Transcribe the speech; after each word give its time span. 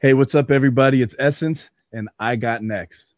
Hey, 0.00 0.14
what's 0.14 0.36
up, 0.36 0.52
everybody? 0.52 1.02
It's 1.02 1.16
Essence, 1.18 1.72
and 1.92 2.08
I 2.20 2.36
got 2.36 2.62
next. 2.62 3.16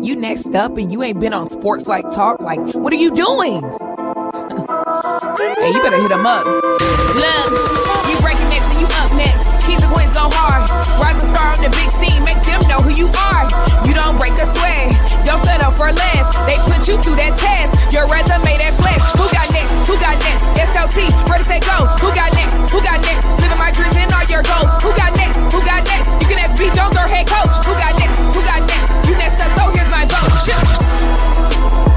You 0.00 0.16
next 0.16 0.54
up 0.54 0.78
and 0.78 0.90
you 0.90 1.02
ain't 1.02 1.20
been 1.20 1.34
on 1.34 1.50
sports 1.50 1.86
life 1.86 2.04
talk. 2.14 2.40
Like, 2.40 2.60
what 2.74 2.90
are 2.94 2.96
you 2.96 3.14
doing? 3.14 3.60
hey, 5.60 5.68
you 5.70 5.82
better 5.82 6.00
hit 6.00 6.10
him 6.10 6.24
up. 6.24 6.46
Look, 6.46 7.50
you 8.08 8.16
breaking 8.24 8.48
next 8.48 8.72
and 8.72 8.80
you 8.80 8.86
up 8.86 9.12
next. 9.20 9.44
Keep 9.66 9.80
the 9.80 9.92
wins 9.94 10.14
go 10.16 10.30
hard. 10.32 10.64
Rising 10.98 11.28
star 11.28 11.52
on 11.52 11.60
the 11.62 11.68
big 11.68 11.90
scene, 12.00 12.24
make 12.24 12.40
them 12.42 12.66
know 12.68 12.80
who 12.80 12.94
you 12.96 13.08
are. 13.08 13.44
You 13.86 13.92
don't 13.92 14.16
break 14.16 14.32
a 14.32 14.46
sweat, 14.56 14.97
don't 15.28 15.44
settle 15.44 15.72
for 15.76 15.92
less. 15.92 16.26
They 16.48 16.56
put 16.64 16.88
you 16.88 16.96
through 17.04 17.20
that 17.20 17.36
test. 17.36 17.92
Your 17.92 18.08
resume 18.08 18.48
that 18.64 18.72
flex. 18.80 18.96
Who 19.20 19.28
got 19.28 19.48
next? 19.52 19.70
Who 19.84 19.94
got 20.00 20.16
next? 20.24 20.40
SLT, 20.72 20.98
ready, 21.28 21.44
say 21.44 21.60
go. 21.60 21.76
Who 22.00 22.08
got 22.16 22.32
next? 22.32 22.54
Who 22.72 22.80
got 22.80 22.98
next? 23.04 23.24
Living 23.36 23.60
my 23.60 23.70
dreams 23.76 23.96
and 24.00 24.08
all 24.08 24.24
your 24.24 24.40
goals. 24.40 24.72
Who 24.80 24.90
got 24.96 25.12
next? 25.20 25.36
Who 25.52 25.60
got 25.60 25.84
next? 25.84 26.06
You 26.16 26.26
can 26.32 26.38
ask 26.40 26.52
B. 26.56 26.64
Jones 26.72 26.96
or 26.96 27.06
head 27.12 27.28
coach. 27.28 27.54
Who 27.60 27.72
got 27.76 27.92
next? 28.00 28.16
Who 28.16 28.40
got 28.40 28.62
next? 28.64 28.88
You 29.04 29.14
next 29.20 29.36
up, 29.44 29.52
so 29.52 29.64
here's 29.76 29.90
my 29.92 30.04
vote. 30.08 30.32
Chill. 30.48 31.87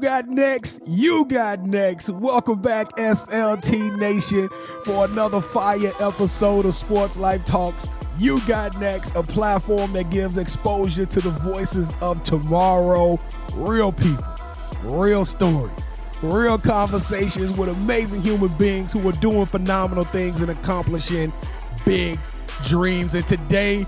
Got 0.00 0.28
next? 0.28 0.80
You 0.86 1.26
got 1.26 1.62
next. 1.62 2.08
Welcome 2.08 2.62
back, 2.62 2.88
SLT 2.96 3.98
Nation, 3.98 4.48
for 4.84 5.04
another 5.04 5.42
fire 5.42 5.92
episode 6.00 6.64
of 6.64 6.74
Sports 6.74 7.18
Life 7.18 7.44
Talks. 7.44 7.88
You 8.18 8.40
got 8.46 8.80
next, 8.80 9.14
a 9.14 9.22
platform 9.22 9.92
that 9.92 10.10
gives 10.10 10.38
exposure 10.38 11.04
to 11.04 11.20
the 11.20 11.30
voices 11.30 11.92
of 12.00 12.22
tomorrow. 12.22 13.20
Real 13.54 13.92
people, 13.92 14.24
real 14.84 15.26
stories, 15.26 15.86
real 16.22 16.56
conversations 16.56 17.56
with 17.58 17.68
amazing 17.68 18.22
human 18.22 18.56
beings 18.56 18.92
who 18.92 19.06
are 19.06 19.12
doing 19.12 19.44
phenomenal 19.44 20.04
things 20.04 20.40
and 20.40 20.50
accomplishing 20.50 21.30
big 21.84 22.18
dreams. 22.64 23.14
And 23.14 23.26
today, 23.26 23.86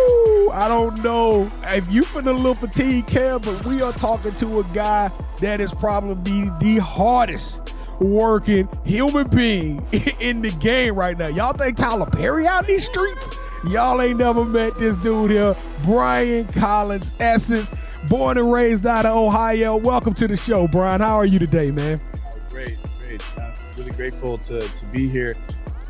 Woo! 0.00 0.50
I 0.50 0.66
don't 0.68 1.02
know 1.02 1.48
if 1.64 1.90
you 1.92 2.02
feeling 2.02 2.28
a 2.28 2.32
little 2.32 2.54
fatigue, 2.54 3.06
Kev, 3.06 3.44
but 3.44 3.64
we 3.66 3.82
are 3.82 3.92
talking 3.92 4.32
to 4.32 4.60
a 4.60 4.64
guy 4.74 5.10
that 5.40 5.60
is 5.60 5.72
probably 5.72 6.50
the 6.60 6.78
hardest 6.78 7.74
working 8.00 8.68
human 8.84 9.28
being 9.28 9.86
in 10.20 10.42
the 10.42 10.50
game 10.52 10.94
right 10.94 11.16
now. 11.16 11.28
Y'all 11.28 11.52
think 11.52 11.76
Tyler 11.76 12.06
Perry 12.06 12.46
out 12.46 12.68
in 12.68 12.74
these 12.74 12.86
streets? 12.86 13.38
Y'all 13.68 14.00
ain't 14.00 14.18
never 14.18 14.44
met 14.44 14.76
this 14.78 14.96
dude 14.98 15.30
here, 15.30 15.54
Brian 15.84 16.46
Collins 16.46 17.12
Essence, 17.20 17.70
born 18.08 18.38
and 18.38 18.50
raised 18.50 18.86
out 18.86 19.04
of 19.04 19.16
Ohio. 19.16 19.76
Welcome 19.76 20.14
to 20.14 20.26
the 20.26 20.36
show, 20.36 20.66
Brian. 20.66 21.00
How 21.00 21.16
are 21.16 21.26
you 21.26 21.38
today, 21.38 21.70
man? 21.70 22.00
Great, 22.48 22.78
great. 23.00 23.22
I'm 23.38 23.52
really 23.76 23.92
grateful 23.92 24.38
to, 24.38 24.60
to 24.60 24.86
be 24.86 25.08
here. 25.08 25.36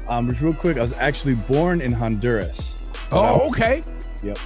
Um, 0.09 0.29
just 0.29 0.41
real 0.43 0.53
quick, 0.53 0.77
I 0.77 0.81
was 0.81 0.99
actually 0.99 1.37
born 1.37 1.81
in 1.81 1.93
Honduras. 1.93 2.83
Oh, 3.13 3.49
okay. 3.49 3.83
Yep. 4.23 4.39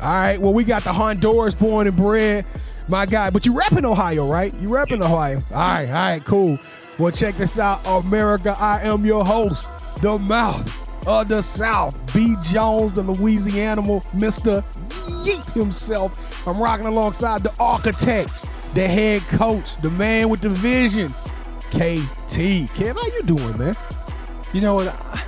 All 0.00 0.12
right. 0.12 0.38
Well, 0.38 0.52
we 0.52 0.64
got 0.64 0.82
the 0.84 0.92
Honduras 0.92 1.54
born 1.54 1.86
and 1.86 1.96
bred, 1.96 2.44
my 2.88 3.06
guy. 3.06 3.30
But 3.30 3.46
you 3.46 3.56
rep 3.56 3.72
in 3.72 3.84
Ohio, 3.84 4.28
right? 4.28 4.52
You 4.54 4.74
rep 4.74 4.90
in 4.90 5.02
Ohio. 5.02 5.38
All 5.50 5.56
right. 5.56 5.86
All 5.86 5.92
right. 5.92 6.24
Cool. 6.24 6.58
Well, 6.98 7.12
check 7.12 7.34
this 7.36 7.58
out, 7.58 7.80
America. 7.86 8.56
I 8.58 8.82
am 8.82 9.04
your 9.04 9.24
host, 9.24 9.70
the 10.02 10.18
mouth 10.18 11.06
of 11.06 11.28
the 11.28 11.42
South, 11.42 11.96
B. 12.14 12.36
Jones, 12.42 12.92
the 12.92 13.02
Louisiana, 13.02 13.82
Mr. 13.82 14.62
Yeet 15.24 15.52
himself. 15.52 16.46
I'm 16.46 16.60
rocking 16.60 16.86
alongside 16.86 17.42
the 17.42 17.52
architect, 17.58 18.30
the 18.74 18.86
head 18.86 19.22
coach, 19.22 19.80
the 19.80 19.90
man 19.90 20.28
with 20.28 20.40
the 20.40 20.50
vision, 20.50 21.08
KT. 21.70 22.68
Kev, 22.74 22.94
how 22.94 23.04
you 23.04 23.22
doing, 23.24 23.58
man? 23.58 23.74
You 24.52 24.60
know 24.60 24.74
what? 24.74 24.88
I, 24.88 25.24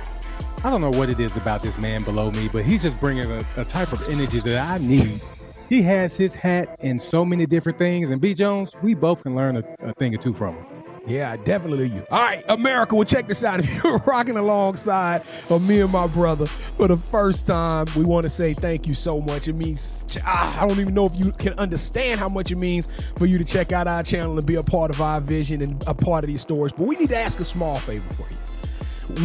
I 0.65 0.71
don't 0.71 0.81
know 0.81 0.89
what 0.89 1.09
it 1.09 1.19
is 1.19 1.37
about 1.37 1.61
this 1.61 1.77
man 1.77 2.03
below 2.03 2.31
me, 2.31 2.49
but 2.51 2.65
he's 2.65 2.81
just 2.81 2.99
bringing 2.99 3.29
a, 3.29 3.39
a 3.55 3.63
type 3.65 3.93
of 3.93 4.01
energy 4.09 4.39
that 4.39 4.67
I 4.67 4.79
need. 4.79 5.21
He 5.69 5.83
has 5.83 6.17
his 6.17 6.33
hat 6.33 6.75
in 6.79 6.97
so 6.97 7.23
many 7.23 7.45
different 7.45 7.77
things, 7.77 8.09
and 8.09 8.19
B. 8.19 8.33
Jones, 8.33 8.73
we 8.81 8.95
both 8.95 9.21
can 9.21 9.35
learn 9.35 9.57
a, 9.57 9.87
a 9.87 9.93
thing 9.93 10.15
or 10.15 10.17
two 10.17 10.33
from 10.33 10.55
him. 10.55 10.65
Yeah, 11.05 11.37
definitely 11.37 11.89
you. 11.89 12.03
All 12.09 12.19
right, 12.19 12.43
America, 12.49 12.95
well, 12.95 13.03
check 13.03 13.27
this 13.27 13.43
out. 13.43 13.59
If 13.63 13.83
you're 13.83 13.99
rocking 14.07 14.37
alongside 14.37 15.21
of 15.51 15.61
me 15.61 15.81
and 15.81 15.91
my 15.91 16.07
brother 16.07 16.47
for 16.47 16.87
the 16.87 16.97
first 16.97 17.45
time, 17.45 17.85
we 17.95 18.03
want 18.03 18.23
to 18.23 18.29
say 18.31 18.55
thank 18.55 18.87
you 18.87 18.95
so 18.95 19.21
much. 19.21 19.47
It 19.47 19.53
means, 19.53 20.03
ah, 20.25 20.63
I 20.63 20.67
don't 20.67 20.79
even 20.79 20.95
know 20.95 21.05
if 21.05 21.15
you 21.15 21.31
can 21.33 21.53
understand 21.59 22.19
how 22.19 22.27
much 22.27 22.49
it 22.49 22.57
means 22.57 22.87
for 23.17 23.27
you 23.27 23.37
to 23.37 23.45
check 23.45 23.71
out 23.71 23.87
our 23.87 24.01
channel 24.01 24.35
and 24.35 24.47
be 24.47 24.55
a 24.55 24.63
part 24.63 24.89
of 24.89 24.99
our 24.99 25.21
vision 25.21 25.61
and 25.61 25.83
a 25.85 25.93
part 25.93 26.23
of 26.23 26.27
these 26.27 26.41
stories. 26.41 26.73
But 26.73 26.87
we 26.87 26.95
need 26.95 27.09
to 27.09 27.17
ask 27.17 27.39
a 27.39 27.45
small 27.45 27.75
favor 27.75 28.11
for 28.15 28.27
you 28.33 28.37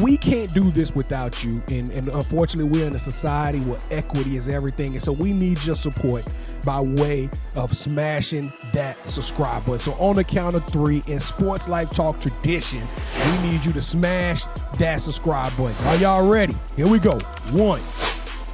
we 0.03 0.17
can't 0.17 0.53
do 0.53 0.71
this 0.71 0.95
without 0.95 1.43
you. 1.43 1.63
And, 1.69 1.91
and, 1.93 2.09
unfortunately, 2.09 2.71
we're 2.71 2.87
in 2.87 2.95
a 2.95 2.99
society 2.99 3.61
where 3.61 3.79
equity 3.91 4.37
is 4.37 4.49
everything. 4.49 4.93
And 4.93 5.03
so 5.03 5.13
we 5.13 5.33
need 5.33 5.63
your 5.65 5.75
support 5.75 6.25
by 6.65 6.81
way 6.81 7.31
of 7.57 7.77
smashing 7.77 8.53
that 8.73 8.97
subscribe 9.09 9.65
button. 9.65 9.81
So 9.81 9.93
on 9.93 10.17
the 10.17 10.25
count 10.25 10.55
of 10.55 10.67
three, 10.67 11.03
in 11.07 11.21
Sports 11.21 11.69
Life 11.69 11.91
Talk 11.91 12.21
tradition, 12.21 12.87
we 13.27 13.39
need 13.39 13.65
you 13.65 13.73
to 13.73 13.81
smash 13.81 14.45
that 14.79 15.01
subscribe 15.01 15.57
button. 15.57 15.77
Are 15.87 15.97
y'all 15.97 16.29
ready? 16.29 16.55
Here 16.77 16.89
we 16.89 16.99
go. 16.99 17.19
One, 17.53 17.81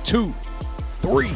two, 0.05 0.35
three. 0.97 1.33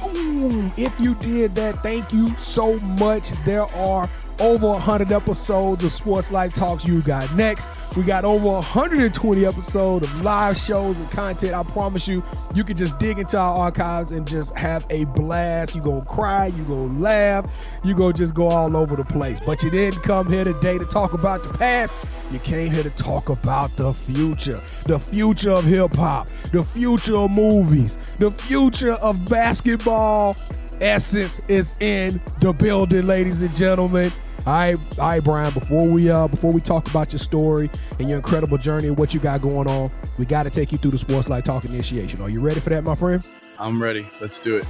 Boom. 0.00 0.72
If 0.76 0.98
you 1.00 1.14
did 1.16 1.54
that, 1.56 1.82
thank 1.82 2.12
you 2.12 2.34
so 2.38 2.78
much. 2.80 3.30
There 3.44 3.64
are 3.74 4.08
over 4.40 4.68
100 4.68 5.12
episodes 5.12 5.84
of 5.84 5.92
Sports 5.92 6.30
Life 6.30 6.54
Talks 6.54 6.84
you 6.84 7.00
got 7.02 7.34
next. 7.34 7.68
We 7.96 8.02
got 8.02 8.26
over 8.26 8.46
120 8.46 9.46
episodes 9.46 10.06
of 10.06 10.20
live 10.20 10.56
shows 10.56 10.98
and 10.98 11.10
content. 11.10 11.54
I 11.54 11.62
promise 11.62 12.06
you, 12.06 12.22
you 12.54 12.62
can 12.62 12.76
just 12.76 12.98
dig 12.98 13.18
into 13.18 13.38
our 13.38 13.56
archives 13.56 14.10
and 14.10 14.26
just 14.26 14.54
have 14.54 14.86
a 14.90 15.04
blast. 15.04 15.74
You 15.74 15.80
gonna 15.80 16.04
cry, 16.04 16.48
you 16.48 16.64
gonna 16.64 16.98
laugh, 16.98 17.50
you 17.84 17.94
gonna 17.94 18.12
just 18.12 18.34
go 18.34 18.48
all 18.48 18.76
over 18.76 18.96
the 18.96 19.04
place. 19.04 19.38
But 19.44 19.62
you 19.62 19.70
didn't 19.70 20.02
come 20.02 20.30
here 20.30 20.44
today 20.44 20.78
to 20.78 20.84
talk 20.84 21.14
about 21.14 21.42
the 21.42 21.56
past. 21.56 22.30
You 22.32 22.38
came 22.40 22.70
here 22.72 22.82
to 22.82 22.90
talk 22.90 23.30
about 23.30 23.74
the 23.76 23.94
future, 23.94 24.60
the 24.84 24.98
future 24.98 25.50
of 25.50 25.64
hip 25.64 25.94
hop, 25.94 26.28
the 26.52 26.62
future 26.62 27.16
of 27.16 27.34
movies, 27.34 27.96
the 28.18 28.30
future 28.30 28.92
of 28.94 29.24
basketball. 29.26 30.36
Essence 30.80 31.40
is 31.48 31.80
in 31.80 32.20
the 32.40 32.52
building, 32.52 33.06
ladies 33.06 33.40
and 33.40 33.54
gentlemen. 33.54 34.12
All 34.46 34.52
right, 34.52 34.76
all 34.98 35.08
right, 35.08 35.24
Brian. 35.24 35.52
Before 35.52 35.90
we 35.90 36.08
uh 36.08 36.28
before 36.28 36.52
we 36.52 36.60
talk 36.60 36.88
about 36.88 37.12
your 37.12 37.18
story 37.18 37.68
and 37.98 38.08
your 38.08 38.18
incredible 38.18 38.58
journey 38.58 38.86
and 38.86 38.96
what 38.96 39.12
you 39.12 39.18
got 39.18 39.42
going 39.42 39.68
on, 39.68 39.90
we 40.20 40.24
got 40.24 40.44
to 40.44 40.50
take 40.50 40.70
you 40.70 40.78
through 40.78 40.92
the 40.92 40.98
sports 40.98 41.28
life 41.28 41.42
talk 41.42 41.64
initiation. 41.64 42.20
Are 42.20 42.30
you 42.30 42.40
ready 42.40 42.60
for 42.60 42.70
that, 42.70 42.84
my 42.84 42.94
friend? 42.94 43.24
I'm 43.58 43.82
ready. 43.82 44.06
Let's 44.20 44.40
do 44.40 44.56
it. 44.56 44.68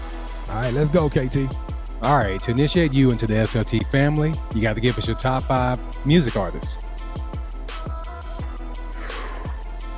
All 0.48 0.62
right, 0.62 0.72
let's 0.72 0.88
go, 0.88 1.10
KT. 1.10 1.54
All 2.02 2.16
right, 2.18 2.40
to 2.44 2.50
initiate 2.52 2.94
you 2.94 3.10
into 3.10 3.26
the 3.26 3.34
SLT 3.34 3.90
family, 3.90 4.32
you 4.54 4.62
got 4.62 4.74
to 4.74 4.80
give 4.80 4.96
us 4.96 5.06
your 5.06 5.16
top 5.16 5.42
five 5.42 5.78
music 6.06 6.36
artists. 6.36 6.76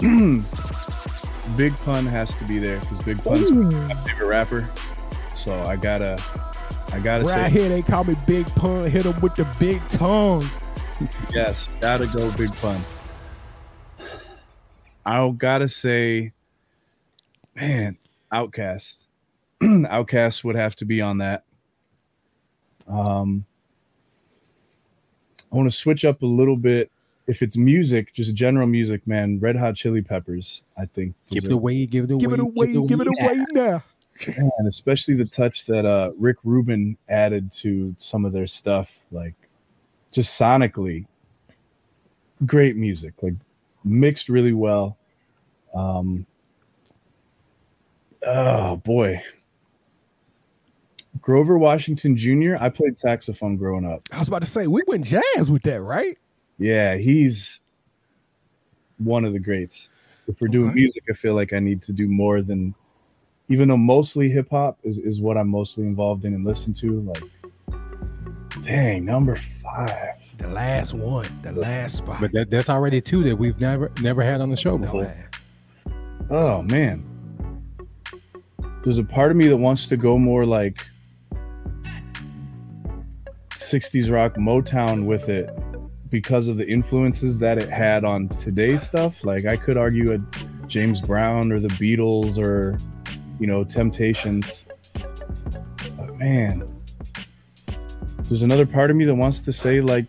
Big 1.56 1.72
Pun 1.84 2.06
has 2.06 2.34
to 2.36 2.44
be 2.44 2.58
there 2.58 2.80
because 2.80 3.02
Big 3.04 3.22
Pun's 3.22 3.50
my 3.50 3.94
favorite 4.04 4.28
rapper. 4.28 4.68
So 5.34 5.60
I 5.62 5.76
gotta, 5.76 6.22
I 6.92 7.00
gotta 7.00 7.24
Right 7.24 7.50
say 7.52 7.60
here, 7.60 7.68
they 7.68 7.82
call 7.82 8.04
me 8.04 8.14
Big 8.26 8.46
Pun. 8.54 8.90
Hit 8.90 9.04
him 9.04 9.20
with 9.20 9.34
the 9.34 9.46
big 9.60 9.86
tongue. 9.88 10.44
yes, 11.34 11.68
gotta 11.80 12.06
go 12.06 12.30
Big 12.32 12.54
Pun. 12.56 12.80
I 15.04 15.28
gotta 15.30 15.68
say, 15.68 16.32
man, 17.54 17.98
OutKast. 18.32 19.04
OutKast 19.62 20.44
would 20.44 20.56
have 20.56 20.76
to 20.76 20.84
be 20.84 21.00
on 21.00 21.18
that. 21.18 21.44
Um, 22.86 23.44
I 25.52 25.56
want 25.56 25.70
to 25.70 25.76
switch 25.76 26.04
up 26.04 26.22
a 26.22 26.26
little 26.26 26.56
bit. 26.56 26.90
If 27.26 27.42
it's 27.42 27.58
music, 27.58 28.14
just 28.14 28.34
general 28.34 28.66
music, 28.66 29.06
man, 29.06 29.38
Red 29.38 29.56
Hot 29.56 29.74
Chili 29.76 30.00
Peppers, 30.00 30.62
I 30.78 30.86
think. 30.86 31.14
Give 31.28 31.38
it 31.38 31.40
deserve- 31.42 31.52
away, 31.52 31.84
give 31.86 32.04
it 32.04 32.10
away, 32.10 32.20
Give 32.20 32.32
it 32.32 32.40
away, 32.40 32.86
give 32.86 33.00
it 33.02 33.06
away 33.08 33.44
now. 33.52 33.84
And 34.26 34.66
especially 34.66 35.14
the 35.14 35.24
touch 35.24 35.66
that 35.66 35.84
uh, 35.84 36.12
Rick 36.18 36.38
Rubin 36.44 36.96
added 37.08 37.52
to 37.52 37.94
some 37.98 38.24
of 38.24 38.32
their 38.32 38.46
stuff, 38.46 39.04
like 39.10 39.34
just 40.10 40.40
sonically, 40.40 41.06
great 42.46 42.76
music, 42.76 43.14
like 43.22 43.34
mixed 43.84 44.28
really 44.28 44.52
well. 44.52 44.96
Um, 45.74 46.26
oh 48.26 48.76
boy, 48.76 49.22
Grover 51.20 51.58
Washington 51.58 52.16
Jr. 52.16 52.56
I 52.58 52.68
played 52.68 52.96
saxophone 52.96 53.56
growing 53.56 53.86
up. 53.86 54.02
I 54.12 54.18
was 54.18 54.28
about 54.28 54.42
to 54.42 54.48
say 54.48 54.66
we 54.66 54.82
went 54.86 55.04
jazz 55.04 55.50
with 55.50 55.62
that, 55.62 55.82
right? 55.82 56.18
Yeah, 56.58 56.96
he's 56.96 57.60
one 58.98 59.24
of 59.24 59.32
the 59.32 59.38
greats. 59.38 59.90
If 60.26 60.40
we're 60.40 60.48
doing 60.48 60.74
music, 60.74 61.04
I 61.08 61.14
feel 61.14 61.34
like 61.34 61.52
I 61.52 61.58
need 61.58 61.80
to 61.82 61.92
do 61.92 62.06
more 62.06 62.42
than 62.42 62.74
even 63.48 63.68
though 63.68 63.76
mostly 63.76 64.28
hip 64.28 64.50
hop 64.50 64.78
is, 64.82 64.98
is 64.98 65.20
what 65.20 65.36
I'm 65.36 65.48
mostly 65.48 65.84
involved 65.84 66.24
in 66.24 66.34
and 66.34 66.44
listen 66.44 66.72
to. 66.74 67.00
Like 67.00 67.24
dang, 68.62 69.04
number 69.04 69.36
five. 69.36 70.14
The 70.38 70.48
last 70.48 70.94
one, 70.94 71.26
the 71.42 71.52
last 71.52 71.98
spot. 71.98 72.20
But 72.20 72.32
that, 72.32 72.50
that's 72.50 72.68
already 72.68 73.00
two 73.00 73.24
that 73.24 73.36
we've 73.36 73.60
never 73.60 73.90
never 74.00 74.22
had 74.22 74.40
on 74.40 74.50
the 74.50 74.56
show 74.56 74.78
before. 74.78 75.02
man. 75.02 75.28
Oh 76.30 76.62
man. 76.62 77.04
There's 78.82 78.98
a 78.98 79.04
part 79.04 79.30
of 79.30 79.36
me 79.36 79.48
that 79.48 79.56
wants 79.56 79.88
to 79.88 79.96
go 79.96 80.18
more 80.18 80.46
like 80.46 80.86
60s 83.50 84.10
rock 84.10 84.36
Motown 84.36 85.04
with 85.04 85.28
it 85.28 85.50
because 86.10 86.48
of 86.48 86.56
the 86.56 86.66
influences 86.66 87.38
that 87.40 87.58
it 87.58 87.68
had 87.68 88.04
on 88.04 88.28
today's 88.28 88.82
stuff. 88.82 89.24
Like 89.24 89.46
I 89.46 89.56
could 89.56 89.76
argue 89.76 90.12
a 90.12 90.66
James 90.68 91.00
Brown 91.00 91.50
or 91.50 91.58
the 91.58 91.68
Beatles 91.68 92.38
or 92.42 92.78
you 93.38 93.46
know 93.46 93.64
Temptations. 93.64 94.68
But 95.96 96.16
man, 96.16 96.68
there's 98.24 98.42
another 98.42 98.66
part 98.66 98.90
of 98.90 98.96
me 98.96 99.04
that 99.04 99.14
wants 99.14 99.42
to 99.42 99.52
say 99.52 99.80
like 99.80 100.06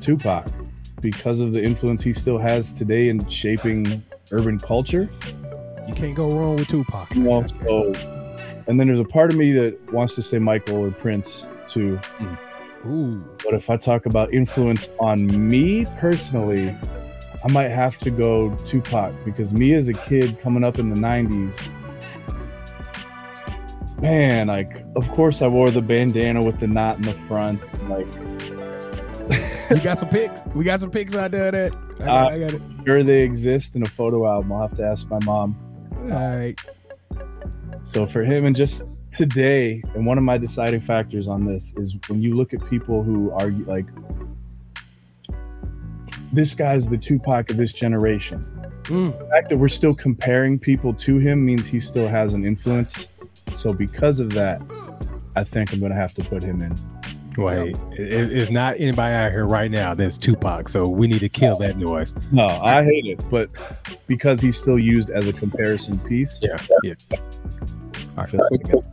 Tupac 0.00 0.46
because 1.00 1.40
of 1.40 1.52
the 1.52 1.62
influence 1.62 2.02
he 2.02 2.12
still 2.12 2.38
has 2.38 2.72
today 2.72 3.08
in 3.08 3.26
shaping 3.28 4.02
urban 4.30 4.58
culture. 4.58 5.08
You 5.88 5.94
can't 5.94 6.14
go 6.14 6.30
wrong 6.30 6.56
with 6.56 6.68
Tupac. 6.68 7.12
So, 7.12 7.92
and 8.66 8.78
then 8.78 8.86
there's 8.86 9.00
a 9.00 9.04
part 9.04 9.30
of 9.30 9.36
me 9.36 9.52
that 9.52 9.92
wants 9.92 10.14
to 10.14 10.22
say 10.22 10.38
Michael 10.38 10.76
or 10.84 10.90
Prince 10.90 11.48
too. 11.66 11.98
Ooh. 12.86 13.22
But 13.44 13.54
if 13.54 13.68
I 13.68 13.76
talk 13.76 14.06
about 14.06 14.32
influence 14.32 14.90
on 14.98 15.48
me 15.48 15.86
personally, 15.98 16.74
I 17.44 17.48
might 17.48 17.68
have 17.68 17.98
to 17.98 18.10
go 18.10 18.54
Tupac 18.64 19.14
because 19.24 19.52
me 19.52 19.74
as 19.74 19.88
a 19.88 19.94
kid 19.94 20.38
coming 20.40 20.64
up 20.64 20.78
in 20.78 20.90
the 20.90 20.96
90s, 20.96 21.74
man, 24.00 24.46
like, 24.48 24.84
of 24.96 25.10
course 25.10 25.42
I 25.42 25.48
wore 25.48 25.70
the 25.70 25.82
bandana 25.82 26.42
with 26.42 26.58
the 26.58 26.66
knot 26.66 26.96
in 26.96 27.02
the 27.02 27.12
front. 27.14 27.60
Like, 27.88 28.06
We 29.70 29.78
got 29.78 29.98
some 29.98 30.08
pics. 30.08 30.44
We 30.54 30.64
got 30.64 30.80
some 30.80 30.90
pics 30.90 31.14
out 31.14 31.30
there 31.30 31.50
that. 31.52 31.72
I 32.00 32.04
got, 32.04 32.08
Uh, 32.08 32.28
I 32.34 32.38
got 32.40 32.54
it. 32.54 32.62
sure 32.86 33.02
they 33.04 33.22
exist 33.22 33.76
in 33.76 33.82
a 33.84 33.88
photo 33.88 34.26
album. 34.26 34.52
I'll 34.52 34.62
have 34.62 34.74
to 34.78 34.84
ask 34.84 35.08
my 35.08 35.20
mom. 35.24 35.56
All 36.10 36.36
right. 36.36 36.58
So 37.84 38.06
for 38.06 38.24
him, 38.24 38.46
and 38.46 38.56
just 38.56 38.84
today, 39.12 39.82
and 39.94 40.04
one 40.06 40.18
of 40.18 40.24
my 40.24 40.38
deciding 40.38 40.80
factors 40.80 41.28
on 41.28 41.44
this 41.46 41.72
is 41.76 41.96
when 42.08 42.20
you 42.20 42.36
look 42.36 42.52
at 42.52 42.68
people 42.68 43.02
who 43.04 43.30
argue 43.32 43.64
like, 43.64 43.86
this 46.32 46.54
guy's 46.54 46.88
the 46.88 46.98
Tupac 46.98 47.50
of 47.50 47.56
this 47.56 47.72
generation. 47.72 48.44
Mm. 48.84 49.16
The 49.18 49.26
fact 49.26 49.48
that 49.50 49.58
we're 49.58 49.68
still 49.68 49.94
comparing 49.94 50.58
people 50.58 50.92
to 50.94 51.18
him 51.18 51.44
means 51.44 51.66
he 51.66 51.78
still 51.80 52.08
has 52.08 52.34
an 52.34 52.44
influence. 52.44 53.08
So 53.54 53.72
because 53.72 54.20
of 54.20 54.32
that, 54.34 54.62
I 55.36 55.44
think 55.44 55.72
I'm 55.72 55.80
gonna 55.80 55.94
have 55.94 56.14
to 56.14 56.24
put 56.24 56.42
him 56.42 56.62
in. 56.62 56.76
Wait, 57.36 57.76
it, 57.92 58.32
it's 58.32 58.50
not 58.50 58.74
anybody 58.78 59.14
out 59.14 59.30
here 59.30 59.46
right 59.46 59.70
now 59.70 59.94
that's 59.94 60.18
Tupac, 60.18 60.68
so 60.68 60.88
we 60.88 61.06
need 61.06 61.20
to 61.20 61.28
kill 61.28 61.56
that 61.58 61.78
noise. 61.78 62.12
No, 62.32 62.46
I 62.46 62.82
hate 62.82 63.06
it, 63.06 63.24
but 63.30 63.50
because 64.06 64.40
he's 64.40 64.56
still 64.56 64.78
used 64.78 65.10
as 65.10 65.28
a 65.28 65.32
comparison 65.32 65.98
piece, 66.00 66.42
Yeah, 66.42 66.60
yeah. 66.82 66.94
Feel 68.26 68.40
like 68.50 68.74
All 68.74 68.84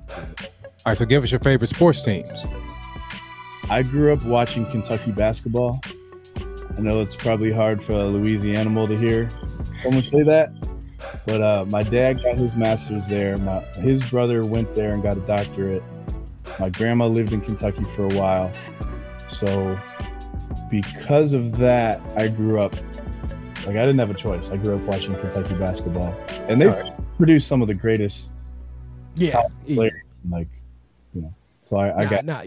right, 0.86 0.98
so 0.98 1.06
give 1.06 1.24
us 1.24 1.31
your 1.31 1.39
favorite 1.39 1.68
sports 1.68 2.01
teams. 2.01 2.45
I 3.69 3.83
grew 3.83 4.13
up 4.13 4.24
watching 4.24 4.65
Kentucky 4.68 5.12
basketball. 5.12 5.81
I 6.77 6.80
know 6.80 7.01
it's 7.01 7.15
probably 7.15 7.51
hard 7.51 7.83
for 7.83 7.94
a 7.94 8.06
Louisianimal 8.06 8.88
to 8.88 8.98
hear 8.98 9.30
someone 9.81 10.01
say 10.01 10.24
that, 10.24 10.50
but 11.27 11.41
uh, 11.41 11.65
my 11.68 11.83
dad 11.83 12.24
got 12.24 12.38
his 12.38 12.56
master's 12.57 13.07
there. 13.07 13.38
My 13.38 13.59
his 13.75 14.01
brother 14.01 14.44
went 14.45 14.74
there 14.74 14.91
and 14.94 15.03
got 15.03 15.18
a 15.18 15.19
doctorate. 15.21 15.83
My 16.57 16.69
grandma 16.69 17.06
lived 17.07 17.33
in 17.33 17.41
Kentucky 17.41 17.83
for 17.83 18.06
a 18.06 18.15
while, 18.18 18.51
so 19.27 19.77
because 20.71 21.33
of 21.33 21.57
that, 21.57 22.01
I 22.15 22.29
grew 22.29 22.59
up 22.62 22.74
like 23.65 23.75
I 23.75 23.85
didn't 23.85 24.00
have 24.00 24.09
a 24.09 24.13
choice. 24.15 24.50
I 24.50 24.57
grew 24.57 24.75
up 24.75 24.81
watching 24.83 25.13
Kentucky 25.15 25.53
basketball, 25.56 26.15
and 26.47 26.59
they've 26.62 26.75
produced 27.18 27.47
some 27.47 27.62
of 27.62 27.68
the 27.68 27.73
greatest 27.73 28.33
Yeah. 29.15 29.41
players. 29.65 29.94
Like, 30.30 30.47
you 31.13 31.21
know, 31.21 31.33
so 31.62 31.77
I, 31.77 32.01
I 32.01 32.03
Nah, 32.06 32.09
got 32.09 32.25
nah, 32.25 32.44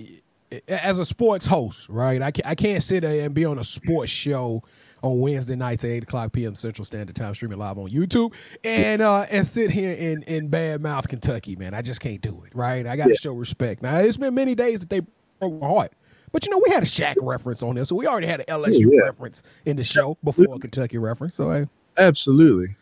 as 0.69 0.99
a 0.99 1.05
sports 1.05 1.45
host, 1.47 1.89
right? 1.89 2.21
I 2.23 2.31
can't, 2.31 2.47
I 2.47 2.55
can't 2.55 2.83
sit 2.83 3.03
there 3.03 3.25
and 3.27 3.35
be 3.35 3.45
on 3.45 3.59
a 3.59 3.65
sports 3.65 4.11
show 4.11 4.63
on 5.03 5.21
Wednesday 5.21 5.57
nights 5.57 5.85
at 5.85 5.91
eight 5.91 6.03
o'clock 6.03 6.33
p.m. 6.33 6.55
Central 6.55 6.85
Standard 6.85 7.17
Time, 7.17 7.35
streaming 7.35 7.59
live 7.59 7.79
on 7.79 7.89
YouTube, 7.89 8.33
and 8.65 9.03
uh 9.03 9.27
and 9.31 9.47
sit 9.47 9.71
here 9.71 9.93
in 9.93 10.23
in 10.25 10.49
bad 10.49 10.81
mouth 10.83 11.09
Kentucky, 11.09 11.57
man. 11.57 11.75
I 11.75 11.83
just 11.83 12.01
can't 12.01 12.21
do 12.21 12.43
it, 12.47 12.55
right? 12.55 12.87
I 12.87 12.97
got 12.97 13.09
to 13.09 13.17
show 13.17 13.33
respect. 13.35 13.83
Now, 13.83 13.99
it's 13.99 14.17
been 14.17 14.35
many 14.35 14.55
days 14.55 14.81
that 14.81 14.91
they 14.91 15.01
broke 15.39 15.61
my 15.61 15.69
heart. 15.69 15.93
But 16.33 16.47
you 16.47 16.53
know, 16.53 16.63
we 16.65 16.73
had 16.73 16.83
a 16.83 16.87
Shaq 16.87 17.17
reference 17.21 17.63
on 17.63 17.75
there, 17.75 17.85
so 17.85 17.97
we 17.97 18.07
already 18.07 18.29
had 18.29 18.41
an 18.41 18.47
LSU 18.47 18.89
yeah. 18.93 19.01
reference 19.07 19.43
in 19.65 19.77
the 19.77 19.85
show 19.85 20.17
before 20.23 20.55
a 20.55 20.59
Kentucky 20.59 20.99
reference. 20.99 21.35
So 21.35 21.51
hey, 21.51 21.67
Absolutely, 21.97 22.77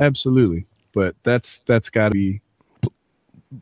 absolutely. 0.00 0.66
But 0.92 1.14
that's 1.22 1.60
that's 1.60 1.88
got 1.88 2.08
to 2.08 2.14
be 2.14 2.40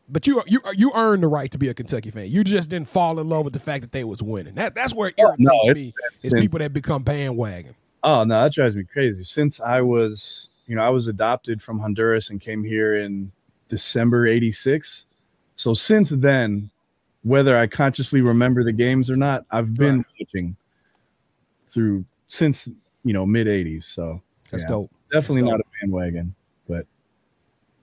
but 0.08 0.26
you 0.26 0.42
you 0.46 0.60
you 0.74 0.92
earned 0.94 1.22
the 1.22 1.28
right 1.28 1.50
to 1.50 1.58
be 1.58 1.68
a 1.68 1.74
Kentucky 1.74 2.10
fan. 2.10 2.30
You 2.30 2.44
just 2.44 2.68
didn't 2.68 2.88
fall 2.88 3.18
in 3.20 3.28
love 3.28 3.44
with 3.44 3.54
the 3.54 3.60
fact 3.60 3.82
that 3.82 3.92
they 3.92 4.04
was 4.04 4.22
winning. 4.22 4.54
That 4.54 4.74
that's 4.74 4.94
where 4.94 5.08
it 5.08 5.14
irritates 5.18 5.48
no, 5.48 5.60
it's- 5.62 5.76
me. 5.76 5.94
it's 6.12 6.24
Is 6.24 6.32
been- 6.32 6.42
people 6.42 6.58
that 6.58 6.72
become 6.72 7.02
bandwagon. 7.02 7.74
Oh 8.08 8.24
no, 8.24 8.42
that 8.42 8.52
drives 8.52 8.74
me 8.74 8.84
crazy. 8.84 9.22
Since 9.22 9.60
I 9.60 9.80
was, 9.82 10.52
you 10.66 10.76
know, 10.76 10.82
I 10.82 10.88
was 10.90 11.08
adopted 11.08 11.62
from 11.62 11.78
Honduras 11.78 12.30
and 12.30 12.40
came 12.40 12.64
here 12.64 12.96
in 12.98 13.30
December 13.68 14.26
'86. 14.26 15.06
So 15.56 15.74
since 15.74 16.10
then, 16.10 16.70
whether 17.22 17.56
I 17.58 17.66
consciously 17.66 18.20
remember 18.22 18.64
the 18.64 18.72
games 18.72 19.10
or 19.10 19.16
not, 19.16 19.44
I've 19.50 19.74
been 19.74 20.04
watching 20.20 20.56
through 21.58 22.04
since 22.28 22.68
you 23.04 23.12
know 23.12 23.26
mid 23.26 23.46
'80s. 23.46 23.84
So 23.84 24.22
That's 24.50 24.62
Yeah. 24.64 24.68
dope. 24.70 24.90
definitely 25.12 25.42
So- 25.42 25.50
not 25.50 25.60
a 25.60 25.64
bandwagon. 25.80 26.34
But 26.68 26.86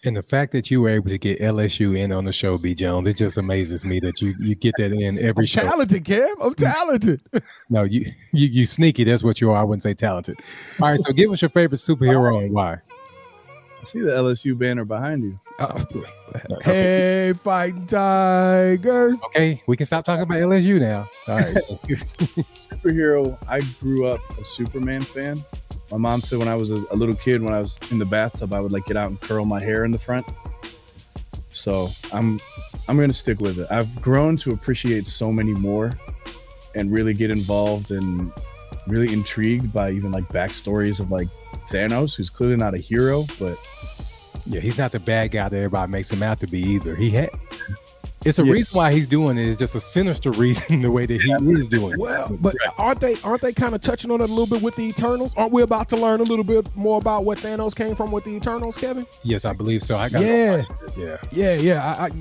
And 0.06 0.16
the 0.16 0.24
fact 0.24 0.52
that 0.52 0.69
you 0.69 0.81
were 0.81 0.90
able 0.90 1.10
to 1.10 1.18
get 1.18 1.40
LSU 1.40 1.98
in 1.98 2.12
on 2.12 2.25
the 2.25 2.31
show, 2.31 2.57
B. 2.57 2.75
Jones, 2.75 3.07
it 3.07 3.18
just 3.18 3.38
amazes 3.38 3.84
me 3.84 4.00
that 4.02 4.22
you 4.22 4.36
you 4.40 4.54
get 4.54 4.75
that 4.78 4.92
in 4.92 5.18
every 5.18 5.44
I'm 5.44 5.46
show. 5.48 5.62
talented, 5.62 6.04
Kev. 6.04 6.34
I'm 6.42 6.54
talented. 6.56 7.22
No, 7.68 7.81
you, 7.81 8.12
you 8.31 8.48
you 8.48 8.66
sneaky. 8.68 9.04
That's 9.06 9.24
what 9.24 9.42
you 9.42 9.50
are. 9.50 9.57
I 9.57 9.63
wouldn't 9.63 9.81
say 9.81 9.96
talented. 9.96 10.38
All 10.79 10.89
right, 10.89 11.00
so 11.00 11.12
give 11.13 11.32
us 11.32 11.41
your 11.41 11.50
favorite 11.50 11.79
superhero 11.79 12.44
and 12.44 12.53
why. 12.53 12.74
I 12.74 13.86
see 13.86 14.01
the 14.01 14.12
LSU 14.12 14.56
banner 14.56 14.86
behind 14.86 15.24
you. 15.24 15.39
Uh, 15.58 15.86
hey, 16.63 17.34
fighting 17.34 17.86
tigers. 17.86 19.22
Okay, 19.27 19.63
we 19.68 19.77
can 19.77 19.86
stop 19.86 20.03
talking 20.03 20.24
about 20.24 20.38
LSU 20.38 20.82
now. 20.82 21.08
All 21.29 21.38
right. 21.38 21.56
superhero 22.86 23.38
i 23.48 23.62
grew 23.79 24.06
up 24.06 24.20
a 24.38 24.44
superman 24.44 25.01
fan 25.01 25.44
my 25.92 25.98
mom 25.98 26.22
said 26.22 26.39
when 26.39 26.48
i 26.48 26.56
was 26.56 26.72
a, 26.72 26.84
a 26.92 26.96
little 26.96 27.15
kid 27.15 27.42
when 27.42 27.54
i 27.54 27.62
was 27.62 27.80
in 27.92 28.00
the 28.00 28.06
bathtub 28.06 28.54
i 28.54 28.60
would 28.60 28.72
like 28.72 28.86
get 28.86 28.98
out 28.98 29.10
and 29.10 29.20
curl 29.22 29.46
my 29.46 29.60
hair 29.60 29.86
in 29.86 29.92
the 29.92 30.00
front 30.00 30.25
so 31.51 31.89
i'm 32.12 32.39
i'm 32.88 32.98
gonna 32.98 33.13
stick 33.13 33.39
with 33.39 33.60
it 33.60 33.68
i've 33.70 34.01
grown 34.01 34.36
to 34.36 34.51
appreciate 34.51 35.08
so 35.08 35.32
many 35.32 35.54
more 35.54 35.92
and 36.75 36.92
really 36.92 37.13
get 37.13 37.32
involved 37.32 37.92
and 37.92 38.32
really 38.88 39.12
intrigued 39.12 39.72
by 39.74 39.92
even 39.92 40.12
like 40.12 40.25
backstories 40.25 41.00
of 41.00 41.12
like 41.12 41.27
thanos 41.70 42.15
who's 42.15 42.30
clearly 42.30 42.56
not 42.56 42.74
a 42.74 42.77
hero 42.77 43.25
but 43.39 43.58
yeah, 44.48 44.60
he's 44.60 44.77
not 44.77 44.92
the 44.92 45.00
bad 45.00 45.32
guy 45.32 45.50
that 45.50 45.56
everybody 45.56 45.92
makes 45.92 46.12
him 46.12 46.22
out 46.22 46.39
to 46.42 46.48
be 46.48 46.62
either. 46.62 46.96
He 46.96 47.10
had. 47.10 47.30
It's 48.25 48.39
a 48.39 48.44
Yeah. 48.44 48.51
reason 48.53 48.75
why 48.75 48.91
he's 48.91 49.08
doing 49.08 49.38
it. 49.38 49.48
It's 49.48 49.58
just 49.60 49.75
a 49.75 49.79
sinister 49.79 50.32
reason 50.44 50.82
the 50.82 50.89
way 50.91 51.05
that 51.05 51.22
he 51.22 51.32
is 51.32 51.67
doing. 51.67 51.94
it. 51.94 52.00
Well, 52.00 52.36
but 52.41 52.55
aren't 52.77 53.00
they 53.00 53.15
aren't 53.24 53.41
they 53.41 53.53
kind 53.53 53.75
of 53.75 53.82
touching 53.82 54.10
on 54.12 54.20
it 54.22 54.24
a 54.29 54.34
little 54.34 54.48
bit 54.48 54.62
with 54.63 54.75
the 54.75 54.84
Eternals? 54.84 55.34
Aren't 55.38 55.51
we 55.53 55.62
about 55.62 55.89
to 55.89 55.96
learn 55.98 56.20
a 56.20 56.24
little 56.24 56.44
bit 56.44 56.67
more 56.75 56.98
about 56.98 57.24
what 57.24 57.38
Thanos 57.38 57.75
came 57.75 57.96
from 57.96 58.12
with 58.12 58.24
the 58.24 58.32
Eternals, 58.32 58.75
Kevin? 58.77 59.05
Yes, 59.24 59.46
I 59.46 59.53
believe 59.53 59.84
so. 59.84 59.96
I 59.98 60.10
got. 60.10 60.22
Yeah. 60.24 60.63
Yeah. 60.98 61.17
Yeah, 61.32 61.53
yeah. 61.53 61.84
I, 62.00 62.05
I 62.05 62.12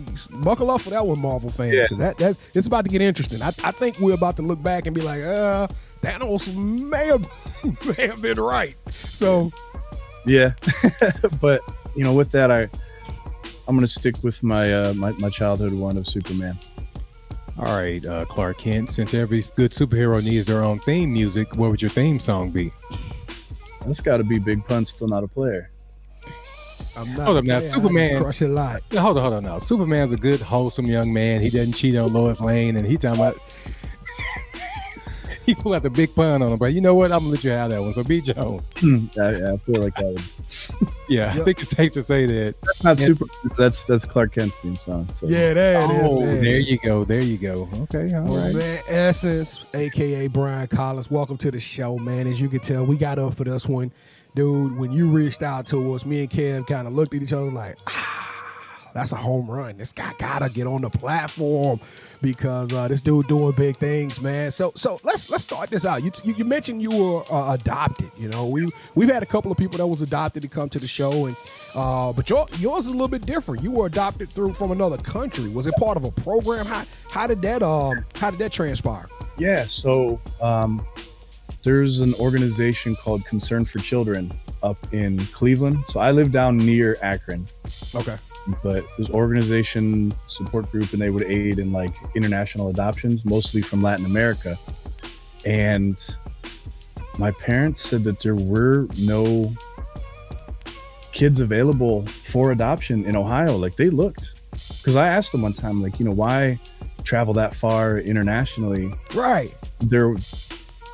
buckle 0.43 0.71
up 0.71 0.83
for 0.83 0.91
that 0.91 1.07
one, 1.07 1.19
Marvel 1.19 1.51
fans, 1.51 1.73
Yeah. 1.75 1.87
that 1.99 2.19
that's 2.19 2.39
it's 2.55 2.67
about 2.67 2.85
to 2.85 2.91
get 2.91 3.01
interesting. 3.03 3.41
I, 3.43 3.49
I 3.65 3.71
think 3.73 3.99
we're 3.99 4.15
about 4.15 4.37
to 4.37 4.43
look 4.43 4.63
back 4.63 4.87
and 4.87 4.95
be 4.95 5.01
like, 5.01 5.23
uh, 5.23 5.69
Thanos 6.03 6.55
may 6.55 7.07
have 7.07 7.27
may 7.99 8.07
have 8.09 8.21
been 8.21 8.39
right. 8.39 8.77
So 9.13 9.51
yeah 10.27 10.53
but 11.41 11.61
you 11.95 12.03
know 12.03 12.15
with 12.15 12.31
that 12.31 12.51
i 12.51 12.67
i'm 13.69 13.77
gonna 13.77 13.87
stick 13.87 14.17
with 14.23 14.43
my 14.43 14.73
uh 14.73 14.95
my, 14.95 15.13
my 15.13 15.29
childhood 15.31 15.73
one 15.73 15.97
of 15.97 16.07
superman 16.07 16.59
All 17.57 17.67
right, 17.77 18.05
uh, 18.05 18.25
Clark 18.25 18.59
Kent. 18.59 18.91
Since 18.91 19.15
every 19.15 19.45
good 19.55 19.71
superhero 19.71 20.21
needs 20.21 20.45
their 20.45 20.65
own 20.65 20.81
theme 20.81 21.13
music, 21.13 21.55
what 21.55 21.71
would 21.71 21.81
your 21.81 21.89
theme 21.89 22.19
song 22.19 22.51
be? 22.51 22.73
that's 23.87 24.01
got 24.01 24.17
to 24.17 24.25
be 24.25 24.41
big 24.41 24.65
pun 24.67 24.85
still 24.85 25.07
not 25.07 25.23
a 25.23 25.29
player 25.29 25.71
I'm 26.97 27.15
not. 27.15 27.25
Hold 27.27 27.37
up 27.39 27.45
now, 27.45 27.59
yeah, 27.59 27.69
Superman- 27.69 28.21
crush 28.23 28.41
a 28.41 28.49
lot. 28.49 28.83
Yeah, 28.91 29.01
Hold 29.03 29.19
on, 29.19 29.23
hold 29.23 29.35
on 29.35 29.43
now. 29.45 29.59
Superman's 29.61 30.13
a 30.13 30.17
good, 30.17 30.41
wholesome 30.41 30.87
young 30.87 31.13
man. 31.13 31.41
He 31.41 31.51
doesn't 31.51 31.73
cheat 31.75 31.95
on 31.97 32.13
Lois 32.13 32.41
Lane, 32.41 32.77
and 32.77 32.87
he 32.87 32.97
talking 32.97 33.21
about 33.21 33.39
he 35.47 35.53
he 35.53 35.55
pulled 35.55 35.75
out 35.75 35.83
the 35.83 35.91
big 35.91 36.15
pun 36.15 36.43
on 36.43 36.53
him, 36.53 36.59
but 36.59 36.73
you 36.73 36.81
know 36.81 36.95
what? 36.95 37.13
I'm 37.13 37.21
gonna 37.21 37.31
let 37.31 37.45
you 37.45 37.51
have 37.51 37.71
that 37.71 37.81
one. 37.81 37.93
So 37.93 38.03
B 38.05 38.21
Jones. 38.21 38.69
I, 39.19 39.53
I 39.53 39.57
feel 39.59 39.83
like 39.83 39.95
that 39.95 40.05
would. 40.05 40.89
Yeah, 41.09 41.35
I 41.35 41.41
think 41.45 41.61
it's 41.61 41.71
safe 41.73 41.93
to 41.93 42.03
say 42.03 42.25
that. 42.25 42.55
That's 42.63 42.83
not 42.83 42.99
Yes. 42.99 43.07
super. 43.07 43.27
That's 43.59 43.85
that's 43.85 44.05
Clark 44.07 44.33
Kent's 44.35 44.63
theme 44.63 44.77
song. 44.77 45.07
So. 45.13 45.27
Yeah, 45.27 45.53
there 45.53 45.81
it 45.83 45.91
is. 45.91 46.01
Oh, 46.03 46.21
there. 46.21 46.41
there 46.41 46.59
you 46.61 46.79
go. 46.79 47.05
There 47.05 47.21
you 47.21 47.37
go. 47.37 47.69
Okay, 47.83 48.15
all 48.15 48.25
Well, 48.25 48.45
right. 48.47 48.55
man, 48.55 48.83
Essence, 48.89 49.67
aka 49.75 50.29
Brian 50.29 50.67
Collins, 50.69 51.11
welcome 51.11 51.37
to 51.39 51.51
the 51.51 51.61
show, 51.61 51.99
man. 51.99 52.27
As 52.27 52.41
you 52.41 52.49
can 52.49 52.61
tell, 52.61 52.87
we 52.87 52.97
got 52.97 53.19
up 53.19 53.35
for 53.35 53.45
this 53.45 53.67
one. 53.69 53.93
Dude, 54.35 54.79
when 54.79 54.93
you 54.93 55.09
reached 55.09 55.43
out 55.43 55.67
to 55.69 55.93
us, 55.95 56.05
me 56.07 56.21
and 56.23 56.31
Cam 56.31 56.65
kind 56.65 56.87
of 56.89 56.95
looked 56.95 57.15
at 57.15 57.23
each 57.23 57.33
other 57.35 57.51
like, 57.51 57.77
ah, 57.87 58.34
that's 58.95 59.13
a 59.13 59.17
home 59.17 59.51
run. 59.51 59.77
This 59.77 59.93
guy 59.93 60.13
gotta 60.19 60.49
get 60.49 60.67
on 60.67 60.83
the 60.83 60.89
platform 60.91 61.81
because 62.23 62.73
uh, 62.73 62.89
this 62.89 63.03
dude 63.03 63.27
doing 63.27 63.53
big 63.53 63.77
things, 63.77 64.21
man. 64.21 64.51
So, 64.51 64.73
so 64.77 65.01
let's 65.03 65.29
let's 65.29 65.43
start 65.43 65.69
this 65.69 65.85
out. 65.85 66.03
You 66.03 66.13
you, 66.23 66.35
you 66.35 66.45
mentioned 66.45 66.81
you 66.81 66.91
were 66.91 67.25
uh, 67.31 67.55
adopted. 67.55 68.11
You 68.17 68.29
know, 68.29 68.47
we 68.47 68.71
we've 68.95 69.11
had 69.11 69.23
a 69.23 69.27
couple 69.27 69.51
of 69.53 69.59
people 69.59 69.77
that 69.79 69.87
was 69.87 70.01
adopted 70.01 70.43
to 70.43 70.49
come 70.49 70.69
to 70.71 70.79
the 70.79 70.87
show, 70.87 71.27
and 71.27 71.37
uh, 71.75 72.13
but 72.13 72.31
your, 72.31 72.47
yours 72.59 72.85
is 72.85 72.89
a 72.89 72.93
little 72.93 73.09
bit 73.09 73.27
different. 73.27 73.63
You 73.63 73.73
were 73.73 73.87
adopted 73.87 74.31
through 74.31 74.53
from 74.55 74.71
another 74.71 74.97
country. 74.99 75.49
Was 75.49 75.67
it 75.67 75.75
part 75.75 75.97
of 75.97 76.05
a 76.05 76.13
program? 76.13 76.65
How 76.65 76.85
how 77.11 77.27
did 77.27 77.43
that 77.43 77.63
um 77.63 78.05
how 78.15 78.31
did 78.31 78.39
that 78.39 78.53
transpire? 78.53 79.09
Yeah, 79.37 79.67
so 79.67 80.21
um, 80.41 80.87
there's 81.65 82.01
an 82.01 82.15
organization 82.15 82.95
called 82.95 83.25
Concern 83.27 83.65
for 83.65 83.81
Children 83.81 84.33
up 84.63 84.77
in 84.95 85.19
Cleveland. 85.27 85.85
So 85.87 85.99
I 85.99 86.13
live 86.13 86.31
down 86.31 86.57
near 86.57 86.97
Akron, 87.03 87.49
Okay. 87.95 88.17
But 88.63 88.85
this 88.99 89.09
organization 89.11 90.13
support 90.25 90.71
group, 90.71 90.93
and 90.93 91.01
they 91.01 91.11
would 91.11 91.25
aid 91.25 91.59
in 91.59 91.73
like 91.73 91.95
international 92.15 92.69
adoptions, 92.69 93.25
mostly 93.25 93.63
from 93.63 93.83
Latin 93.83 94.07
America. 94.07 94.57
And 95.45 95.97
my 97.19 97.31
parents 97.33 97.81
said 97.81 98.05
that 98.05 98.21
there 98.21 98.35
were 98.35 98.89
no 98.99 99.55
kids 101.13 101.41
available 101.41 102.07
for 102.07 102.53
adoption 102.53 103.05
in 103.05 103.17
Ohio. 103.17 103.57
Like 103.57 103.77
they 103.77 103.91
looked, 103.91 104.35
because 104.79 104.97
I 104.97 105.09
asked 105.09 105.33
them 105.33 105.43
one 105.43 105.53
time, 105.53 105.83
like, 105.83 105.99
you 105.99 106.05
know, 106.05 106.13
why 106.13 106.59
travel 107.05 107.35
that 107.35 107.55
far 107.55 107.99
internationally? 107.99 108.93
Right. 109.15 109.55
there 109.81 110.15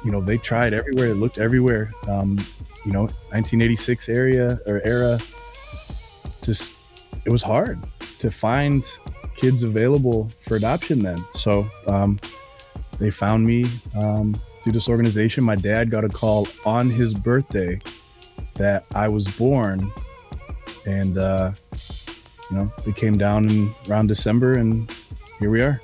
you 0.04 0.10
know 0.10 0.20
they 0.20 0.38
tried 0.38 0.72
everywhere 0.72 1.08
it 1.08 1.16
looked 1.16 1.38
everywhere 1.38 1.92
um 2.08 2.38
you 2.84 2.92
know 2.92 3.02
1986 3.32 4.08
area 4.08 4.58
or 4.66 4.80
era 4.84 5.18
just 6.42 6.76
it 7.24 7.30
was 7.30 7.42
hard 7.42 7.78
to 8.18 8.30
find 8.30 8.84
kids 9.36 9.62
available 9.62 10.30
for 10.38 10.56
adoption 10.56 11.00
then 11.00 11.24
so 11.30 11.68
um 11.86 12.18
they 12.98 13.10
found 13.10 13.46
me 13.46 13.64
um 13.96 14.38
through 14.62 14.72
this 14.72 14.88
organization 14.88 15.42
my 15.42 15.56
dad 15.56 15.90
got 15.90 16.04
a 16.04 16.08
call 16.08 16.46
on 16.66 16.90
his 16.90 17.14
birthday 17.14 17.78
that 18.54 18.84
i 18.94 19.08
was 19.08 19.26
born 19.28 19.90
and 20.86 21.16
uh 21.18 21.50
you 22.50 22.56
know 22.56 22.72
they 22.84 22.92
came 22.92 23.16
down 23.16 23.48
in 23.48 23.74
around 23.88 24.06
december 24.06 24.54
and 24.54 24.92
here 25.38 25.50
we 25.50 25.62
are 25.62 25.80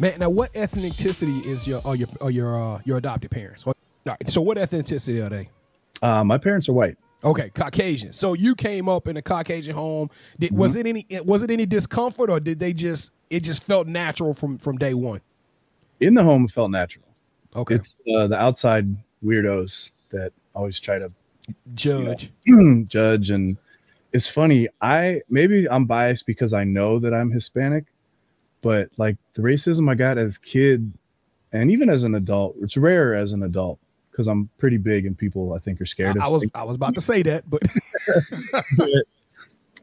Man, 0.00 0.20
now 0.20 0.30
what 0.30 0.52
ethnicity 0.52 1.44
is 1.44 1.66
your 1.66 1.80
or 1.84 1.96
your 1.96 2.06
or 2.20 2.30
your 2.30 2.56
uh, 2.56 2.80
your 2.84 2.98
adopted 2.98 3.32
parents? 3.32 3.66
What, 3.66 3.76
all 4.06 4.12
right, 4.12 4.30
so 4.30 4.40
what 4.40 4.56
ethnicity 4.56 5.26
are 5.26 5.28
they? 5.28 5.50
uh 6.02 6.22
my 6.22 6.38
parents 6.38 6.68
are 6.68 6.72
white 6.72 6.96
Okay, 7.24 7.50
Caucasian. 7.50 8.12
So 8.12 8.34
you 8.34 8.54
came 8.54 8.88
up 8.88 9.08
in 9.08 9.16
a 9.16 9.22
Caucasian 9.22 9.74
home. 9.74 10.08
Did, 10.38 10.56
Was 10.56 10.76
it 10.76 10.86
any 10.86 11.04
was 11.24 11.42
it 11.42 11.50
any 11.50 11.66
discomfort 11.66 12.30
or 12.30 12.38
did 12.40 12.58
they 12.58 12.72
just 12.72 13.10
it 13.30 13.40
just 13.40 13.64
felt 13.64 13.86
natural 13.88 14.34
from 14.34 14.58
from 14.58 14.76
day 14.78 14.94
one? 14.94 15.20
in 16.00 16.14
the 16.14 16.22
home 16.22 16.44
it 16.44 16.50
felt 16.52 16.70
natural 16.70 17.04
Okay, 17.56 17.74
It's 17.74 17.96
uh, 18.16 18.28
the 18.28 18.38
outside 18.38 18.86
weirdos 19.24 19.90
that 20.10 20.32
always 20.54 20.78
try 20.78 20.98
to 21.00 21.10
judge. 21.74 22.30
judge. 22.86 23.30
And 23.30 23.56
it's 24.12 24.28
funny. 24.28 24.68
I 24.80 25.22
maybe 25.28 25.68
I'm 25.68 25.86
biased 25.86 26.24
because 26.26 26.52
I 26.52 26.62
know 26.64 26.98
that 27.00 27.12
I'm 27.12 27.32
Hispanic, 27.32 27.86
but 28.62 28.90
like 28.96 29.16
the 29.34 29.42
racism 29.42 29.90
I 29.90 29.94
got 29.96 30.18
as 30.18 30.38
kid 30.38 30.92
and 31.52 31.70
even 31.70 31.88
as 31.90 32.04
an 32.04 32.14
adult, 32.14 32.54
it's 32.60 32.76
rare 32.76 33.14
as 33.14 33.32
an 33.32 33.42
adult 33.42 33.80
because 34.18 34.26
I'm 34.26 34.50
pretty 34.58 34.78
big 34.78 35.06
and 35.06 35.16
people 35.16 35.52
I 35.52 35.58
think 35.58 35.80
are 35.80 35.84
I, 35.84 35.86
scared 35.86 36.16
of 36.16 36.24
I 36.24 36.28
was. 36.28 36.44
I 36.52 36.64
was 36.64 36.74
about 36.74 36.96
to 36.96 37.00
say 37.00 37.22
that, 37.22 37.48
but 37.48 37.62
But, 38.76 38.88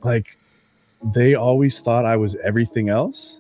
like 0.03 0.37
they 1.13 1.35
always 1.35 1.79
thought 1.79 2.03
I 2.03 2.17
was 2.17 2.35
everything 2.43 2.89
else. 2.89 3.39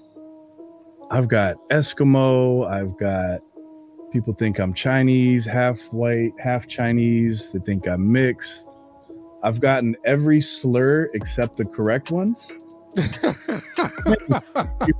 I've 1.11 1.27
got 1.27 1.57
Eskimo, 1.69 2.65
I've 2.65 2.97
got 2.97 3.41
people 4.13 4.33
think 4.33 4.57
I'm 4.57 4.73
Chinese, 4.73 5.45
half 5.45 5.81
white, 5.91 6.31
half 6.39 6.65
Chinese, 6.65 7.51
they 7.51 7.59
think 7.59 7.89
I'm 7.89 8.09
mixed. 8.09 8.79
I've 9.43 9.59
gotten 9.59 9.97
every 10.05 10.39
slur 10.39 11.09
except 11.13 11.57
the 11.57 11.65
correct 11.65 12.09
ones. 12.09 12.53
You're 12.95 13.05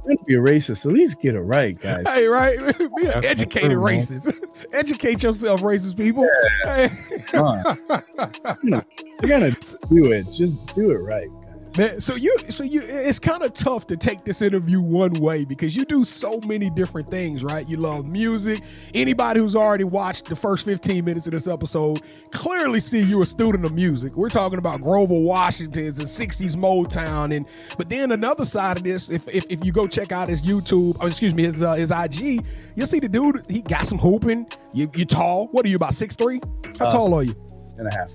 going 0.04 0.18
to 0.18 0.24
be 0.26 0.36
a 0.36 0.40
racist. 0.40 0.86
At 0.86 0.92
least 0.92 1.22
get 1.22 1.36
it 1.36 1.42
right, 1.42 1.80
guys. 1.80 2.04
hey, 2.08 2.28
right? 2.28 2.58
Be 2.78 3.08
an 3.08 3.24
educated 3.26 3.72
true, 3.72 3.84
man. 3.84 4.00
racist. 4.00 4.34
Educate 4.74 5.24
yourself, 5.24 5.62
racist 5.62 5.98
people. 5.98 6.28
Hey. 6.64 6.90
Come 7.28 7.46
on. 7.46 8.84
You 9.22 9.30
gonna 9.30 9.52
do 9.90 10.12
it. 10.12 10.30
Just 10.32 10.66
do 10.76 10.92
it 10.92 10.98
right. 10.98 11.30
Man, 11.78 12.00
so 12.00 12.16
you, 12.16 12.38
so 12.50 12.64
you, 12.64 12.82
it's 12.86 13.20
kind 13.20 13.44
of 13.44 13.52
tough 13.52 13.86
to 13.88 13.98
take 13.98 14.24
this 14.24 14.42
interview 14.42 14.80
one 14.82 15.12
way 15.14 15.44
because 15.44 15.76
you 15.76 15.84
do 15.84 16.06
so 16.06 16.40
many 16.46 16.70
different 16.70 17.12
things, 17.12 17.44
right? 17.44 17.68
You 17.68 17.76
love 17.78 18.06
music. 18.06 18.62
Anybody 18.94 19.42
who's 19.42 19.56
already 19.56 19.84
watched 19.84 20.26
the 20.30 20.38
first 20.38 20.64
15 20.64 21.04
minutes 21.04 21.26
of 21.26 21.34
this 21.34 21.48
episode 21.48 22.02
clearly 22.32 22.80
see 22.80 23.02
you're 23.02 23.24
a 23.24 23.26
student 23.26 23.66
of 23.66 23.74
music. 23.74 24.16
We're 24.16 24.30
talking 24.30 24.58
about 24.58 24.80
Grover 24.82 25.20
Washington's 25.20 26.00
and 26.00 26.08
60s 26.08 26.56
Motown, 26.56 27.36
and 27.36 27.46
but 27.78 27.90
then 27.90 28.14
another 28.14 28.46
side 28.46 28.78
of 28.78 28.84
this, 28.84 29.10
if 29.10 29.28
if, 29.28 29.46
if 29.50 29.66
you 29.66 29.74
go 29.74 29.86
check 29.86 30.14
out 30.14 30.30
his 30.30 30.42
YouTube, 30.42 30.96
or 31.02 31.08
excuse 31.08 31.36
me, 31.36 31.44
his 31.44 31.62
uh, 31.62 31.74
his 31.74 31.92
IG, 31.92 32.46
you'll 32.76 32.88
see 32.88 33.00
the 33.00 33.10
dude. 33.10 33.42
He 33.50 33.62
got 33.62 33.86
some 33.86 33.98
hooping. 33.98 34.48
You 34.74 34.90
you 34.96 35.04
tall? 35.06 35.48
What 35.48 35.66
are 35.66 35.70
you 35.70 35.76
about 35.76 35.94
six 35.94 36.16
three? 36.16 36.40
How 36.80 36.86
Uh, 36.86 36.92
tall 36.92 37.14
are 37.14 37.24
you? 37.24 37.36
And 37.78 37.88
a 37.88 37.94
half. 37.94 38.12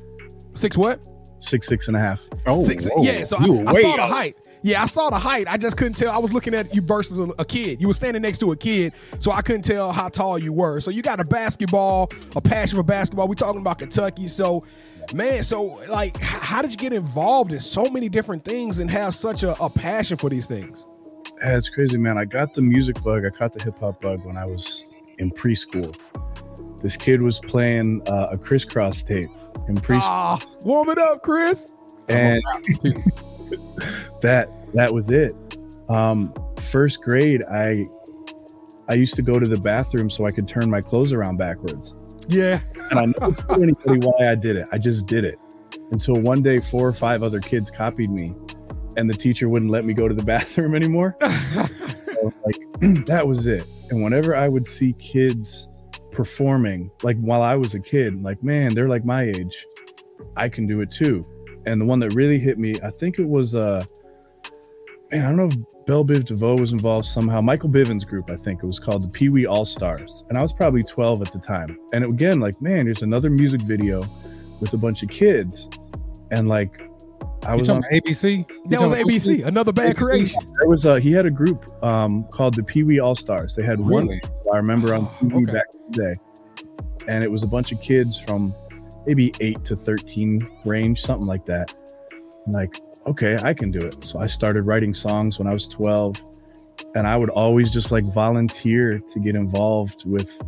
Six 0.55 0.79
what? 0.79 1.07
Six, 1.41 1.67
six 1.67 1.89
and 1.89 1.97
a 1.97 2.01
half. 2.01 2.29
Oh, 2.47 2.65
Six, 2.65 2.87
whoa. 2.87 3.03
yeah, 3.03 3.25
so 3.25 3.37
I, 3.39 3.45
You 3.45 3.53
were 3.55 3.69
I 3.69 3.73
way 3.73 3.83
saw 3.83 3.97
the 3.97 4.07
height. 4.07 4.37
Yeah, 4.63 4.83
I 4.83 4.87
saw 4.87 5.09
the 5.09 5.19
height. 5.19 5.47
I 5.49 5.57
just 5.57 5.79
couldn't 5.79 5.95
tell. 5.95 6.13
I 6.13 6.19
was 6.19 6.35
looking 6.35 6.55
at 6.55 6.75
you 6.75 6.83
versus 6.83 7.19
a, 7.19 7.29
a 7.39 7.45
kid. 7.47 7.81
You 7.81 7.89
were 7.89 7.95
standing 7.95 8.21
next 8.21 8.39
to 8.39 8.53
a 8.53 8.57
kid, 8.57 8.93
so 9.19 9.33
I 9.33 9.41
couldn't 9.41 9.63
tell 9.63 9.91
how 9.91 10.11
tall 10.11 10.39
you 10.39 10.53
were. 10.53 10.81
So 10.81 10.91
you 10.91 11.01
got 11.01 11.19
a 11.19 11.25
basketball, 11.25 12.11
a 12.37 12.41
passion 12.43 12.77
for 12.77 12.83
basketball. 12.83 13.27
We're 13.27 13.35
talking 13.37 13.61
about 13.61 13.79
Kentucky, 13.79 14.29
so 14.29 14.65
man, 15.15 15.43
so 15.43 15.63
like, 15.89 16.21
how 16.21 16.61
did 16.61 16.73
you 16.73 16.77
get 16.77 16.93
involved 16.93 17.53
in 17.55 17.61
so 17.61 17.87
many 17.87 18.11
different 18.11 18.45
things 18.45 18.79
and 18.81 18.91
have 18.91 19.15
such 19.15 19.43
a, 19.43 19.59
a 19.63 19.71
passion 19.71 20.19
for 20.19 20.29
these 20.29 20.47
things? 20.47 20.85
Yeah, 21.39 21.57
it's 21.57 21.71
crazy, 21.71 21.97
man. 21.97 22.19
I 22.19 22.27
got 22.27 22.53
the 22.53 22.61
music 22.61 23.03
bug. 23.03 23.25
I 23.25 23.31
caught 23.31 23.55
the 23.55 23.65
hip 23.65 23.79
hop 23.79 24.03
bug 24.03 24.27
when 24.27 24.37
I 24.37 24.45
was 24.45 24.85
in 25.19 25.31
preschool. 25.31 25.97
This 26.83 26.99
kid 26.99 27.23
was 27.23 27.39
playing 27.41 28.07
uh, 28.07 28.29
a 28.33 28.37
Kris 28.39 28.67
Kross 28.67 29.07
tape 29.07 29.31
in 29.71 29.77
preschool, 29.77 30.01
Ah, 30.03 30.39
warm 30.63 30.89
it 30.91 30.99
up, 30.99 31.23
Chris. 31.23 31.73
and 32.09 32.43
that 34.21 34.49
that 34.75 34.93
was 34.93 35.11
it. 35.11 35.35
Um, 35.89 36.33
first 36.57 37.03
grade, 37.03 37.43
I 37.51 37.87
I 38.89 38.95
used 38.95 39.15
to 39.17 39.23
go 39.23 39.39
to 39.39 39.47
the 39.47 39.59
bathroom 39.59 40.11
so 40.11 40.27
I 40.27 40.31
could 40.33 40.49
turn 40.49 40.69
my 40.71 40.81
clothes 40.81 41.13
around 41.13 41.37
backwards, 41.37 41.97
Yeah, 42.29 42.61
and 42.91 42.99
I 42.99 43.07
never 43.07 43.33
told 43.49 43.63
anybody 43.63 44.07
why 44.07 44.31
I 44.31 44.35
did 44.35 44.57
it. 44.57 44.69
I 44.73 44.79
just 44.79 45.07
did 45.07 45.25
it 45.25 45.39
until 45.93 46.21
one 46.21 46.43
day, 46.43 46.59
four 46.59 46.87
or 46.89 46.93
five 46.93 47.23
other 47.23 47.41
kids 47.41 47.71
copied 47.71 48.11
me, 48.11 48.35
and 48.97 49.09
the 49.09 49.15
teacher 49.15 49.49
wouldn't 49.49 49.71
let 49.71 49.85
me 49.85 49.95
go 49.95 50.09
to 50.09 50.15
the 50.15 50.23
bathroom 50.35 50.75
anymore. 50.75 51.17
So, 51.21 52.31
like 52.45 52.57
that 53.07 53.27
was 53.27 53.47
it. 53.47 53.65
And 53.91 54.03
whenever 54.05 54.37
I 54.37 54.49
would 54.49 54.67
see 54.67 54.93
kids 54.95 55.69
performing, 56.11 56.91
like 57.03 57.19
while 57.19 57.43
I 57.43 57.57
was 57.57 57.75
a 57.75 57.81
kid, 57.81 58.23
like 58.23 58.43
man, 58.43 58.75
they're 58.75 58.89
like 58.89 59.05
my 59.05 59.23
age. 59.23 59.67
I 60.37 60.49
can 60.49 60.67
do 60.67 60.81
it 60.81 60.91
too. 60.91 61.27
And 61.67 61.81
the 61.81 61.85
one 61.85 61.99
that 62.01 62.15
really 62.15 62.39
hit 62.39 62.59
me, 62.59 62.75
I 62.83 62.91
think 62.91 63.19
it 63.19 63.29
was 63.29 63.55
uh 63.57 63.85
man, 65.11 65.25
I 65.25 65.29
don't 65.29 65.37
know 65.37 65.47
if 65.47 65.57
Bell 65.87 66.05
Biv 66.05 66.25
DeVoe 66.25 66.57
was 66.57 66.73
involved 66.73 67.07
somehow. 67.07 67.41
Michael 67.41 67.69
Bivens 67.69 68.07
group, 68.07 68.31
I 68.31 68.37
think 68.37 68.63
it 68.63 68.67
was 68.67 68.79
called 68.79 69.03
the 69.03 69.09
Pee 69.09 69.29
Wee 69.29 69.47
All 69.47 69.65
Stars. 69.65 70.25
And 70.29 70.39
I 70.39 70.43
was 70.43 70.53
probably 70.53 70.85
12 70.85 71.23
at 71.23 71.33
the 71.33 71.39
time. 71.39 71.79
And 71.93 72.05
again, 72.05 72.39
like, 72.39 72.61
man, 72.63 72.85
there's 72.85 73.03
another 73.03 73.31
music 73.31 73.63
video 73.63 74.05
with 74.61 74.73
a 74.75 74.77
bunch 74.77 75.03
of 75.03 75.09
kids. 75.09 75.69
And 76.31 76.49
like 76.49 76.90
I 77.47 77.57
was 77.57 77.67
talking 77.67 77.85
on 77.85 77.89
about 77.91 78.05
ABC? 78.05 78.49
That 78.69 78.81
was 78.81 78.91
talking 78.93 79.07
ABC. 79.07 79.47
Another 79.47 79.73
bad 79.73 79.97
ABC? 79.97 79.99
creation. 79.99 80.41
there 80.59 80.69
was 80.69 80.85
a 80.85 81.01
he 81.01 81.13
had 81.13 81.27
a 81.27 81.31
group 81.31 81.65
um 81.83 82.25
called 82.25 82.55
the 82.55 82.63
Pee 82.63 82.83
Wee 82.83 83.01
All 83.01 83.15
Stars. 83.15 83.55
They 83.57 83.65
had 83.65 83.81
one 83.81 84.21
I 84.53 84.57
remember 84.57 84.95
on 84.95 85.07
TV 85.07 85.43
okay. 85.45 85.53
back 85.53 85.67
in 85.75 85.91
the 85.91 85.99
day. 85.99 86.65
And 87.09 87.25
it 87.25 87.31
was 87.31 87.43
a 87.43 87.47
bunch 87.47 87.73
of 87.73 87.81
kids 87.81 88.19
from 88.19 88.55
maybe 89.07 89.33
eight 89.41 89.65
to 89.65 89.75
13 89.75 90.47
range, 90.65 91.01
something 91.01 91.27
like 91.27 91.47
that. 91.47 91.75
I'm 92.47 92.53
like, 92.53 92.79
okay, 93.07 93.39
I 93.43 93.55
can 93.55 93.71
do 93.71 93.81
it. 93.81 94.05
So 94.05 94.21
I 94.21 94.27
started 94.27 94.63
writing 94.63 94.93
songs 94.93 95.39
when 95.39 95.49
I 95.49 95.53
was 95.53 95.67
12. 95.67 96.25
And 96.95 97.07
I 97.07 97.17
would 97.17 97.31
always 97.31 97.71
just 97.71 97.91
like 97.91 98.05
volunteer 98.05 98.99
to 98.99 99.21
get 99.21 99.35
involved 99.35 100.09
with 100.09 100.41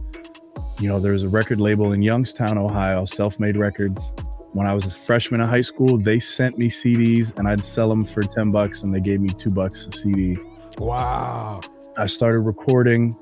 you 0.83 0.89
know, 0.89 0.99
there 0.99 1.13
was 1.13 1.23
a 1.23 1.29
record 1.29 1.61
label 1.61 1.93
in 1.93 2.03
Youngstown, 2.03 2.59
Ohio, 2.59 3.05
Self 3.05 3.39
Made 3.39 3.57
Records. 3.57 4.17
When 4.53 4.67
I 4.67 4.75
was 4.75 4.93
a 4.93 4.97
freshman 4.97 5.41
in 5.41 5.49
high 5.49 5.63
school, 5.63 5.97
they 5.97 6.19
sent 6.19 6.59
me 6.59 6.69
CDs 6.69 7.37
and 7.39 7.49
I'd 7.49 7.65
sell 7.65 7.89
them 7.89 8.05
for 8.05 8.23
10 8.23 8.51
bucks 8.51 8.83
and 8.83 8.95
they 8.95 9.01
gave 9.01 9.21
me 9.21 9.31
two 9.31 9.51
bucks 9.51 9.87
a 9.87 9.93
CD. 9.93 10.37
Wow. 10.79 11.61
I 11.97 12.07
started 12.07 12.41
recording. 12.41 13.17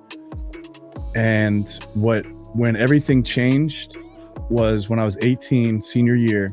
And 1.14 1.68
what, 1.94 2.26
when 2.56 2.74
everything 2.74 3.22
changed 3.22 3.96
was 4.48 4.88
when 4.88 4.98
I 4.98 5.04
was 5.04 5.18
18, 5.22 5.80
senior 5.82 6.16
year, 6.16 6.50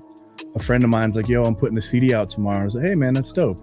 a 0.56 0.60
friend 0.60 0.84
of 0.84 0.92
mine's 0.92 1.16
like, 1.16 1.28
yo, 1.28 1.44
I'm 1.44 1.56
putting 1.56 1.78
a 1.78 1.82
CD 1.82 2.14
out 2.14 2.30
tomorrow. 2.30 2.62
I 2.62 2.64
was 2.64 2.76
like, 2.76 2.86
hey, 2.86 2.94
man, 2.94 3.16
that's 3.16 3.34
dope. 3.34 3.60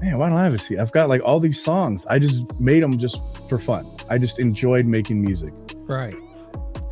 Man, 0.00 0.18
why 0.18 0.28
don't 0.28 0.36
I 0.36 0.44
have 0.44 0.54
a 0.54 0.58
CD? 0.58 0.80
I've 0.80 0.92
got 0.92 1.08
like 1.08 1.22
all 1.24 1.38
these 1.38 1.62
songs. 1.62 2.06
I 2.06 2.18
just 2.18 2.58
made 2.60 2.82
them 2.82 2.98
just 2.98 3.20
for 3.48 3.58
fun. 3.58 3.88
I 4.10 4.18
just 4.18 4.40
enjoyed 4.40 4.86
making 4.86 5.20
music. 5.22 5.52
Right. 5.86 6.14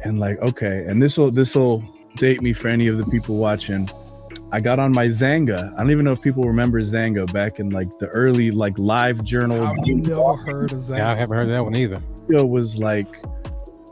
And 0.05 0.19
like, 0.19 0.39
okay, 0.39 0.85
and 0.87 1.03
this 1.03 1.19
will 1.19 1.31
this 1.31 1.55
will 1.55 1.83
date 2.17 2.43
me 2.43 2.53
for 2.53 2.69
any 2.69 2.87
of 2.89 2.99
the 2.99 3.05
people 3.07 3.37
watching. 3.37 3.89
I 4.53 4.61
got 4.61 4.79
on 4.79 4.93
my 4.93 5.07
Xanga. 5.07 5.73
I 5.75 5.79
don't 5.79 5.91
even 5.91 6.05
know 6.05 6.13
if 6.13 6.23
people 6.23 6.45
remember 6.45 6.81
Xanga 6.81 7.31
back 7.33 7.59
in 7.59 7.71
like 7.71 7.91
the 7.99 8.07
early 8.07 8.51
like 8.51 8.79
live 8.79 9.25
journal. 9.25 9.65
I've 9.67 9.77
never 9.85 10.37
heard 10.37 10.73
of 10.73 10.87
that. 10.89 10.99
Yeah, 10.99 11.11
I 11.11 11.17
haven't 11.17 11.37
heard 11.37 11.49
of 11.49 11.55
that 11.55 11.65
one 11.65 11.77
either. 11.77 12.01
It 12.29 12.49
was 12.49 12.79
like 12.79 13.09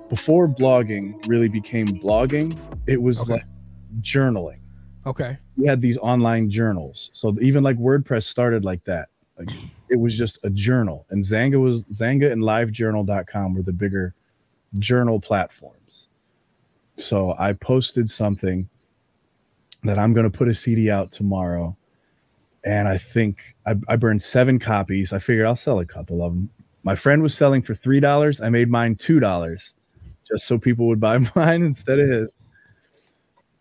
before 0.09 0.47
blogging 0.49 1.27
really 1.27 1.49
became 1.49 1.89
blogging. 1.89 2.57
It 2.87 3.01
was 3.01 3.23
Okay. 3.23 3.33
like 3.35 3.45
journaling. 4.01 4.59
Okay. 5.05 5.37
we 5.57 5.67
had 5.67 5.81
these 5.81 5.99
online 5.99 6.49
journals. 6.49 7.11
So 7.13 7.35
even 7.41 7.65
like 7.65 7.77
WordPress 7.79 8.23
started 8.23 8.65
like 8.65 8.85
that. 8.85 9.09
Like 9.39 9.51
it 9.89 9.97
was 9.99 10.17
just 10.17 10.39
a 10.45 10.51
journal. 10.51 11.07
And 11.11 11.21
Xanga 11.23 11.61
was 11.61 11.85
Xanga 11.87 12.31
and 12.31 12.43
livejournal.com 12.43 13.55
were 13.55 13.63
the 13.63 13.73
bigger 13.73 14.15
journal 14.79 15.19
platforms. 15.19 16.09
So 16.97 17.35
I 17.39 17.53
posted 17.55 18.11
something 18.11 18.69
that 19.85 19.99
I'm 19.99 20.13
going 20.13 20.31
to 20.31 20.37
put 20.37 20.49
a 20.49 20.55
CD 20.55 20.91
out 20.91 21.11
tomorrow. 21.11 21.77
And 22.65 22.87
I 22.87 22.99
think 22.99 23.57
I, 23.67 23.75
I 23.89 23.97
burned 23.97 24.23
seven 24.23 24.59
copies. 24.59 25.13
I 25.13 25.19
figured 25.19 25.47
I'll 25.47 25.57
sell 25.57 25.81
a 25.81 25.87
couple 25.87 26.23
of 26.23 26.33
them. 26.33 26.51
My 26.85 26.95
friend 26.95 27.23
was 27.23 27.35
selling 27.35 27.63
for 27.63 27.73
$3. 27.73 28.45
I 28.45 28.49
made 28.49 28.69
mine 28.69 28.95
$2 28.97 29.75
just 30.33 30.47
so 30.47 30.59
people 30.59 30.87
would 30.89 31.01
buy 31.01 31.19
mine 31.37 31.63
instead 31.63 31.99
of 31.99 32.09
his. 32.09 32.37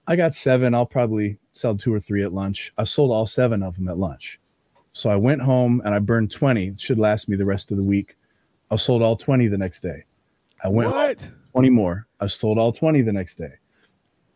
I 0.08 0.16
got 0.16 0.34
seven. 0.34 0.74
I'll 0.74 0.86
probably 0.86 1.40
sell 1.54 1.76
two 1.76 1.94
or 1.94 2.00
three 2.00 2.24
at 2.24 2.34
lunch. 2.34 2.74
I 2.78 2.84
sold 2.84 3.12
all 3.12 3.26
seven 3.26 3.64
of 3.64 3.76
them 3.76 3.88
at 3.88 3.98
lunch. 3.98 4.40
So 4.94 5.10
I 5.10 5.16
went 5.16 5.42
home 5.42 5.82
and 5.86 5.94
I 5.94 6.00
burned 6.00 6.32
20. 6.32 6.68
It 6.68 6.80
should 6.80 7.00
last 7.00 7.30
me 7.30 7.36
the 7.36 7.46
rest 7.46 7.72
of 7.72 7.78
the 7.78 7.84
week. 7.84 8.18
I 8.72 8.76
sold 8.76 9.02
all 9.02 9.16
20 9.16 9.48
the 9.48 9.58
next 9.58 9.82
day. 9.82 10.04
I 10.64 10.70
went 10.70 10.92
What? 10.92 11.32
20 11.52 11.70
more. 11.70 12.08
I 12.20 12.28
sold 12.28 12.58
all 12.58 12.72
20 12.72 13.02
the 13.02 13.14
next 13.14 13.36
day. 13.36 13.54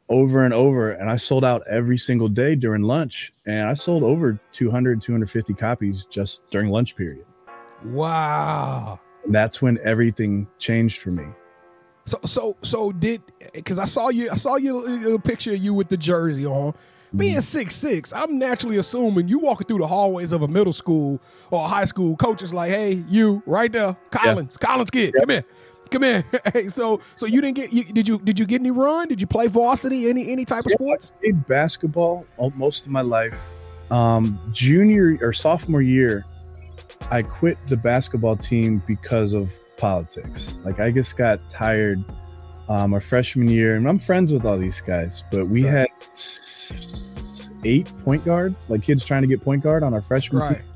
Over 0.10 0.44
and 0.46 0.54
over. 0.54 0.92
And 0.92 1.10
I 1.10 1.18
sold 1.18 1.44
out 1.44 1.64
every 1.68 1.98
single 1.98 2.28
day 2.28 2.56
during 2.56 2.84
lunch. 2.84 3.34
And 3.46 3.68
I 3.68 3.74
sold 3.74 4.04
over 4.04 4.40
200, 4.52 5.02
250 5.02 5.54
copies 5.54 6.06
just 6.06 6.50
during 6.52 6.70
lunch 6.70 6.96
period. 6.96 7.26
Wow. 7.86 9.00
And 9.24 9.34
that's 9.34 9.62
when 9.62 9.80
everything 9.84 10.48
changed 10.60 11.02
for 11.02 11.12
me. 11.12 11.26
So 12.06 12.20
so 12.24 12.56
so 12.62 12.92
did 12.92 13.22
because 13.54 13.80
I 13.80 13.86
saw 13.86 14.10
you 14.10 14.30
I 14.30 14.36
saw 14.36 14.58
your 14.58 15.18
picture 15.20 15.54
of 15.54 15.58
you 15.58 15.74
with 15.74 15.90
the 15.90 15.98
jersey 15.98 16.46
on. 16.46 16.72
Mm-hmm. 16.72 17.18
Being 17.18 17.42
six 17.42 17.76
six, 17.76 18.14
I'm 18.14 18.38
naturally 18.38 18.78
assuming 18.78 19.28
you 19.28 19.40
walking 19.40 19.66
through 19.66 19.80
the 19.80 19.88
hallways 19.88 20.32
of 20.32 20.44
a 20.44 20.48
middle 20.48 20.74
school 20.74 21.20
or 21.50 21.64
a 21.64 21.68
high 21.68 21.86
school. 21.86 22.16
Coach 22.16 22.44
is 22.44 22.54
like, 22.54 22.70
"Hey, 22.70 23.04
you 23.08 23.42
right 23.48 23.72
there, 23.72 23.96
Collins, 24.12 24.58
Collins 24.58 24.92
kid, 24.92 25.16
come 25.18 25.30
here, 25.30 25.46
come 25.92 26.04
here." 26.04 26.24
Hey, 26.54 26.68
so 26.68 27.00
so 27.16 27.26
you 27.26 27.42
didn't 27.42 27.56
get 27.56 27.74
you, 27.74 27.84
did 27.84 28.08
you 28.08 28.20
did 28.20 28.38
you 28.40 28.46
get 28.46 28.62
any 28.62 28.72
run? 28.72 29.08
Did 29.08 29.20
you 29.22 29.28
play 29.28 29.48
varsity? 29.48 30.10
Any 30.10 30.32
any 30.32 30.46
type 30.46 30.66
of 30.66 30.72
sports? 30.74 31.12
played 31.22 31.46
basketball 31.48 32.26
all, 32.38 32.52
most 32.56 32.86
of 32.86 32.92
my 32.92 33.02
life. 33.02 33.40
Um, 33.92 34.40
junior 34.52 35.18
or 35.22 35.32
sophomore 35.34 35.82
year, 35.82 36.26
I 37.12 37.22
quit 37.22 37.58
the 37.68 37.78
basketball 37.78 38.36
team 38.36 38.82
because 38.88 39.34
of 39.34 39.52
politics. 39.78 40.62
Like 40.66 40.80
I 40.80 40.92
just 40.92 41.18
got 41.18 41.48
tired. 41.50 42.04
Um, 42.68 42.96
our 42.96 43.00
freshman 43.00 43.48
year, 43.48 43.76
and 43.76 43.88
I'm 43.88 44.00
friends 44.00 44.32
with 44.32 44.44
all 44.44 44.58
these 44.58 44.82
guys, 44.82 45.24
but 45.30 45.46
we 45.48 45.66
Right. 45.66 45.72
had 45.72 45.88
eight 47.64 47.88
point 48.04 48.26
guards, 48.26 48.72
like 48.72 48.82
kids 48.82 49.06
trying 49.06 49.22
to 49.22 49.28
get 49.28 49.42
point 49.42 49.62
guard 49.62 49.84
on 49.84 49.94
our 49.94 50.02
freshman 50.02 50.42
Right. 50.42 50.62
team, 50.62 50.72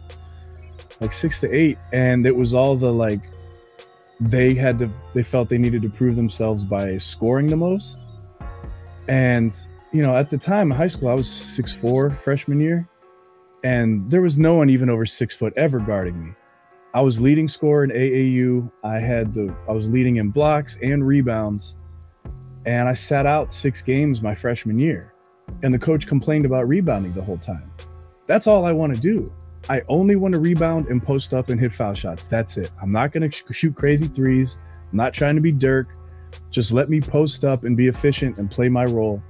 like 1.02 1.12
six 1.12 1.40
to 1.42 1.52
eight, 1.52 1.80
and 1.92 2.28
it 2.28 2.36
was 2.36 2.54
all 2.54 2.76
the 2.76 2.92
like 2.94 3.22
they 4.20 4.54
had 4.54 4.78
to 4.80 4.92
they 5.14 5.24
felt 5.24 5.50
they 5.50 5.58
needed 5.58 5.82
to 5.82 5.90
prove 5.90 6.16
themselves 6.16 6.66
by 6.66 6.98
scoring 6.98 7.48
the 7.48 7.56
most. 7.56 8.06
And 9.08 9.54
you 9.92 10.02
know 10.02 10.16
at 10.16 10.30
the 10.30 10.38
time 10.38 10.72
in 10.72 10.78
high 10.78 10.88
school 10.88 11.10
i 11.10 11.14
was 11.14 11.30
six 11.30 11.74
four 11.74 12.10
freshman 12.10 12.60
year 12.60 12.88
and 13.64 14.10
there 14.10 14.22
was 14.22 14.38
no 14.38 14.56
one 14.56 14.70
even 14.70 14.90
over 14.90 15.06
six 15.06 15.36
foot 15.36 15.54
ever 15.58 15.80
guarding 15.80 16.22
me. 16.24 16.32
I 16.94 17.02
was 17.02 17.22
leading 17.22 17.48
scorer 17.48 17.84
in 17.86 17.92
aau 17.92 18.72
i 18.84 19.00
had 19.00 19.34
the 19.34 19.56
i 19.68 19.74
was 19.74 19.90
leading 19.90 20.18
in 20.18 20.30
blocks 20.30 20.78
and 20.82 21.06
rebounds 21.06 21.78
and 22.66 22.90
i 22.90 22.94
sat 22.94 23.26
out 23.26 23.52
six 23.52 23.82
games 23.82 24.22
my 24.22 24.36
freshman 24.36 24.78
year. 24.78 25.14
And 25.64 25.74
the 25.74 25.80
coach 25.80 26.06
complained 26.06 26.46
about 26.46 26.68
rebounding 26.68 27.12
the 27.12 27.24
whole 27.24 27.38
time. 27.38 27.72
That's 28.28 28.48
all 28.48 28.66
i 28.66 28.72
want 28.72 28.94
to 28.94 29.02
do 29.02 29.32
I 29.68 29.82
only 29.88 30.16
want 30.16 30.34
to 30.34 30.40
rebound 30.40 30.88
and 30.88 31.02
post 31.02 31.34
up 31.34 31.50
and 31.50 31.60
hit 31.60 31.74
foul 31.74 31.94
shots. 31.94 32.28
That's 32.28 32.58
it. 32.58 32.72
I'm 32.82 32.92
not 32.92 33.12
going 33.12 33.30
to 33.30 33.36
sh- 33.36 33.44
shoot 33.52 33.76
crazy 33.76 34.08
threes. 34.08 34.58
I'm 34.92 34.98
not 34.98 35.14
trying 35.14 35.36
to 35.36 35.42
be 35.42 35.52
Dirk. 35.52 35.90
Just 36.50 36.72
let 36.72 36.90
me 36.90 37.02
post 37.02 37.44
up 37.46 37.64
and 37.64 37.76
be 37.76 37.88
efficient 37.88 38.38
and 38.38 38.50
play 38.50 38.70
my 38.70 38.86
role. 38.86 39.22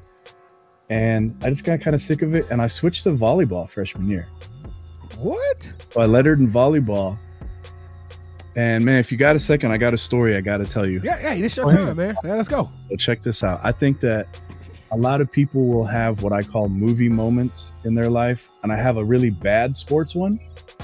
And 0.89 1.35
I 1.43 1.49
just 1.49 1.63
got 1.63 1.81
kind 1.81 1.95
of 1.95 2.01
sick 2.01 2.21
of 2.21 2.35
it. 2.35 2.45
And 2.49 2.61
I 2.61 2.67
switched 2.67 3.03
to 3.03 3.11
volleyball 3.11 3.69
freshman 3.69 4.07
year. 4.07 4.27
What? 5.17 5.59
So 5.91 6.01
I 6.01 6.05
lettered 6.05 6.39
in 6.39 6.47
volleyball. 6.47 7.21
And 8.55 8.83
man, 8.83 8.99
if 8.99 9.11
you 9.11 9.17
got 9.17 9.35
a 9.35 9.39
second, 9.39 9.71
I 9.71 9.77
got 9.77 9.93
a 9.93 9.97
story 9.97 10.35
I 10.35 10.41
got 10.41 10.57
to 10.57 10.65
tell 10.65 10.89
you. 10.89 11.01
Yeah, 11.03 11.19
yeah, 11.21 11.35
this 11.35 11.55
your 11.57 11.65
Go 11.65 11.71
ahead. 11.71 11.87
time, 11.87 11.95
man. 11.97 12.15
Yeah, 12.23 12.35
let's 12.35 12.47
go. 12.49 12.69
So 12.89 12.95
check 12.95 13.21
this 13.21 13.43
out. 13.43 13.59
I 13.63 13.71
think 13.71 13.99
that 14.01 14.27
a 14.91 14.97
lot 14.97 15.21
of 15.21 15.31
people 15.31 15.67
will 15.67 15.85
have 15.85 16.23
what 16.23 16.33
I 16.33 16.41
call 16.41 16.67
movie 16.67 17.09
moments 17.09 17.73
in 17.85 17.93
their 17.93 18.09
life, 18.09 18.49
and 18.63 18.71
I 18.71 18.75
have 18.75 18.97
a 18.97 19.03
really 19.03 19.29
bad 19.29 19.75
sports 19.75 20.15
one, 20.15 20.39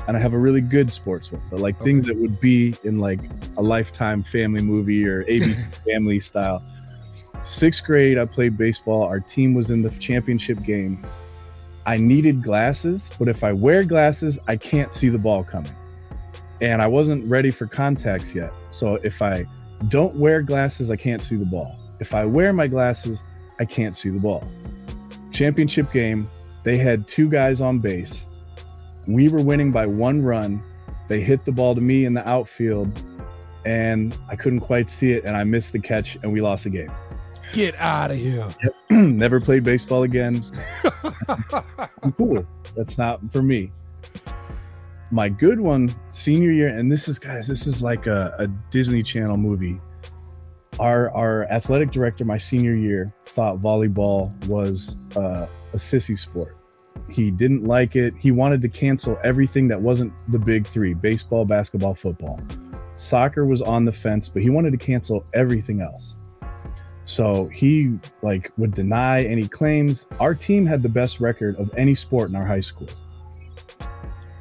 and 0.07 0.15
I 0.15 0.19
have 0.19 0.33
a 0.33 0.37
really 0.37 0.61
good 0.61 0.91
sports 0.91 1.31
one. 1.31 1.41
But 1.49 1.59
like 1.59 1.79
things 1.81 2.05
that 2.05 2.17
would 2.17 2.39
be 2.39 2.75
in 2.83 2.97
like 2.97 3.19
a 3.57 3.63
Lifetime 3.63 4.23
family 4.23 4.61
movie 4.61 5.07
or 5.07 5.23
ABC 5.25 5.63
Family 5.85 6.19
style. 6.19 6.63
Sixth 7.43 7.83
grade, 7.83 8.17
I 8.17 8.25
played 8.25 8.57
baseball. 8.57 9.03
Our 9.03 9.19
team 9.19 9.53
was 9.53 9.71
in 9.71 9.81
the 9.81 9.89
championship 9.89 10.63
game. 10.63 11.01
I 11.85 11.97
needed 11.97 12.41
glasses, 12.41 13.11
but 13.19 13.27
if 13.27 13.43
I 13.43 13.53
wear 13.53 13.83
glasses, 13.83 14.39
I 14.47 14.55
can't 14.55 14.91
see 14.91 15.09
the 15.09 15.19
ball 15.19 15.43
coming. 15.43 15.71
And 16.61 16.81
I 16.81 16.87
wasn't 16.87 17.29
ready 17.29 17.51
for 17.51 17.67
contacts 17.67 18.33
yet. 18.33 18.51
So 18.71 18.95
if 19.03 19.21
I 19.21 19.45
don't 19.89 20.15
wear 20.15 20.41
glasses, 20.41 20.89
I 20.89 20.95
can't 20.95 21.21
see 21.21 21.35
the 21.35 21.45
ball. 21.45 21.75
If 21.99 22.15
I 22.15 22.25
wear 22.25 22.53
my 22.53 22.67
glasses, 22.67 23.23
I 23.59 23.65
can't 23.65 23.95
see 23.95 24.09
the 24.09 24.19
ball. 24.19 24.43
Championship 25.31 25.91
game, 25.91 26.29
they 26.63 26.77
had 26.77 27.07
two 27.07 27.29
guys 27.29 27.61
on 27.61 27.79
base. 27.79 28.27
We 29.07 29.29
were 29.29 29.41
winning 29.41 29.71
by 29.71 29.85
one 29.85 30.21
run. 30.21 30.63
They 31.07 31.21
hit 31.21 31.45
the 31.45 31.51
ball 31.51 31.75
to 31.75 31.81
me 31.81 32.05
in 32.05 32.13
the 32.13 32.27
outfield, 32.27 32.99
and 33.65 34.17
I 34.29 34.35
couldn't 34.35 34.61
quite 34.61 34.89
see 34.89 35.11
it, 35.11 35.25
and 35.25 35.37
I 35.37 35.43
missed 35.43 35.73
the 35.73 35.79
catch, 35.79 36.15
and 36.23 36.31
we 36.31 36.41
lost 36.41 36.63
the 36.63 36.71
game. 36.71 36.91
Get 37.53 37.75
out 37.75 38.11
of 38.11 38.17
here. 38.17 38.47
Never 38.89 39.39
played 39.39 39.63
baseball 39.63 40.03
again. 40.03 40.43
I'm 42.03 42.11
cool. 42.17 42.45
That's 42.75 42.97
not 42.97 43.21
for 43.31 43.41
me. 43.41 43.71
My 45.11 45.29
good 45.29 45.59
one, 45.59 45.95
senior 46.09 46.51
year, 46.51 46.67
and 46.67 46.91
this 46.91 47.07
is 47.07 47.19
guys, 47.19 47.47
this 47.47 47.67
is 47.67 47.83
like 47.83 48.07
a, 48.07 48.33
a 48.39 48.47
Disney 48.71 49.03
Channel 49.03 49.37
movie. 49.37 49.79
Our 50.79 51.09
our 51.11 51.45
athletic 51.45 51.91
director, 51.91 52.25
my 52.25 52.37
senior 52.37 52.75
year, 52.75 53.13
thought 53.23 53.59
volleyball 53.59 54.33
was 54.47 54.97
uh, 55.15 55.47
a 55.73 55.77
sissy 55.77 56.17
sport. 56.17 56.57
He 57.09 57.31
didn't 57.31 57.63
like 57.63 57.95
it. 57.95 58.13
He 58.15 58.31
wanted 58.31 58.61
to 58.61 58.69
cancel 58.69 59.17
everything 59.23 59.67
that 59.69 59.81
wasn't 59.81 60.13
the 60.29 60.39
big 60.39 60.65
three: 60.65 60.93
baseball, 60.93 61.45
basketball, 61.45 61.95
football. 61.95 62.39
Soccer 62.95 63.45
was 63.45 63.61
on 63.61 63.85
the 63.85 63.91
fence, 63.91 64.27
but 64.29 64.41
he 64.41 64.49
wanted 64.49 64.71
to 64.71 64.77
cancel 64.77 65.25
everything 65.33 65.81
else. 65.81 66.23
So 67.05 67.47
he 67.49 67.97
like 68.21 68.51
would 68.57 68.71
deny 68.71 69.23
any 69.23 69.47
claims. 69.47 70.07
Our 70.19 70.35
team 70.35 70.65
had 70.65 70.81
the 70.81 70.89
best 70.89 71.19
record 71.19 71.55
of 71.57 71.69
any 71.77 71.95
sport 71.95 72.29
in 72.29 72.35
our 72.35 72.45
high 72.45 72.59
school. 72.59 72.89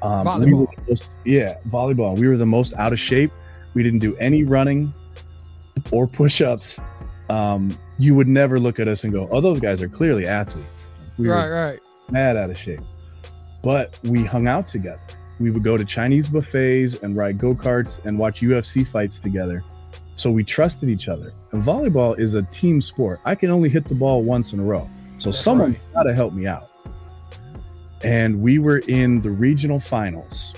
Um, 0.02 0.24
we 0.24 0.50
Volleyball. 0.50 0.66
the 0.76 0.82
most- 0.88 1.16
yeah, 1.24 1.58
volleyball. 1.68 2.18
We 2.18 2.28
were 2.28 2.36
the 2.36 2.46
most 2.46 2.74
out 2.74 2.92
of 2.92 2.98
shape. 2.98 3.32
We 3.74 3.82
didn't 3.82 4.00
do 4.00 4.16
any 4.16 4.44
running 4.44 4.94
or 5.90 6.06
push-ups. 6.06 6.80
Um, 7.30 7.76
you 7.98 8.14
would 8.14 8.28
never 8.28 8.60
look 8.60 8.78
at 8.78 8.88
us 8.88 9.04
and 9.04 9.12
go, 9.12 9.28
"Oh, 9.30 9.40
those 9.40 9.60
guys 9.60 9.80
are 9.80 9.88
clearly 9.88 10.26
athletes." 10.26 10.88
We 11.18 11.28
right, 11.28 11.46
were 11.46 11.54
right. 11.54 11.80
mad 12.10 12.36
out 12.36 12.50
of 12.50 12.58
shape. 12.58 12.80
But 13.62 13.98
we 14.04 14.24
hung 14.24 14.46
out 14.46 14.68
together. 14.68 15.00
We 15.40 15.50
would 15.50 15.64
go 15.64 15.76
to 15.76 15.84
Chinese 15.84 16.28
buffets 16.28 17.02
and 17.02 17.16
ride 17.16 17.38
go 17.38 17.54
karts 17.54 18.04
and 18.04 18.18
watch 18.18 18.40
UFC 18.40 18.86
fights 18.86 19.20
together. 19.20 19.64
So 20.14 20.30
we 20.30 20.44
trusted 20.44 20.88
each 20.88 21.08
other. 21.08 21.32
And 21.52 21.62
volleyball 21.62 22.18
is 22.18 22.34
a 22.34 22.42
team 22.42 22.80
sport. 22.80 23.20
I 23.24 23.34
can 23.34 23.50
only 23.50 23.68
hit 23.68 23.86
the 23.86 23.94
ball 23.94 24.22
once 24.22 24.52
in 24.52 24.60
a 24.60 24.62
row. 24.62 24.88
So 25.18 25.30
That's 25.30 25.38
someone's 25.40 25.80
right. 25.80 25.92
got 25.94 26.02
to 26.04 26.14
help 26.14 26.34
me 26.34 26.46
out. 26.46 26.70
And 28.02 28.40
we 28.40 28.58
were 28.58 28.82
in 28.86 29.20
the 29.22 29.30
regional 29.30 29.80
finals, 29.80 30.54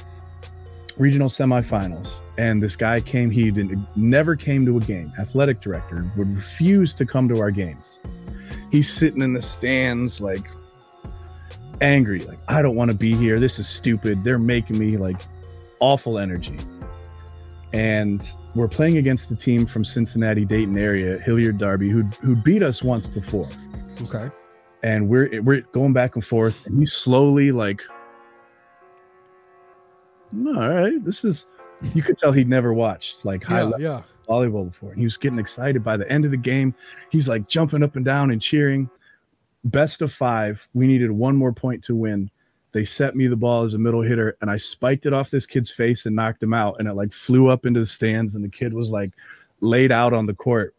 regional 0.98 1.28
semifinals. 1.28 2.22
And 2.38 2.62
this 2.62 2.76
guy 2.76 3.00
came, 3.00 3.30
he 3.30 3.50
didn't, 3.50 3.86
never 3.96 4.36
came 4.36 4.64
to 4.66 4.76
a 4.76 4.80
game, 4.80 5.12
athletic 5.18 5.60
director, 5.60 6.10
would 6.16 6.34
refuse 6.34 6.94
to 6.94 7.06
come 7.06 7.28
to 7.28 7.40
our 7.40 7.50
games. 7.50 8.00
He's 8.70 8.92
sitting 8.92 9.22
in 9.22 9.32
the 9.32 9.42
stands, 9.42 10.20
like 10.20 10.48
angry, 11.80 12.20
like, 12.20 12.38
I 12.48 12.62
don't 12.62 12.76
want 12.76 12.90
to 12.90 12.96
be 12.96 13.14
here. 13.14 13.38
This 13.38 13.58
is 13.58 13.68
stupid. 13.68 14.24
They're 14.24 14.38
making 14.38 14.78
me 14.78 14.96
like 14.96 15.20
awful 15.80 16.18
energy. 16.18 16.58
And 17.72 18.26
we're 18.54 18.68
playing 18.68 18.96
against 18.96 19.28
the 19.28 19.36
team 19.36 19.66
from 19.66 19.84
Cincinnati, 19.84 20.44
Dayton 20.44 20.78
area, 20.78 21.18
Hilliard 21.18 21.58
Darby, 21.58 21.90
who 21.90 22.04
who 22.22 22.34
beat 22.36 22.62
us 22.62 22.82
once 22.82 23.06
before. 23.06 23.48
Okay. 24.02 24.30
And 24.82 25.08
we're 25.08 25.42
we're 25.42 25.60
going 25.72 25.92
back 25.92 26.14
and 26.14 26.24
forth, 26.24 26.64
and 26.66 26.78
he's 26.78 26.92
slowly 26.92 27.52
like, 27.52 27.82
"Hmm, 27.82 27.95
all 30.46 30.52
right, 30.68 31.04
this 31.04 31.24
is. 31.24 31.46
You 31.94 32.02
could 32.02 32.16
tell 32.16 32.32
he'd 32.32 32.48
never 32.48 32.72
watched 32.72 33.24
like 33.24 33.44
high 33.44 33.58
Yeah, 33.58 33.64
level 33.64 33.80
yeah. 33.80 34.02
volleyball 34.26 34.66
before. 34.68 34.90
And 34.90 34.98
he 34.98 35.04
was 35.04 35.18
getting 35.18 35.38
excited 35.38 35.84
by 35.84 35.98
the 35.98 36.10
end 36.10 36.24
of 36.24 36.30
the 36.30 36.36
game. 36.38 36.74
He's 37.10 37.28
like 37.28 37.48
jumping 37.48 37.82
up 37.82 37.96
and 37.96 38.04
down 38.04 38.30
and 38.30 38.40
cheering. 38.40 38.88
Best 39.64 40.00
of 40.00 40.10
five. 40.10 40.66
We 40.72 40.86
needed 40.86 41.10
one 41.10 41.36
more 41.36 41.52
point 41.52 41.84
to 41.84 41.94
win. 41.94 42.30
They 42.72 42.84
set 42.84 43.14
me 43.14 43.26
the 43.26 43.36
ball 43.36 43.64
as 43.64 43.74
a 43.74 43.78
middle 43.78 44.00
hitter, 44.02 44.36
and 44.40 44.50
I 44.50 44.56
spiked 44.56 45.06
it 45.06 45.12
off 45.12 45.30
this 45.30 45.46
kid's 45.46 45.70
face 45.70 46.06
and 46.06 46.16
knocked 46.16 46.42
him 46.42 46.54
out. 46.54 46.76
And 46.78 46.88
it 46.88 46.94
like 46.94 47.12
flew 47.12 47.50
up 47.50 47.66
into 47.66 47.80
the 47.80 47.86
stands, 47.86 48.34
and 48.34 48.44
the 48.44 48.48
kid 48.48 48.72
was 48.72 48.90
like 48.90 49.10
laid 49.60 49.92
out 49.92 50.12
on 50.12 50.26
the 50.26 50.34
court. 50.34 50.74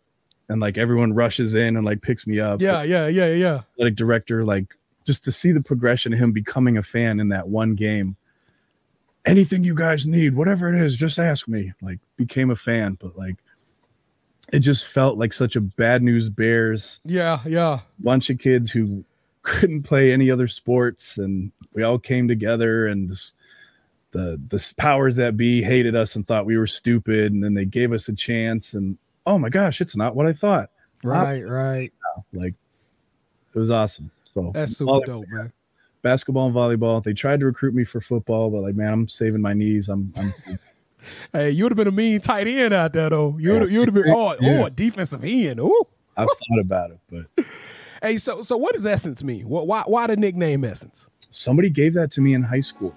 And 0.50 0.62
like 0.62 0.78
everyone 0.78 1.14
rushes 1.14 1.56
in 1.56 1.76
and 1.76 1.86
like 1.86 2.02
picks 2.02 2.26
me 2.26 2.40
up. 2.40 2.62
Yeah, 2.62 2.82
yeah, 2.84 3.08
yeah, 3.08 3.34
yeah. 3.34 3.62
Athletic 3.74 3.96
director, 3.98 4.46
like 4.46 4.74
just 5.06 5.24
to 5.26 5.32
see 5.32 5.52
the 5.52 5.62
progression 5.62 6.14
of 6.14 6.20
him 6.20 6.32
becoming 6.32 6.78
a 6.78 6.84
fan 6.84 7.20
in 7.20 7.30
that 7.30 7.50
one 7.50 7.76
game. 7.76 8.16
Anything 9.28 9.64
you 9.64 9.76
guys 9.76 10.08
need, 10.08 10.36
whatever 10.36 10.74
it 10.74 10.82
is, 10.82 10.96
just 10.98 11.20
ask 11.20 11.48
me. 11.48 11.74
Like 11.82 12.00
became 12.16 12.50
a 12.50 12.56
fan, 12.56 12.98
but 13.00 13.18
like 13.18 13.36
it 14.54 14.60
just 14.60 14.94
felt 14.94 15.18
like 15.18 15.34
such 15.34 15.56
a 15.56 15.62
bad 15.62 16.02
news 16.02 16.30
bears 16.30 17.02
Yeah, 17.04 17.40
yeah. 17.46 17.80
bunch 18.00 18.30
of 18.30 18.40
kids 18.40 18.72
who 18.72 19.04
couldn't 19.42 19.84
play 19.84 20.12
any 20.14 20.32
other 20.32 20.48
sports 20.48 21.18
and 21.18 21.52
we 21.74 21.84
all 21.84 22.00
came 22.00 22.28
together 22.28 22.88
and 22.88 23.10
this, 23.10 23.36
the 24.12 24.42
the 24.50 24.74
powers 24.78 25.16
that 25.18 25.36
be 25.38 25.62
hated 25.62 25.96
us 25.98 26.16
and 26.16 26.26
thought 26.26 26.46
we 26.46 26.58
were 26.58 26.68
stupid 26.68 27.34
and 27.34 27.44
then 27.44 27.54
they 27.54 27.66
gave 27.66 27.92
us 27.92 28.08
a 28.08 28.14
chance 28.16 28.74
and 28.74 28.98
oh 29.26 29.38
my 29.38 29.50
gosh 29.50 29.82
it's 29.82 29.98
not 29.98 30.16
what 30.16 30.26
i 30.26 30.32
thought 30.34 30.70
Right, 31.04 31.42
right. 31.48 31.92
like 32.34 32.54
it 33.54 33.60
was 33.60 33.70
awesome 33.70 34.10
so 34.34 34.52
That's 34.54 34.78
super 34.78 35.06
dope, 35.06 35.26
man. 35.30 35.52
Basketball 36.08 36.46
and 36.48 36.56
volleyball 36.56 37.04
they 37.04 37.12
tried 37.14 37.40
to 37.42 37.46
recruit 37.46 37.74
me 37.76 37.84
for 37.84 38.00
football 38.00 38.50
but 38.50 38.62
like 38.62 38.76
man 38.76 38.94
i'm 38.94 39.08
saving 39.10 39.42
my 39.42 39.54
knees 39.54 39.90
i'm, 39.90 40.14
I'm 40.18 40.34
Hey, 41.34 41.52
you 41.52 41.64
would 41.64 41.72
have 41.72 41.78
been 41.78 41.88
a 41.88 41.92
mean 41.92 42.20
tight 42.20 42.48
end 42.48 42.74
out 42.74 42.92
there 42.92 43.10
though. 43.10 43.38
You 43.40 43.52
would 43.54 43.62
have, 43.62 43.72
you 43.72 43.80
would 43.80 43.88
have 43.88 43.96
been 43.96 44.10
oh, 44.14 44.36
Yeah. 44.42 44.62
oh, 44.62 44.66
a 44.66 44.70
defensive 44.70 45.24
end. 45.24 45.60
Ooh. 45.60 45.84
i've 46.18 46.28
thought 46.28 46.60
about 46.60 46.92
it 46.92 47.00
but 47.12 47.46
Hey, 48.02 48.18
so 48.18 48.42
so 48.42 48.56
what 48.58 48.74
does 48.74 48.86
Essence 48.86 49.24
mean? 49.24 49.48
What 49.50 49.68
why 49.68 49.84
why 49.86 50.08
the 50.08 50.16
nickname 50.16 50.64
Essence? 50.64 51.10
somebody 51.30 51.70
gave 51.70 51.94
that 51.94 52.10
to 52.12 52.22
me 52.22 52.34
in 52.34 52.42
high 52.42 52.62
school 52.72 52.96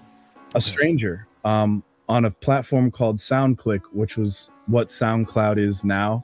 a 0.55 0.61
stranger 0.61 1.27
um, 1.43 1.83
on 2.07 2.23
a 2.25 2.31
platform 2.31 2.89
called 2.91 3.17
soundclick 3.17 3.81
which 3.91 4.15
was 4.17 4.51
what 4.67 4.87
soundcloud 4.87 5.57
is 5.57 5.83
now 5.83 6.23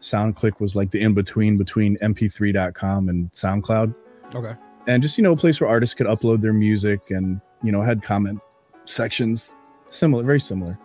soundclick 0.00 0.60
was 0.60 0.74
like 0.76 0.90
the 0.90 1.00
in-between 1.00 1.56
between 1.56 1.96
mp3.com 1.98 3.08
and 3.08 3.30
soundcloud 3.32 3.94
Okay. 4.34 4.54
And 4.86 5.02
just 5.02 5.16
you 5.18 5.22
know 5.24 5.32
a 5.32 5.36
place 5.36 5.60
where 5.60 5.70
artists 5.70 5.94
could 5.94 6.06
upload 6.06 6.40
their 6.40 6.52
music 6.52 7.10
and 7.10 7.40
you 7.62 7.72
know 7.72 7.82
had 7.82 8.02
comment 8.02 8.40
sections 8.84 9.54
similar 9.88 10.22
very 10.22 10.40
similar. 10.40 10.78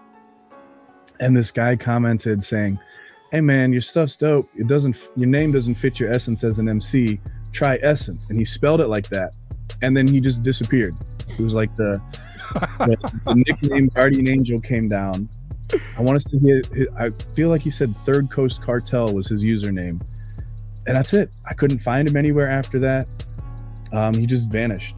And 1.20 1.36
this 1.36 1.52
guy 1.52 1.76
commented 1.76 2.44
saying 2.44 2.80
hey 3.32 3.42
man 3.42 3.72
your 3.72 3.82
stuff's 3.82 4.18
dope. 4.18 4.50
It 4.56 4.68
doesn't 4.68 5.10
your 5.16 5.28
name 5.28 5.52
doesn't 5.52 5.76
fit 5.76 6.00
your 6.00 6.12
essence 6.12 6.44
as 6.44 6.60
an 6.60 6.70
mc 6.70 7.20
try 7.52 7.80
essence. 7.82 8.30
And 8.30 8.38
he 8.38 8.46
spelled 8.46 8.82
it 8.82 8.88
like 8.88 9.10
that. 9.10 9.36
And 9.82 9.96
then 9.96 10.08
he 10.08 10.20
just 10.20 10.44
disappeared. 10.44 10.94
It 11.30 11.40
was 11.40 11.56
like 11.56 11.76
the 11.76 12.02
the, 12.80 13.20
the 13.26 13.36
nickname 13.48 13.88
guardian 13.90 14.28
angel 14.28 14.60
came 14.60 14.90
down. 14.90 15.30
I 15.98 16.02
want 16.02 16.22
to 16.22 16.22
say 16.22 16.38
he, 16.40 16.80
he- 16.84 16.88
i 16.98 17.10
feel 17.10 17.50
like 17.50 17.62
he 17.62 17.70
said 17.70 17.94
third 17.96 18.32
coast 18.32 18.62
cartel 18.62 19.14
was 19.14 19.28
his 19.28 19.44
username. 19.44 20.02
And 20.86 20.96
that's 20.96 21.14
it. 21.14 21.36
I 21.46 21.54
couldn't 21.54 21.80
find 21.80 22.08
him 22.08 22.16
anywhere 22.16 22.50
after 22.50 22.80
that 22.80 23.10
um, 23.94 24.14
he 24.14 24.26
just 24.26 24.52
vanished 24.52 24.96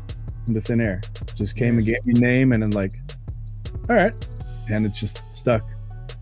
into 0.47 0.61
thin 0.61 0.81
air. 0.81 1.01
Just 1.35 1.55
came 1.55 1.77
and 1.77 1.85
gave 1.85 2.03
me 2.05 2.13
name 2.13 2.51
and 2.51 2.63
then 2.63 2.71
like 2.71 2.93
all 3.89 3.95
right. 3.95 4.13
And 4.69 4.85
it's 4.85 4.99
just 4.99 5.21
stuck. 5.31 5.63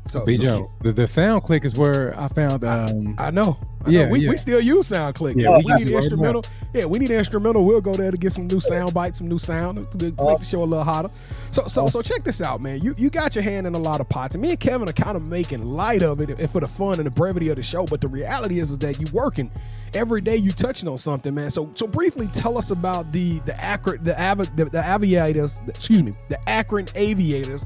So, 0.05 0.23
B 0.25 0.37
so- 0.37 0.43
Joe, 0.43 0.71
the, 0.81 0.93
the 0.93 1.07
sound 1.07 1.43
click 1.43 1.65
is 1.65 1.75
where 1.75 2.17
I 2.19 2.27
found 2.29 2.63
um 2.63 3.15
I 3.17 3.31
know. 3.31 3.57
Yeah. 3.89 4.09
We, 4.09 4.19
yeah. 4.21 4.29
we 4.29 4.37
still 4.37 4.59
use 4.59 4.89
SoundClick. 4.89 5.35
Yeah, 5.35 5.57
we, 5.57 5.63
we 5.65 5.73
need 5.75 5.93
right 5.93 6.03
instrumental. 6.03 6.45
Yeah, 6.73 6.85
we 6.85 6.99
need 6.99 7.11
instrumental. 7.11 7.65
We'll 7.65 7.81
go 7.81 7.95
there 7.95 8.11
to 8.11 8.17
get 8.17 8.33
some 8.33 8.47
new 8.47 8.59
sound 8.59 8.93
bites, 8.93 9.17
some 9.17 9.27
new 9.27 9.39
sound 9.39 9.89
to 9.91 9.97
make 9.97 10.15
the 10.15 10.45
show 10.47 10.63
a 10.63 10.65
little 10.65 10.83
hotter. 10.83 11.09
So 11.49 11.67
so 11.67 11.87
so 11.87 12.01
check 12.01 12.23
this 12.23 12.41
out, 12.41 12.61
man. 12.61 12.81
You 12.81 12.93
you 12.97 13.09
got 13.09 13.35
your 13.35 13.43
hand 13.43 13.65
in 13.67 13.73
a 13.73 13.79
lot 13.79 14.01
of 14.01 14.09
pots, 14.09 14.35
and 14.35 14.41
me 14.41 14.51
and 14.51 14.59
Kevin 14.59 14.87
are 14.87 14.93
kind 14.93 15.15
of 15.15 15.27
making 15.29 15.63
light 15.63 16.03
of 16.03 16.21
it 16.21 16.39
and 16.39 16.51
for 16.51 16.59
the 16.59 16.67
fun 16.67 16.99
and 16.99 17.05
the 17.05 17.11
brevity 17.11 17.49
of 17.49 17.55
the 17.55 17.63
show. 17.63 17.85
But 17.85 18.01
the 18.01 18.07
reality 18.07 18.59
is, 18.59 18.71
is 18.71 18.77
that 18.79 19.01
you 19.01 19.07
working 19.11 19.51
every 19.93 20.21
day. 20.21 20.35
You 20.35 20.51
touching 20.51 20.87
on 20.87 20.97
something, 20.97 21.33
man. 21.33 21.49
So 21.49 21.71
so 21.73 21.87
briefly 21.87 22.27
tell 22.33 22.57
us 22.57 22.69
about 22.69 23.11
the 23.11 23.39
the 23.39 23.59
Akron 23.59 24.03
the 24.03 24.19
Av- 24.21 24.55
the, 24.55 24.65
the 24.65 24.83
aviators. 24.93 25.61
Excuse 25.67 26.03
me, 26.03 26.13
the 26.29 26.49
Akron 26.49 26.87
Aviators, 26.95 27.65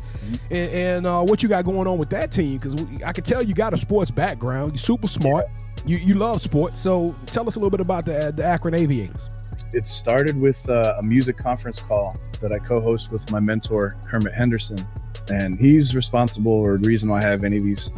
and, 0.49 0.71
and 0.71 1.07
uh, 1.07 1.23
what 1.23 1.43
you 1.43 1.49
got 1.49 1.65
going 1.65 1.87
on 1.87 1.97
with 1.97 2.09
that 2.11 2.31
team? 2.31 2.57
Because 2.57 2.75
I 3.03 3.11
can 3.11 3.23
tell 3.23 3.41
you 3.41 3.53
got 3.53 3.73
a 3.73 3.77
sports 3.77 4.11
background. 4.11 4.73
You're 4.73 4.77
super 4.77 5.07
smart. 5.07 5.45
You 5.85 5.97
you 5.97 6.13
love 6.13 6.41
sports. 6.41 6.79
So 6.79 7.15
tell 7.27 7.47
us 7.47 7.55
a 7.55 7.59
little 7.59 7.71
bit 7.71 7.81
about 7.81 8.05
the 8.05 8.33
the 8.35 8.43
Akron 8.43 8.73
Aviators. 8.73 9.29
it 9.73 9.85
started 9.87 10.39
with 10.39 10.69
uh, 10.69 10.95
a 10.99 11.03
music 11.03 11.37
conference 11.37 11.79
call 11.79 12.15
that 12.39 12.51
I 12.51 12.59
co-host 12.59 13.11
with 13.11 13.29
my 13.31 13.39
mentor 13.39 13.95
Kermit 14.07 14.33
Henderson, 14.33 14.85
and 15.29 15.57
he's 15.59 15.95
responsible 15.95 16.51
or 16.51 16.77
the 16.77 16.87
reason 16.87 17.09
why 17.09 17.19
I 17.19 17.21
have 17.21 17.43
any 17.43 17.57
of 17.57 17.63
these, 17.63 17.91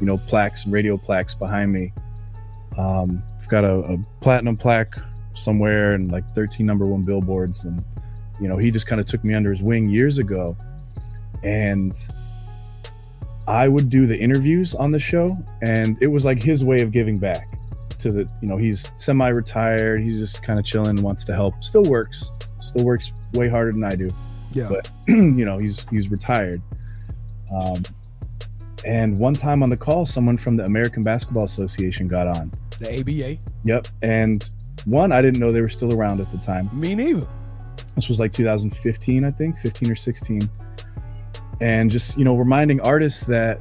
you 0.00 0.06
know, 0.06 0.16
plaques 0.16 0.64
and 0.64 0.72
radio 0.72 0.96
plaques 0.96 1.34
behind 1.34 1.72
me. 1.72 1.92
Um, 2.78 3.22
I've 3.36 3.48
got 3.48 3.64
a, 3.64 3.78
a 3.80 3.98
platinum 4.20 4.56
plaque 4.56 4.96
somewhere 5.32 5.94
and 5.94 6.10
like 6.10 6.28
13 6.30 6.64
number 6.64 6.86
one 6.86 7.02
billboards, 7.02 7.64
and 7.64 7.84
you 8.40 8.48
know, 8.48 8.56
he 8.56 8.70
just 8.70 8.86
kind 8.86 9.00
of 9.00 9.06
took 9.06 9.22
me 9.24 9.34
under 9.34 9.50
his 9.50 9.62
wing 9.62 9.88
years 9.90 10.18
ago, 10.18 10.56
and 11.42 11.92
I 13.48 13.66
would 13.66 13.88
do 13.88 14.06
the 14.06 14.16
interviews 14.18 14.74
on 14.74 14.90
the 14.90 15.00
show, 15.00 15.36
and 15.62 15.96
it 16.02 16.06
was 16.08 16.24
like 16.24 16.40
his 16.42 16.64
way 16.64 16.82
of 16.82 16.92
giving 16.92 17.16
back 17.16 17.46
to 17.98 18.12
the 18.12 18.30
you 18.40 18.46
know 18.48 18.56
he's 18.56 18.90
semi-retired 18.94 20.00
he's 20.00 20.20
just 20.20 20.42
kind 20.44 20.56
of 20.58 20.64
chilling 20.64 21.02
wants 21.02 21.24
to 21.24 21.34
help 21.34 21.52
still 21.64 21.82
works 21.82 22.30
still 22.58 22.84
works 22.84 23.10
way 23.32 23.48
harder 23.48 23.72
than 23.72 23.82
i 23.82 23.96
do 23.96 24.08
Yeah. 24.52 24.68
but 24.68 24.88
you 25.08 25.44
know 25.44 25.58
he's 25.58 25.84
he's 25.90 26.08
retired 26.08 26.62
um, 27.52 27.82
and 28.86 29.18
one 29.18 29.34
time 29.34 29.64
on 29.64 29.68
the 29.70 29.76
call 29.76 30.06
someone 30.06 30.36
from 30.36 30.56
the 30.56 30.64
american 30.64 31.02
basketball 31.02 31.42
association 31.42 32.06
got 32.06 32.28
on 32.28 32.52
the 32.78 33.00
ABA. 33.00 33.40
yep 33.64 33.88
and 34.02 34.48
one 34.84 35.10
i 35.10 35.20
didn't 35.20 35.40
know 35.40 35.50
they 35.50 35.60
were 35.60 35.68
still 35.68 35.92
around 35.92 36.20
at 36.20 36.30
the 36.30 36.38
time 36.38 36.70
Me 36.72 36.94
neither. 36.94 37.26
this 37.96 38.08
was 38.08 38.20
like 38.20 38.32
2015 38.32 39.24
i 39.24 39.30
think 39.32 39.58
15 39.58 39.90
or 39.90 39.96
16 39.96 40.48
and 41.60 41.90
just 41.90 42.18
you 42.18 42.24
know 42.24 42.36
reminding 42.36 42.80
artists 42.80 43.24
that 43.26 43.60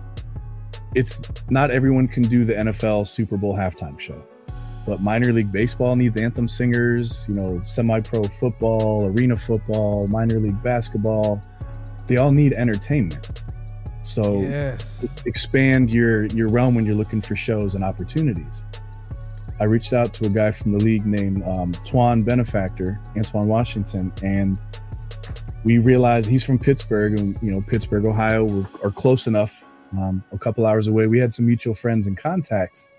it's 0.95 1.19
not 1.49 1.71
everyone 1.71 2.07
can 2.07 2.23
do 2.23 2.43
the 2.45 2.53
nfl 2.53 3.05
super 3.07 3.37
bowl 3.37 3.55
halftime 3.55 3.99
show 3.99 4.23
but 4.85 5.01
minor 5.01 5.33
league 5.33 5.51
baseball 5.51 5.95
needs 5.95 6.15
anthem 6.17 6.47
singers 6.47 7.27
you 7.27 7.35
know 7.35 7.61
semi-pro 7.63 8.23
football 8.23 9.07
arena 9.07 9.35
football 9.35 10.07
minor 10.07 10.39
league 10.39 10.61
basketball 10.63 11.41
they 12.07 12.17
all 12.17 12.31
need 12.31 12.53
entertainment 12.53 13.41
so 14.01 14.41
Yes. 14.41 15.21
expand 15.25 15.91
your 15.91 16.25
your 16.27 16.49
realm 16.49 16.75
when 16.75 16.85
you're 16.85 16.95
looking 16.95 17.19
for 17.19 17.35
shows 17.35 17.75
and 17.75 17.83
opportunities. 17.83 18.63
I 19.59 19.65
reached 19.65 19.91
out 19.91 20.13
to 20.13 20.25
a 20.27 20.29
guy 20.29 20.51
from 20.51 20.71
the 20.71 20.77
league 20.77 21.05
named 21.05 21.41
um, 21.43 21.73
Twan 21.73 22.23
Benefactor, 22.23 23.01
Antoine 23.17 23.47
Washington, 23.47 24.13
and 24.21 24.55
we 25.63 25.77
realized 25.79 26.29
he's 26.29 26.45
from 26.45 26.59
Pittsburgh, 26.59 27.19
and 27.19 27.37
you 27.41 27.51
know 27.51 27.61
Pittsburgh, 27.61 28.05
Ohio, 28.05 28.45
we're, 28.45 28.65
are 28.83 28.91
close 28.91 29.27
enough, 29.27 29.69
um, 29.93 30.23
a 30.31 30.37
couple 30.37 30.65
hours 30.65 30.87
away. 30.87 31.07
We 31.07 31.19
had 31.19 31.31
some 31.31 31.45
mutual 31.45 31.73
friends 31.73 32.07
and 32.07 32.17
contacts, 32.17 32.89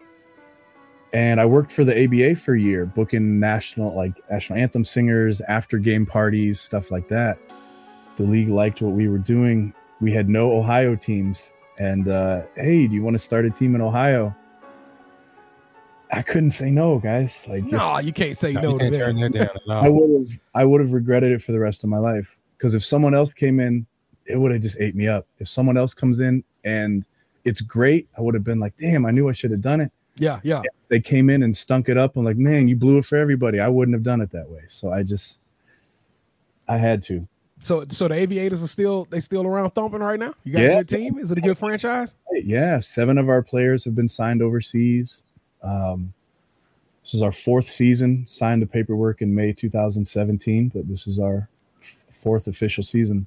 and 1.13 1.41
I 1.41 1.47
worked 1.47 1.71
for 1.71 1.85
the 1.85 2.05
ABA 2.05 2.37
for 2.37 2.55
a 2.55 2.61
year, 2.61 2.87
booking 2.87 3.41
national 3.41 3.95
like 3.95 4.13
national 4.31 4.59
anthem 4.59 4.85
singers, 4.85 5.41
after 5.43 5.79
game 5.79 6.07
parties, 6.07 6.61
stuff 6.61 6.91
like 6.91 7.09
that. 7.09 7.39
The 8.17 8.25
league 8.25 8.49
liked 8.49 8.83
what 8.83 8.93
we 8.93 9.09
were 9.09 9.19
doing. 9.19 9.73
We 10.01 10.13
had 10.13 10.29
no 10.29 10.53
Ohio 10.53 10.95
teams, 10.97 11.53
and 11.79 12.09
uh, 12.09 12.43
hey, 12.57 12.87
do 12.87 12.95
you 12.97 13.03
want 13.03 13.15
to 13.15 13.19
start 13.19 13.45
a 13.45 13.51
team 13.51 13.75
in 13.75 13.81
Ohio? 13.81 14.35
I 16.11 16.23
couldn't 16.23 16.51
say 16.51 16.71
no, 16.71 16.99
guys. 16.99 17.47
Like 17.49 17.65
No, 17.65 17.99
you 17.99 18.13
can't 18.13 18.37
say 18.37 18.53
No, 18.53 18.61
no 18.61 18.73
you 18.73 18.79
to 18.79 18.85
can't 18.91 18.95
turn 18.95 19.15
that. 19.17 19.33
that 19.39 19.61
down 19.67 19.77
at 19.79 19.85
I 19.85 19.89
would 19.89 20.11
have 20.19 20.41
I 20.55 20.65
would 20.65 20.81
have 20.81 20.93
regretted 20.93 21.33
it 21.33 21.43
for 21.43 21.53
the 21.53 21.61
rest 21.61 21.85
of 21.85 21.91
my 21.91 21.99
life. 21.99 22.39
Because 22.59 22.75
if 22.75 22.85
someone 22.85 23.15
else 23.15 23.33
came 23.33 23.61
in, 23.61 23.87
it 24.27 24.39
would 24.39 24.53
have 24.53 24.61
just 24.61 24.81
ate 24.81 24.95
me 24.95 25.09
up. 25.09 25.27
If 25.39 25.49
someone 25.49 25.77
else 25.77 25.95
comes 25.95 26.21
in 26.21 26.45
and 26.65 27.07
it's 27.45 27.61
great, 27.61 28.09
I 28.19 28.21
would 28.21 28.35
have 28.35 28.45
been 28.45 28.59
like, 28.59 28.77
damn, 28.77 29.07
I 29.07 29.13
knew 29.13 29.29
I 29.29 29.33
should 29.33 29.53
have 29.53 29.63
done 29.63 29.81
it. 29.81 29.93
Yeah, 30.17 30.41
yeah. 30.43 30.63
If 30.79 30.89
they 30.89 31.01
came 31.01 31.31
in 31.31 31.45
and 31.45 31.57
stunk 31.57 31.89
it 31.89 31.97
up, 31.97 32.17
I'm 32.17 32.25
like, 32.25 32.37
man, 32.37 32.67
you 32.67 32.75
blew 32.75 32.99
it 32.99 33.05
for 33.05 33.17
everybody. 33.17 33.61
I 33.61 33.69
wouldn't 33.69 33.95
have 33.95 34.03
done 34.03 34.21
it 34.21 34.31
that 34.33 34.49
way. 34.51 34.63
So 34.67 34.91
I 34.91 35.05
just 35.05 35.43
I 36.69 36.77
had 36.77 37.01
to. 37.03 37.27
So, 37.61 37.85
so 37.89 38.09
the 38.09 38.15
Aviators 38.15 38.63
are 38.63 38.69
still 38.69 39.07
they 39.11 39.21
still 39.21 39.47
around 39.47 39.71
thumping 39.71 40.01
right 40.01 40.19
now. 40.19 40.35
You 40.45 40.53
got 40.53 40.63
a 40.63 40.69
good 40.85 40.89
team. 40.89 41.19
Is 41.19 41.31
it 41.31 41.39
a 41.39 41.41
good 41.41 41.59
franchise? 41.59 42.15
Yeah, 42.33 42.81
seven 42.81 43.19
of 43.19 43.29
our 43.29 43.43
players 43.43 43.85
have 43.85 43.95
been 43.95 44.09
signed 44.09 44.43
overseas. 44.43 45.23
Um, 45.63 46.13
this 47.03 47.15
is 47.15 47.23
our 47.23 47.33
fourth 47.33 47.65
season. 47.65 48.27
Signed 48.27 48.63
the 48.63 48.67
paperwork 48.67 49.23
in 49.23 49.35
May 49.35 49.53
2017, 49.53 50.73
but 50.75 50.89
this 50.89 51.07
is 51.07 51.19
our 51.19 51.49
fourth 51.81 52.47
official 52.47 52.83
season. 52.83 53.27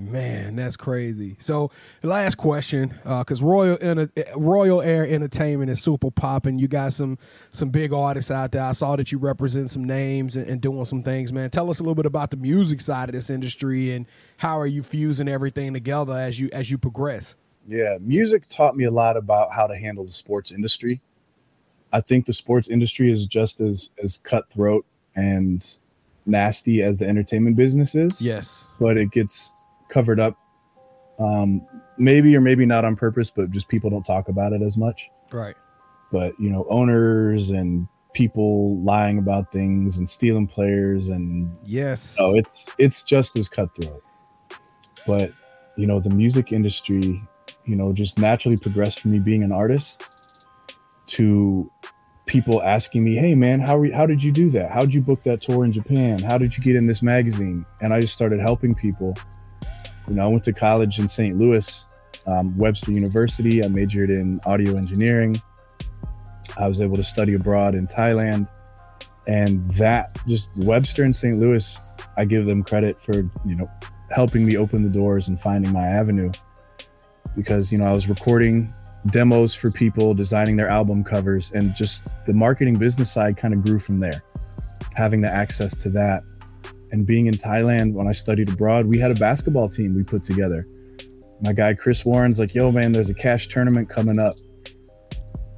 Man, 0.00 0.56
that's 0.56 0.76
crazy. 0.76 1.36
So, 1.40 1.70
last 2.02 2.36
question, 2.36 2.98
uh, 3.04 3.18
because 3.18 3.42
Royal 3.42 3.76
Enter- 3.82 4.10
Royal 4.34 4.80
Air 4.80 5.06
Entertainment 5.06 5.70
is 5.70 5.82
super 5.82 6.10
popping. 6.10 6.58
You 6.58 6.68
got 6.68 6.94
some 6.94 7.18
some 7.50 7.68
big 7.68 7.92
artists 7.92 8.30
out 8.30 8.52
there. 8.52 8.62
I 8.62 8.72
saw 8.72 8.96
that 8.96 9.12
you 9.12 9.18
represent 9.18 9.70
some 9.70 9.84
names 9.84 10.36
and, 10.36 10.46
and 10.46 10.60
doing 10.60 10.84
some 10.86 11.02
things. 11.02 11.32
Man, 11.32 11.50
tell 11.50 11.68
us 11.70 11.80
a 11.80 11.82
little 11.82 11.94
bit 11.94 12.06
about 12.06 12.30
the 12.30 12.38
music 12.38 12.80
side 12.80 13.10
of 13.10 13.14
this 13.14 13.28
industry 13.28 13.92
and 13.92 14.06
how 14.38 14.58
are 14.58 14.66
you 14.66 14.82
fusing 14.82 15.28
everything 15.28 15.74
together 15.74 16.14
as 16.14 16.40
you 16.40 16.48
as 16.52 16.70
you 16.70 16.78
progress. 16.78 17.36
Yeah, 17.66 17.98
music 18.00 18.48
taught 18.48 18.76
me 18.76 18.84
a 18.84 18.90
lot 18.90 19.16
about 19.18 19.52
how 19.52 19.66
to 19.66 19.76
handle 19.76 20.04
the 20.04 20.12
sports 20.12 20.50
industry. 20.50 21.00
I 21.92 22.00
think 22.00 22.24
the 22.24 22.32
sports 22.32 22.68
industry 22.68 23.10
is 23.10 23.26
just 23.26 23.60
as 23.60 23.90
as 24.02 24.18
cutthroat 24.18 24.86
and 25.14 25.66
nasty 26.26 26.82
as 26.82 26.98
the 26.98 27.08
entertainment 27.08 27.56
business 27.56 27.94
is. 27.94 28.20
Yes. 28.20 28.68
but 28.78 28.96
it 28.96 29.10
gets 29.10 29.52
covered 29.88 30.20
up, 30.20 30.36
um, 31.18 31.66
maybe 31.98 32.36
or 32.36 32.40
maybe 32.40 32.64
not 32.66 32.84
on 32.84 32.96
purpose, 32.96 33.30
but 33.30 33.50
just 33.50 33.68
people 33.68 33.90
don't 33.90 34.04
talk 34.04 34.28
about 34.28 34.52
it 34.52 34.62
as 34.62 34.76
much. 34.76 35.10
Right. 35.30 35.56
But 36.12 36.38
you 36.40 36.50
know, 36.50 36.66
owners 36.68 37.50
and 37.50 37.86
people 38.14 38.78
lying 38.80 39.18
about 39.18 39.52
things 39.52 39.98
and 39.98 40.08
stealing 40.08 40.46
players 40.46 41.08
and 41.08 41.54
Yes. 41.64 42.16
Oh, 42.18 42.34
it's 42.34 42.70
it's 42.78 43.02
just 43.02 43.36
as 43.36 43.48
cutthroat. 43.48 44.02
But 45.06 45.32
you 45.76 45.86
know, 45.86 46.00
the 46.00 46.10
music 46.10 46.52
industry, 46.52 47.22
you 47.64 47.76
know, 47.76 47.92
just 47.92 48.18
naturally 48.18 48.56
progressed 48.56 49.00
from 49.00 49.12
me 49.12 49.20
being 49.24 49.42
an 49.42 49.52
artist 49.52 50.04
to 51.06 51.70
people 52.30 52.62
asking 52.62 53.02
me, 53.02 53.16
"Hey, 53.16 53.34
man, 53.34 53.58
how 53.58 53.76
re- 53.76 53.90
how 53.90 54.06
did 54.06 54.22
you 54.22 54.30
do 54.30 54.48
that? 54.50 54.70
How 54.70 54.82
did 54.82 54.94
you 54.94 55.02
book 55.02 55.20
that 55.24 55.42
tour 55.42 55.64
in 55.64 55.72
Japan? 55.72 56.20
How 56.20 56.38
did 56.38 56.56
you 56.56 56.62
get 56.62 56.76
in 56.76 56.86
this 56.86 57.02
magazine?" 57.02 57.66
And 57.82 57.92
I 57.92 58.00
just 58.00 58.14
started 58.14 58.40
helping 58.40 58.72
people. 58.74 59.16
You 60.08 60.14
know, 60.14 60.24
I 60.24 60.28
went 60.28 60.44
to 60.44 60.52
college 60.52 61.00
in 61.00 61.08
St. 61.08 61.36
Louis, 61.36 61.86
um, 62.26 62.56
Webster 62.56 62.92
University. 62.92 63.64
I 63.64 63.68
majored 63.68 64.10
in 64.10 64.40
audio 64.46 64.76
engineering. 64.76 65.42
I 66.56 66.68
was 66.68 66.80
able 66.80 66.96
to 66.96 67.02
study 67.02 67.34
abroad 67.34 67.74
in 67.74 67.86
Thailand, 67.86 68.48
and 69.26 69.68
that 69.72 70.16
just 70.28 70.50
Webster 70.56 71.02
and 71.02 71.14
St. 71.14 71.36
Louis 71.38 71.80
I 72.16 72.24
give 72.24 72.46
them 72.46 72.62
credit 72.62 73.00
for 73.00 73.18
you 73.44 73.56
know 73.56 73.68
helping 74.14 74.44
me 74.44 74.56
open 74.56 74.82
the 74.82 74.88
doors 74.88 75.28
and 75.28 75.40
finding 75.40 75.72
my 75.72 75.86
avenue 75.86 76.30
because 77.36 77.72
you 77.72 77.78
know 77.78 77.86
I 77.86 77.92
was 77.92 78.08
recording 78.08 78.72
demos 79.06 79.54
for 79.54 79.70
people, 79.70 80.14
designing 80.14 80.56
their 80.56 80.68
album 80.68 81.02
covers, 81.02 81.50
and 81.52 81.74
just 81.74 82.08
the 82.26 82.34
marketing 82.34 82.78
business 82.78 83.12
side 83.12 83.36
kind 83.36 83.54
of 83.54 83.64
grew 83.64 83.78
from 83.78 83.98
there. 83.98 84.22
Having 84.94 85.22
the 85.22 85.30
access 85.30 85.76
to 85.82 85.90
that 85.90 86.22
and 86.92 87.06
being 87.06 87.26
in 87.26 87.34
Thailand 87.34 87.92
when 87.92 88.08
I 88.08 88.12
studied 88.12 88.48
abroad, 88.50 88.86
we 88.86 88.98
had 88.98 89.10
a 89.10 89.14
basketball 89.14 89.68
team 89.68 89.94
we 89.94 90.04
put 90.04 90.22
together. 90.22 90.66
My 91.40 91.52
guy 91.52 91.74
Chris 91.74 92.04
Warren's 92.04 92.38
like, 92.38 92.54
"Yo, 92.54 92.70
man, 92.70 92.92
there's 92.92 93.10
a 93.10 93.14
cash 93.14 93.48
tournament 93.48 93.88
coming 93.88 94.18
up." 94.18 94.34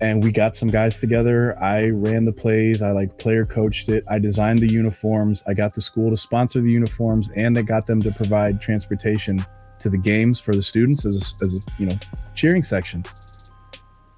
and 0.02 0.20
we 0.20 0.32
got 0.32 0.52
some 0.52 0.68
guys 0.68 0.98
together. 0.98 1.56
I 1.62 1.90
ran 1.90 2.24
the 2.24 2.32
plays. 2.32 2.82
I 2.82 2.90
like 2.90 3.16
player 3.18 3.44
coached 3.44 3.88
it. 3.88 4.02
I 4.10 4.18
designed 4.18 4.58
the 4.58 4.70
uniforms. 4.70 5.44
I 5.46 5.54
got 5.54 5.74
the 5.74 5.80
school 5.80 6.10
to 6.10 6.16
sponsor 6.16 6.60
the 6.60 6.72
uniforms, 6.72 7.30
and 7.36 7.56
they 7.56 7.62
got 7.62 7.86
them 7.86 8.02
to 8.02 8.10
provide 8.10 8.60
transportation 8.60 9.46
to 9.78 9.88
the 9.88 9.98
games 9.98 10.40
for 10.40 10.56
the 10.56 10.62
students 10.62 11.06
as 11.06 11.36
a, 11.40 11.44
as 11.44 11.54
a 11.54 11.58
you 11.78 11.86
know 11.86 11.94
cheering 12.34 12.62
section. 12.62 13.04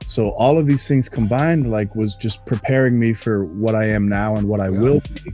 So 0.07 0.31
all 0.33 0.59
of 0.59 0.67
these 0.67 0.87
things 0.87 1.09
combined, 1.09 1.71
like, 1.71 1.95
was 1.95 2.15
just 2.17 2.45
preparing 2.47 2.99
me 2.99 3.13
for 3.15 3.45
what 3.55 3.75
I 3.75 3.85
am 3.87 4.07
now 4.09 4.37
and 4.37 4.49
what 4.49 4.61
I 4.61 4.69
Yeah. 4.69 4.81
will 4.81 5.01
be. 5.01 5.31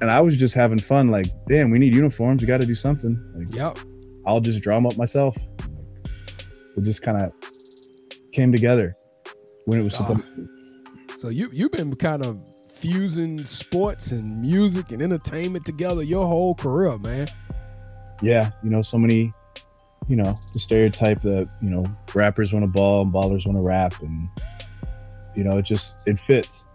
And 0.00 0.10
I 0.10 0.20
was 0.20 0.36
just 0.36 0.54
having 0.54 0.80
fun. 0.80 1.08
Like, 1.08 1.26
damn, 1.48 1.70
we 1.70 1.78
need 1.78 1.94
uniforms. 1.94 2.42
We 2.42 2.46
got 2.48 2.58
to 2.58 2.66
do 2.66 2.74
something. 2.74 3.16
Like, 3.36 3.54
Yep. 3.54 3.78
I'll 4.26 4.40
just 4.40 4.60
draw 4.62 4.74
them 4.76 4.86
up 4.86 4.96
myself. 4.96 5.36
It 6.76 6.82
just 6.84 7.02
kind 7.02 7.16
of 7.18 7.32
came 8.32 8.50
together 8.50 8.96
when 9.66 9.78
it 9.78 9.84
was 9.84 9.94
supposed 9.94 10.34
to. 10.36 10.48
So 11.16 11.28
you 11.28 11.48
you've 11.52 11.70
been 11.72 11.94
kind 11.94 12.22
of 12.24 12.38
fusing 12.74 13.42
sports 13.44 14.10
and 14.12 14.42
music 14.42 14.90
and 14.90 15.00
entertainment 15.00 15.64
together 15.64 16.02
your 16.02 16.26
whole 16.26 16.54
career, 16.56 16.98
man. 16.98 17.28
Yeah, 18.20 18.50
you 18.62 18.70
know, 18.70 18.82
so 18.82 18.98
many, 18.98 19.30
you 20.08 20.16
know, 20.16 20.38
the 20.52 20.58
stereotype 20.58 21.20
that 21.22 21.48
you 21.62 21.70
know 21.70 21.86
rappers 22.14 22.52
want 22.52 22.64
to 22.64 22.70
ball 22.70 23.02
and 23.02 23.12
ballers 23.12 23.46
want 23.46 23.56
to 23.58 23.62
rap, 23.62 23.94
and 24.02 24.28
you 25.34 25.44
know, 25.44 25.58
it 25.58 25.62
just 25.62 25.96
it 26.06 26.18
fits. 26.18 26.66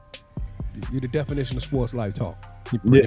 You're 0.92 1.02
the 1.02 1.08
definition 1.08 1.58
of 1.58 1.64
sports 1.64 1.94
life 1.94 2.14
talk. 2.14 2.38
Pretty 2.66 2.90
Yeah. 2.90 3.06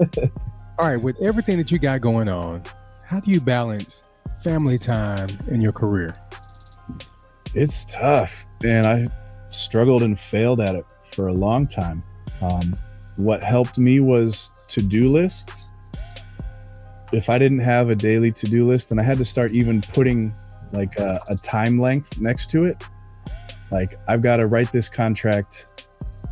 much. 0.00 0.30
All 0.78 0.86
right, 0.88 1.00
with 1.00 1.20
everything 1.20 1.58
that 1.58 1.70
you 1.70 1.78
got 1.78 2.00
going 2.00 2.28
on, 2.28 2.62
how 3.04 3.20
do 3.20 3.30
you 3.30 3.40
balance 3.40 4.02
family 4.42 4.78
time 4.78 5.28
and 5.50 5.62
your 5.62 5.72
career? 5.72 6.16
It's 7.54 7.84
tough, 7.92 8.46
and 8.64 8.86
I 8.86 9.06
struggled 9.50 10.02
and 10.02 10.18
failed 10.18 10.60
at 10.60 10.74
it 10.74 10.86
for 11.04 11.28
a 11.28 11.32
long 11.32 11.66
time. 11.66 12.02
Um, 12.40 12.72
what 13.16 13.42
helped 13.42 13.78
me 13.78 14.00
was 14.00 14.50
to-do 14.68 15.12
lists. 15.12 15.71
If 17.12 17.28
I 17.28 17.38
didn't 17.38 17.60
have 17.60 17.90
a 17.90 17.94
daily 17.94 18.32
to-do 18.32 18.66
list, 18.66 18.90
and 18.90 19.00
I 19.00 19.02
had 19.02 19.18
to 19.18 19.24
start 19.24 19.52
even 19.52 19.82
putting 19.82 20.32
like 20.72 20.98
a, 20.98 21.20
a 21.28 21.36
time 21.36 21.78
length 21.78 22.18
next 22.18 22.48
to 22.50 22.64
it, 22.64 22.82
like 23.70 23.94
I've 24.08 24.22
got 24.22 24.36
to 24.36 24.46
write 24.46 24.72
this 24.72 24.88
contract 24.88 25.68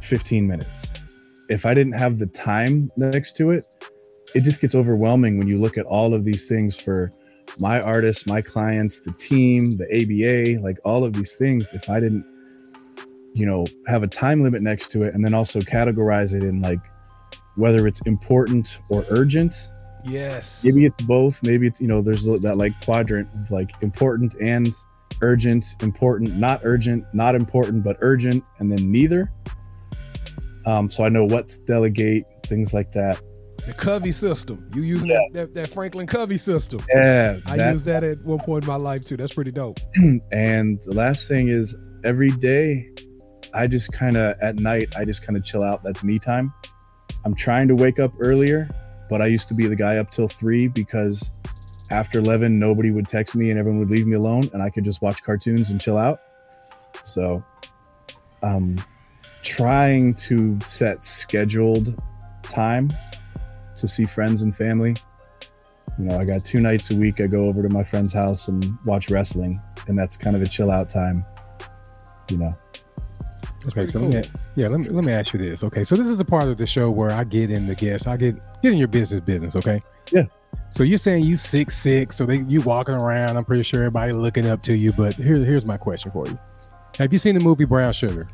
15 0.02 0.46
minutes. 0.46 0.92
If 1.48 1.66
I 1.66 1.74
didn't 1.74 1.92
have 1.92 2.18
the 2.18 2.26
time 2.26 2.88
next 2.96 3.36
to 3.36 3.50
it, 3.50 3.66
it 4.34 4.42
just 4.42 4.60
gets 4.60 4.74
overwhelming 4.74 5.38
when 5.38 5.48
you 5.48 5.58
look 5.58 5.76
at 5.76 5.86
all 5.86 6.14
of 6.14 6.24
these 6.24 6.48
things 6.48 6.78
for 6.78 7.12
my 7.58 7.80
artists, 7.80 8.26
my 8.26 8.40
clients, 8.40 9.00
the 9.00 9.12
team, 9.12 9.76
the 9.76 9.86
ABA, 9.92 10.62
like 10.62 10.78
all 10.84 11.04
of 11.04 11.12
these 11.12 11.34
things. 11.34 11.72
If 11.72 11.90
I 11.90 11.98
didn't, 11.98 12.30
you 13.34 13.44
know, 13.44 13.66
have 13.86 14.02
a 14.02 14.08
time 14.08 14.40
limit 14.40 14.62
next 14.62 14.88
to 14.92 15.02
it 15.02 15.14
and 15.14 15.24
then 15.24 15.34
also 15.34 15.60
categorize 15.60 16.32
it 16.32 16.44
in 16.44 16.60
like 16.60 16.80
whether 17.56 17.86
it's 17.86 18.00
important 18.02 18.78
or 18.88 19.04
urgent, 19.10 19.68
Yes. 20.04 20.64
maybe 20.64 20.86
it's 20.86 21.02
both. 21.02 21.42
Maybe 21.42 21.66
it's, 21.66 21.80
you 21.80 21.88
know, 21.88 22.02
there's 22.02 22.24
that 22.26 22.54
like 22.56 22.78
quadrant 22.84 23.28
of 23.34 23.50
like 23.50 23.70
important 23.82 24.34
and 24.40 24.72
urgent, 25.22 25.64
important, 25.82 26.36
not 26.36 26.60
urgent, 26.64 27.04
not 27.12 27.34
important, 27.34 27.82
but 27.84 27.96
urgent, 28.00 28.42
and 28.58 28.70
then 28.70 28.90
neither. 28.90 29.30
Um, 30.66 30.90
so 30.90 31.04
I 31.04 31.08
know 31.08 31.24
what 31.24 31.48
to 31.48 31.60
delegate, 31.62 32.24
things 32.46 32.72
like 32.74 32.90
that. 32.90 33.20
the 33.66 33.72
Covey 33.74 34.12
system. 34.12 34.70
You 34.74 34.82
using 34.82 35.08
that, 35.08 35.30
that 35.32 35.54
that 35.54 35.70
Franklin 35.70 36.06
Covey 36.06 36.38
system. 36.38 36.80
Yeah. 36.94 37.38
I 37.46 37.70
used 37.70 37.86
that 37.86 38.04
at 38.04 38.22
one 38.24 38.38
point 38.38 38.64
in 38.64 38.68
my 38.68 38.76
life 38.76 39.04
too. 39.04 39.16
That's 39.16 39.32
pretty 39.34 39.50
dope. 39.50 39.78
and 40.32 40.80
the 40.82 40.94
last 40.94 41.28
thing 41.28 41.48
is 41.48 41.76
every 42.04 42.30
day 42.30 42.88
i 43.52 43.66
just 43.66 43.92
kind 43.92 44.16
of 44.16 44.34
at 44.40 44.58
night 44.60 44.88
i 44.96 45.04
just 45.04 45.26
kind 45.26 45.36
of 45.36 45.44
chill 45.44 45.62
out 45.62 45.82
that's 45.82 46.02
me 46.04 46.18
time 46.18 46.50
i'm 47.24 47.34
trying 47.34 47.66
to 47.68 47.74
wake 47.74 47.98
up 47.98 48.12
earlier 48.20 48.68
but 49.10 49.20
i 49.20 49.26
used 49.26 49.48
to 49.48 49.54
be 49.54 49.66
the 49.66 49.76
guy 49.76 49.98
up 49.98 50.08
till 50.08 50.28
three 50.28 50.68
because 50.68 51.32
after 51.90 52.20
11 52.20 52.58
nobody 52.58 52.90
would 52.92 53.08
text 53.08 53.34
me 53.34 53.50
and 53.50 53.58
everyone 53.58 53.80
would 53.80 53.90
leave 53.90 54.06
me 54.06 54.16
alone 54.16 54.48
and 54.52 54.62
i 54.62 54.70
could 54.70 54.84
just 54.84 55.02
watch 55.02 55.22
cartoons 55.22 55.70
and 55.70 55.80
chill 55.80 55.98
out. 55.98 56.20
So 57.04 57.44
um 58.42 58.82
trying 59.42 60.14
to 60.14 60.58
set 60.60 61.04
scheduled 61.04 62.00
time 62.42 62.90
to 63.76 63.88
see 63.88 64.04
friends 64.04 64.42
and 64.42 64.54
family. 64.54 64.96
You 65.98 66.04
know 66.06 66.18
i 66.18 66.24
got 66.24 66.44
two 66.44 66.60
nights 66.60 66.90
a 66.90 66.94
week 66.94 67.20
i 67.20 67.26
go 67.26 67.46
over 67.46 67.62
to 67.62 67.68
my 67.68 67.82
friend's 67.82 68.12
house 68.12 68.48
and 68.48 68.78
watch 68.86 69.10
wrestling 69.10 69.60
and 69.88 69.98
that's 69.98 70.16
kind 70.16 70.34
of 70.36 70.40
a 70.40 70.46
chill 70.46 70.70
out 70.70 70.88
time 70.88 71.26
you 72.30 72.38
know 72.38 72.52
Okay, 73.68 73.84
so 73.84 74.00
let 74.00 74.24
me, 74.26 74.30
yeah, 74.56 74.68
let 74.68 74.80
me 74.80 74.88
let 74.88 75.04
me 75.04 75.12
ask 75.12 75.32
you 75.34 75.38
this. 75.38 75.62
Okay, 75.62 75.84
so 75.84 75.94
this 75.94 76.06
is 76.08 76.16
the 76.16 76.24
part 76.24 76.48
of 76.48 76.56
the 76.56 76.66
show 76.66 76.90
where 76.90 77.12
I 77.12 77.24
get 77.24 77.50
in 77.50 77.66
the 77.66 77.74
guest, 77.74 78.06
I 78.06 78.16
get 78.16 78.36
get 78.62 78.72
in 78.72 78.78
your 78.78 78.88
business 78.88 79.20
business. 79.20 79.54
Okay. 79.54 79.82
Yeah. 80.10 80.24
So 80.70 80.82
you're 80.82 80.98
saying 80.98 81.24
you 81.24 81.36
six 81.36 81.76
six, 81.76 82.16
so 82.16 82.24
they 82.24 82.38
you 82.42 82.62
walking 82.62 82.94
around. 82.94 83.36
I'm 83.36 83.44
pretty 83.44 83.62
sure 83.62 83.80
everybody 83.80 84.12
looking 84.12 84.46
up 84.46 84.62
to 84.62 84.72
you. 84.74 84.92
But 84.92 85.14
here, 85.14 85.36
here's 85.38 85.66
my 85.66 85.76
question 85.76 86.10
for 86.10 86.26
you: 86.26 86.38
Have 86.98 87.12
you 87.12 87.18
seen 87.18 87.34
the 87.36 87.44
movie 87.44 87.64
Brown 87.66 87.92
Sugar? 87.92 88.28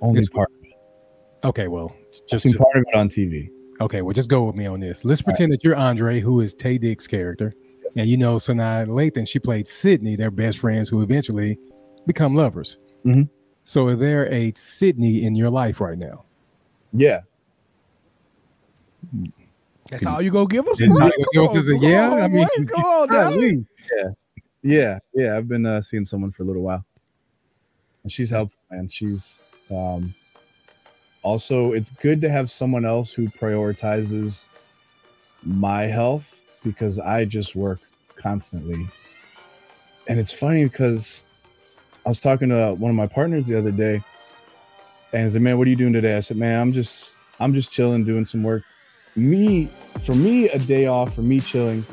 Only 0.00 0.20
Yes, 0.20 0.28
part. 0.28 0.50
Of 0.50 0.64
it. 0.64 0.74
Okay, 1.44 1.68
well, 1.68 1.94
just, 2.28 2.42
seen 2.42 2.52
just- 2.52 2.62
part 2.62 2.76
of 2.76 2.84
it 2.92 2.96
on 2.96 3.08
TV. 3.08 3.50
okay, 3.80 4.02
well, 4.02 4.12
just 4.12 4.28
go 4.28 4.44
with 4.44 4.56
me 4.56 4.66
on 4.66 4.80
this. 4.80 5.04
Let's 5.04 5.22
pretend 5.22 5.52
that 5.52 5.64
you're 5.64 5.76
Andre, 5.76 6.20
who 6.20 6.40
is 6.40 6.54
Taye 6.54 6.80
Diggs's 6.80 7.06
character, 7.06 7.54
and 7.96 8.06
you 8.06 8.16
know 8.16 8.36
Sanaa 8.36 8.86
Lathan. 8.86 9.26
She 9.26 9.38
played 9.38 9.66
Sidney, 9.68 10.16
their 10.16 10.30
best 10.30 10.58
friends, 10.58 10.88
who 10.88 11.02
eventually 11.02 11.58
become 12.06 12.34
lovers. 12.34 12.78
Mhm. 13.04 13.28
So, 13.68 13.88
is 13.88 13.98
there 13.98 14.32
a 14.32 14.50
Sidney 14.56 15.26
in 15.26 15.34
your 15.34 15.50
life 15.50 15.78
right 15.78 15.98
now? 15.98 16.24
Yeah, 16.90 17.20
That's 19.90 20.06
all 20.06 20.22
you 20.22 20.30
gonna 20.30 20.46
give 20.46 20.66
us? 20.66 20.78
Didn't 20.78 20.94
bro? 20.96 21.10
Give 21.34 21.44
us 21.44 21.66
Come 21.66 21.76
a 21.76 21.86
yeah? 21.86 22.08
come 22.08 22.18
I 22.18 22.28
mean, 22.28 22.46
boy, 22.46 22.64
come 22.64 22.84
on, 22.86 23.08
dog. 23.08 23.32
golly. 23.34 23.66
yeah, 24.62 24.98
yeah. 25.12 25.36
I've 25.36 25.48
been 25.48 25.66
uh, 25.66 25.82
seeing 25.82 26.06
someone 26.06 26.30
for 26.30 26.44
a 26.44 26.46
little 26.46 26.62
while, 26.62 26.82
and 28.04 28.10
she's 28.10 28.30
helpful, 28.30 28.58
man. 28.70 28.88
She's 28.88 29.44
um, 29.70 30.14
also. 31.22 31.72
It's 31.72 31.90
good 31.90 32.22
to 32.22 32.30
have 32.30 32.48
someone 32.48 32.86
else 32.86 33.12
who 33.12 33.28
prioritizes 33.28 34.48
my 35.42 35.82
health 35.82 36.42
because 36.64 36.98
I 36.98 37.26
just 37.26 37.54
work 37.54 37.80
constantly, 38.16 38.88
and 40.08 40.18
it's 40.18 40.32
funny 40.32 40.64
because 40.64 41.24
I 42.08 42.10
was 42.10 42.20
talking 42.20 42.48
to 42.48 42.72
one 42.72 42.88
of 42.88 42.96
my 42.96 43.06
partners 43.06 43.48
the 43.48 43.58
other 43.58 43.70
day, 43.70 44.02
and 45.12 45.24
he 45.24 45.28
said, 45.28 45.42
"Man, 45.42 45.58
what 45.58 45.66
are 45.66 45.70
you 45.70 45.76
doing 45.76 45.92
today?" 45.92 46.16
I 46.16 46.20
said, 46.20 46.38
"Man, 46.38 46.58
I'm 46.58 46.72
just 46.72 47.26
I'm 47.38 47.52
just 47.52 47.70
chilling, 47.70 48.02
doing 48.02 48.24
some 48.24 48.42
work." 48.42 48.62
Me, 49.14 49.66
for 49.66 50.14
me, 50.14 50.48
a 50.48 50.58
day 50.58 50.86
off 50.86 51.16
for 51.16 51.20
me 51.20 51.38
chilling 51.38 51.84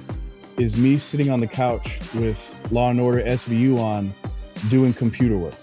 is 0.57 0.77
me 0.77 0.97
sitting 0.97 1.29
on 1.29 1.41
the 1.41 1.47
couch 1.47 1.99
with 2.13 2.39
Law 2.71 2.91
and 2.91 3.01
Order 3.01 3.23
SVU 3.23 3.77
on, 3.77 4.13
doing 4.69 4.93
computer 4.93 5.37
work. 5.37 5.55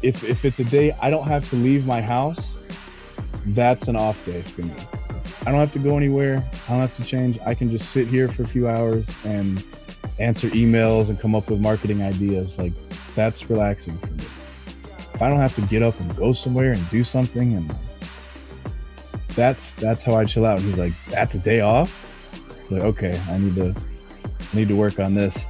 If 0.00 0.22
if 0.22 0.44
it's 0.44 0.60
a 0.60 0.64
day 0.64 0.92
I 1.02 1.10
don't 1.10 1.26
have 1.26 1.50
to 1.50 1.56
leave 1.56 1.88
my 1.88 2.00
house, 2.00 2.60
that's 3.46 3.88
an 3.88 3.96
off 3.96 4.24
day 4.24 4.42
for 4.42 4.62
me. 4.62 4.74
I 5.44 5.50
don't 5.50 5.58
have 5.58 5.72
to 5.72 5.80
go 5.80 5.96
anywhere. 5.96 6.48
I 6.68 6.70
don't 6.70 6.80
have 6.80 6.94
to 6.94 7.02
change. 7.02 7.36
I 7.44 7.54
can 7.54 7.68
just 7.68 7.90
sit 7.90 8.06
here 8.06 8.28
for 8.28 8.44
a 8.44 8.46
few 8.46 8.68
hours 8.68 9.16
and 9.24 9.66
answer 10.20 10.48
emails 10.50 11.10
and 11.10 11.18
come 11.18 11.34
up 11.34 11.50
with 11.50 11.58
marketing 11.58 12.00
ideas. 12.00 12.60
Like 12.60 12.74
that's 13.18 13.50
relaxing 13.50 13.98
for 13.98 14.12
me. 14.12 14.24
If 15.12 15.20
I 15.22 15.28
don't 15.28 15.40
have 15.40 15.54
to 15.56 15.62
get 15.62 15.82
up 15.82 15.98
and 15.98 16.16
go 16.16 16.32
somewhere 16.32 16.72
and 16.72 16.88
do 16.88 17.02
something 17.02 17.54
and 17.54 17.74
that's 19.34 19.74
that's 19.74 20.04
how 20.04 20.14
I 20.14 20.24
chill 20.24 20.46
out. 20.46 20.58
And 20.58 20.66
he's 20.66 20.78
like, 20.78 20.92
that's 21.08 21.34
a 21.34 21.40
day 21.40 21.60
off. 21.60 22.06
It's 22.50 22.70
like, 22.70 22.82
okay, 22.82 23.20
I 23.28 23.38
need 23.38 23.56
to 23.56 23.74
I 24.40 24.56
need 24.56 24.68
to 24.68 24.76
work 24.76 25.00
on 25.00 25.14
this. 25.14 25.48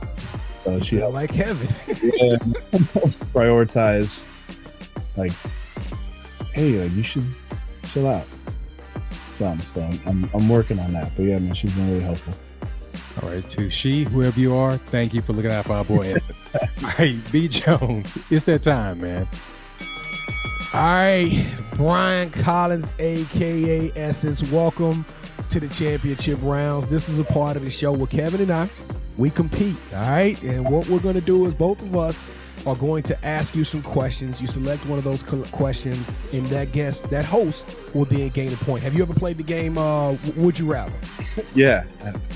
So 0.65 0.81
she 0.81 1.05
like 1.05 1.33
Kevin. 1.33 1.69
yeah, 1.87 2.37
prioritize 3.33 4.27
like 5.17 5.33
hey 6.55 6.81
like 6.83 6.93
you 6.93 7.03
should 7.03 7.27
chill 7.85 8.07
out 8.07 8.25
some 9.31 9.61
so 9.61 9.83
I'm, 10.07 10.31
I'm 10.33 10.49
working 10.49 10.79
on 10.79 10.93
that 10.93 11.11
but 11.17 11.25
yeah 11.25 11.39
man 11.39 11.55
she's 11.55 11.75
been 11.75 11.91
really 11.91 12.03
helpful 12.03 12.35
All 13.23 13.29
right, 13.29 13.49
to 13.51 13.69
she, 13.69 14.05
whoever 14.05 14.39
you 14.39 14.55
are, 14.55 14.77
thank 14.77 15.13
you 15.13 15.23
for 15.23 15.33
looking 15.33 15.51
out 15.51 15.65
for 15.67 15.73
our 15.73 15.85
boy. 15.85 16.15
Right, 16.83 17.19
B 17.33 17.49
Jones, 17.49 18.19
it's 18.31 18.45
that 18.45 18.63
time, 18.63 19.01
man. 19.01 19.29
All 20.73 20.81
right, 20.81 21.57
Brian 21.75 22.31
Collins, 22.31 22.93
aka 23.01 23.91
Essence. 23.97 24.49
Welcome 24.53 25.05
to 25.49 25.59
the 25.59 25.69
championship 25.69 26.39
rounds. 26.41 26.87
This 26.87 27.09
is 27.09 27.19
a 27.19 27.25
part 27.25 27.57
of 27.57 27.65
the 27.65 27.71
show 27.71 27.91
where 27.91 28.07
Kevin 28.07 28.43
and 28.43 28.51
I 28.53 28.69
we 29.17 29.31
compete. 29.31 29.77
All 29.93 30.09
right, 30.09 30.41
and 30.45 30.71
what 30.71 30.89
we're 30.89 31.01
to 31.15 31.21
do 31.21 31.47
is 31.47 31.55
both 31.55 31.83
of 31.83 31.97
us 31.97 32.21
are 32.67 32.77
going 32.77 33.03
to 33.05 33.25
ask 33.25 33.55
you 33.55 33.65
some 33.65 33.83
questions. 33.83 34.41
You 34.41 34.47
select 34.47 34.85
one 34.87 34.99
of 34.99 35.05
those 35.05 35.23
questions, 35.23 36.11
and 36.33 36.47
that 36.47 36.73
guest, 36.73 37.09
that 37.11 37.25
host, 37.25 37.67
will 37.95 38.05
then 38.05 38.29
gain 38.31 38.53
a 38.53 38.57
point. 38.57 38.83
Have 38.83 38.95
you 38.95 39.03
ever 39.03 39.15
played 39.15 39.39
the 39.39 39.43
game? 39.43 39.79
Uh, 39.79 40.13
Would 40.37 40.59
you 40.59 40.71
rather? 40.71 40.93
yeah 41.55 41.85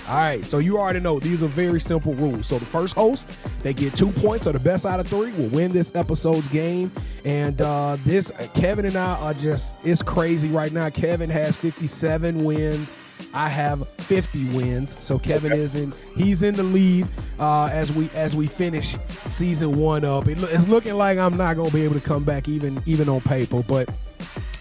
All 0.09 0.17
right, 0.17 0.45
so 0.45 0.59
you 0.59 0.79
already 0.79 1.01
know 1.01 1.19
these 1.19 1.43
are 1.43 1.49
very 1.49 1.81
simple 1.81 2.15
rules. 2.15 2.47
So 2.47 2.59
the 2.59 2.67
first 2.67 2.95
host, 2.95 3.29
they 3.63 3.75
get 3.75 3.97
two 3.97 4.13
points, 4.13 4.47
or 4.47 4.53
the 4.53 4.61
best 4.61 4.87
out 4.87 5.01
of 5.01 5.09
three 5.09 5.33
will 5.33 5.49
win 5.49 5.73
this 5.73 5.95
episode's 5.95 6.49
game. 6.49 6.93
And 7.25 7.61
uh, 7.61 7.97
this, 8.05 8.33
Kevin 8.55 8.85
and 8.85 8.97
I 8.97 9.15
are 9.21 9.35
just, 9.35 9.77
it's 9.85 10.03
crazy 10.03 10.49
right 10.49 10.73
now. 10.73 10.91
Kevin 10.91 11.31
has 11.31 11.57
57 11.57 12.45
wins. 12.45 12.97
I 13.35 13.49
have 13.49 13.89
50 14.01 14.45
wins. 14.51 14.97
So 14.99 15.19
Kevin 15.19 15.53
is 15.53 15.75
in, 15.75 15.93
he's 16.17 16.43
in 16.43 16.55
the 16.55 16.63
lead 16.63 17.07
uh, 17.39 17.69
as 17.73 17.93
we 17.93 18.11
as 18.11 18.37
we 18.37 18.47
finish 18.47 18.97
season 19.25 19.73
one 19.73 20.05
up. 20.05 20.29
It, 20.29 20.43
it's 20.43 20.69
looking 20.69 20.95
like 20.95 21.19
I'm 21.19 21.37
not 21.37 21.57
gonna 21.57 21.71
be 21.71 21.83
able 21.83 21.95
to 21.95 22.01
come 22.01 22.25
back 22.25 22.49
even 22.49 22.83
even 22.87 23.09
on 23.09 23.21
paper, 23.21 23.63
but 23.67 23.89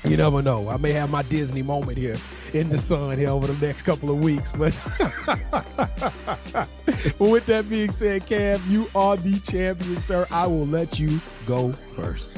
you 0.04 0.18
never 0.18 0.42
know. 0.42 0.70
I 0.70 0.78
may 0.78 0.92
have 0.94 1.10
my 1.10 1.22
Disney 1.24 1.62
moment 1.62 1.98
here 1.98 2.18
in 2.54 2.70
the 2.70 2.78
sun 2.78 3.18
here 3.18 3.30
over 3.30 3.48
the 3.48 3.66
next 3.66 3.84
couple 3.84 4.10
of 4.10 4.20
weeks. 4.20 4.52
But 4.52 4.74
with 7.20 7.46
that 7.46 7.70
being 7.70 7.92
said, 7.92 8.26
Cam, 8.26 8.62
you 8.68 8.88
are 8.96 9.16
the 9.16 9.40
champion, 9.40 10.00
sir. 10.00 10.28
I 10.32 10.48
will 10.48 10.66
let 10.66 11.00
you 11.00 11.22
go 11.46 11.72
first. 11.72 12.36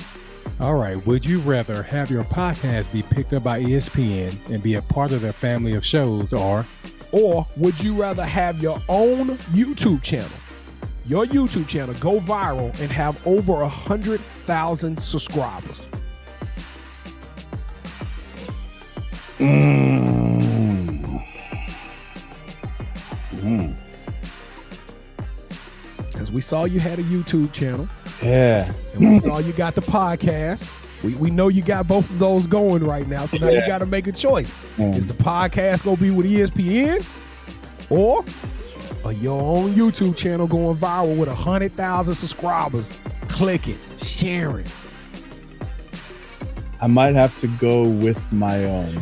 All 0.60 0.76
right, 0.76 1.04
would 1.06 1.26
you 1.26 1.40
rather 1.40 1.84
have 1.84 2.10
your 2.12 2.24
podcast 2.24 2.92
be 2.92 3.02
picked 3.04 3.34
up 3.34 3.44
by 3.44 3.62
ESPN 3.62 4.50
and 4.50 4.62
be 4.64 4.76
a 4.76 4.82
part 4.82 5.12
of 5.12 5.22
their 5.22 5.34
family 5.34 5.74
of 5.74 5.86
shows, 5.86 6.32
or 6.32 6.66
Or 7.12 7.46
would 7.58 7.80
you 7.82 7.94
rather 8.00 8.24
have 8.26 8.60
your 8.62 8.82
own 8.88 9.38
YouTube 9.54 10.02
channel? 10.02 10.30
Your 11.06 11.26
YouTube 11.26 11.68
channel 11.68 11.94
go 11.96 12.20
viral 12.20 12.68
and 12.80 12.92
have 12.92 13.26
over 13.28 13.62
a 13.62 13.68
hundred 13.68 14.22
thousand 14.46 15.02
subscribers. 15.02 15.88
mm. 19.40 21.24
Mm. 23.42 23.76
Because 26.12 26.32
we 26.32 26.42
saw 26.42 26.64
you 26.66 26.80
had 26.80 27.00
a 27.00 27.04
YouTube 27.04 27.52
channel. 27.52 27.88
Yeah 28.24 28.72
and 28.94 29.10
we 29.12 29.20
saw 29.20 29.40
you 29.40 29.54
got 29.54 29.76
the 29.76 29.82
podcast. 29.82 30.72
We, 31.04 31.16
we 31.16 31.32
know 31.32 31.50
you 31.50 31.62
got 31.62 31.88
both 31.88 32.10
of 32.10 32.20
those 32.20 32.48
going 32.48 32.84
right 32.84 33.08
now, 33.08 33.26
so 33.26 33.38
now 33.38 33.50
you 33.50 33.66
got 33.68 33.80
to 33.80 33.86
make 33.86 34.08
a 34.08 34.12
choice. 34.12 34.54
Mm. 34.78 34.96
Is 34.96 35.06
the 35.06 35.14
podcast 35.14 35.84
gonna 35.84 35.98
be 35.98 36.12
with 36.12 36.26
ESPN, 36.26 37.06
or 37.90 38.24
are 39.06 39.14
your 39.14 39.42
own 39.42 39.74
YouTube 39.74 40.16
channel 40.16 40.48
going 40.48 40.78
viral 40.78 41.18
with 41.18 41.28
a 41.28 41.36
hundred 41.36 41.76
thousand 41.76 42.16
subscribers? 42.16 42.98
Click 43.28 43.68
it, 43.68 43.78
share 43.98 44.60
it. 44.60 44.74
I 46.80 46.88
might 46.88 47.16
have 47.16 47.38
to 47.40 47.48
go 47.48 47.88
with 47.88 48.32
my 48.32 48.64
own. 48.64 48.98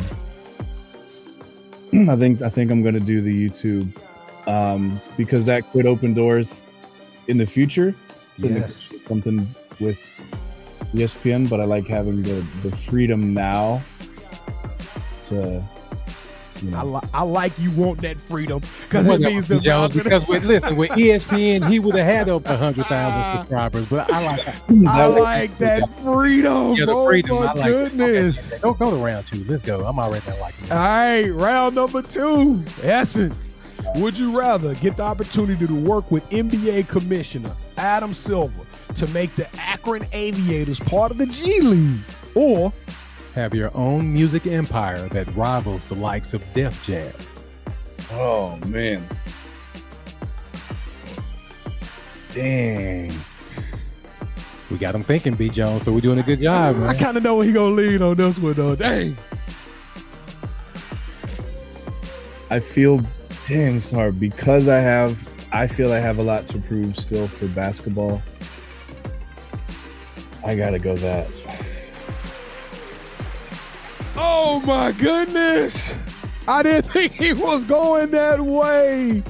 I 2.08 2.16
think 2.16 2.42
I 2.42 2.48
think 2.48 2.70
I'm 2.70 2.82
gonna 2.82 2.98
do 2.98 3.20
the 3.20 3.48
YouTube 3.48 3.92
um, 4.48 5.00
because 5.16 5.44
that 5.46 5.70
could 5.70 5.86
open 5.86 6.14
doors 6.14 6.66
in 7.28 7.36
the 7.36 7.46
future 7.46 7.94
to 8.36 8.48
Yes. 8.48 8.94
something 9.06 9.46
with 9.80 10.00
ESPN. 10.94 11.48
But 11.48 11.60
I 11.60 11.64
like 11.64 11.86
having 11.86 12.22
the 12.22 12.44
the 12.62 12.74
freedom 12.74 13.34
now 13.34 13.82
to 15.24 15.62
you 16.62 16.68
I, 16.68 16.82
know. 16.84 16.92
li- 16.92 17.08
I 17.12 17.22
like 17.22 17.58
you 17.58 17.70
want 17.72 18.00
that 18.02 18.18
freedom 18.20 18.60
because 18.88 19.08
it 19.08 19.20
means 19.20 19.48
the 19.48 19.58
Jones, 19.58 19.94
because 19.94 20.28
with 20.28 20.44
listen 20.44 20.76
with 20.76 20.90
ESPN 20.90 21.68
he 21.68 21.80
would 21.80 21.94
have 21.96 22.06
had 22.06 22.28
up 22.28 22.44
to 22.44 22.56
hundred 22.56 22.86
thousand 22.86 23.20
ah. 23.22 23.36
subscribers, 23.36 23.86
but 23.86 24.10
I 24.12 24.24
like 24.24 24.86
I 24.86 25.06
like 25.06 25.58
that 25.58 25.88
freedom. 25.96 26.74
Yeah, 26.74 26.84
the 26.86 26.92
oh 26.92 27.04
my 27.08 27.46
I 27.46 27.52
like 27.52 27.54
that. 27.56 27.64
goodness. 27.64 28.60
Don't 28.60 28.78
go 28.78 28.90
to 28.90 28.96
round 28.96 29.26
two. 29.26 29.44
Let's 29.44 29.62
go. 29.62 29.84
I'm 29.84 29.98
already 29.98 30.24
not 30.28 30.38
liking 30.40 30.70
All 30.70 30.78
it. 30.78 30.80
right, 30.80 31.28
round 31.30 31.74
number 31.74 32.02
two. 32.02 32.62
Essence. 32.82 33.54
Would 33.96 34.16
you 34.16 34.38
rather 34.38 34.74
get 34.76 34.96
the 34.96 35.02
opportunity 35.02 35.66
to 35.66 35.74
work 35.74 36.10
with 36.12 36.28
NBA 36.30 36.86
Commissioner 36.88 37.54
Adam 37.76 38.12
Silver 38.12 38.64
to 38.94 39.06
make 39.08 39.34
the 39.36 39.48
Akron 39.58 40.06
Aviators 40.12 40.80
part 40.80 41.10
of 41.10 41.18
the 41.18 41.26
G 41.26 41.60
League, 41.60 42.00
or 42.34 42.72
Have 43.34 43.54
your 43.54 43.74
own 43.74 44.12
music 44.12 44.46
empire 44.46 45.08
that 45.08 45.34
rivals 45.34 45.82
the 45.86 45.94
likes 45.94 46.34
of 46.34 46.44
Def 46.52 46.84
Jam. 46.84 47.12
Oh 48.12 48.56
man. 48.66 49.02
Dang. 52.32 53.12
We 54.70 54.78
got 54.78 54.94
him 54.94 55.02
thinking, 55.02 55.34
B 55.34 55.48
Jones. 55.48 55.84
So 55.84 55.92
we're 55.92 56.00
doing 56.00 56.18
a 56.18 56.22
good 56.22 56.40
job, 56.40 56.76
I 56.82 56.94
kind 56.94 57.16
of 57.16 57.22
know 57.22 57.36
where 57.36 57.46
he 57.46 57.52
gonna 57.52 57.74
lean 57.74 58.02
on 58.02 58.16
this 58.16 58.38
one 58.38 58.52
though. 58.52 58.76
Dang. 58.76 59.16
I 62.50 62.60
feel 62.60 63.00
damn 63.46 63.80
sorry 63.80 64.12
because 64.12 64.68
I 64.68 64.78
have 64.78 65.26
I 65.52 65.66
feel 65.66 65.92
I 65.92 65.98
have 65.98 66.18
a 66.18 66.22
lot 66.22 66.46
to 66.48 66.58
prove 66.58 66.96
still 66.96 67.28
for 67.28 67.46
basketball. 67.48 68.22
I 70.44 70.56
gotta 70.56 70.78
go 70.78 70.96
that. 70.96 71.28
Oh 74.16 74.60
my 74.66 74.92
goodness. 74.92 75.94
I 76.48 76.62
didn't 76.62 76.90
think 76.92 77.12
he 77.12 77.32
was 77.32 77.64
going 77.64 78.10
that 78.12 78.40
way. 78.40 79.22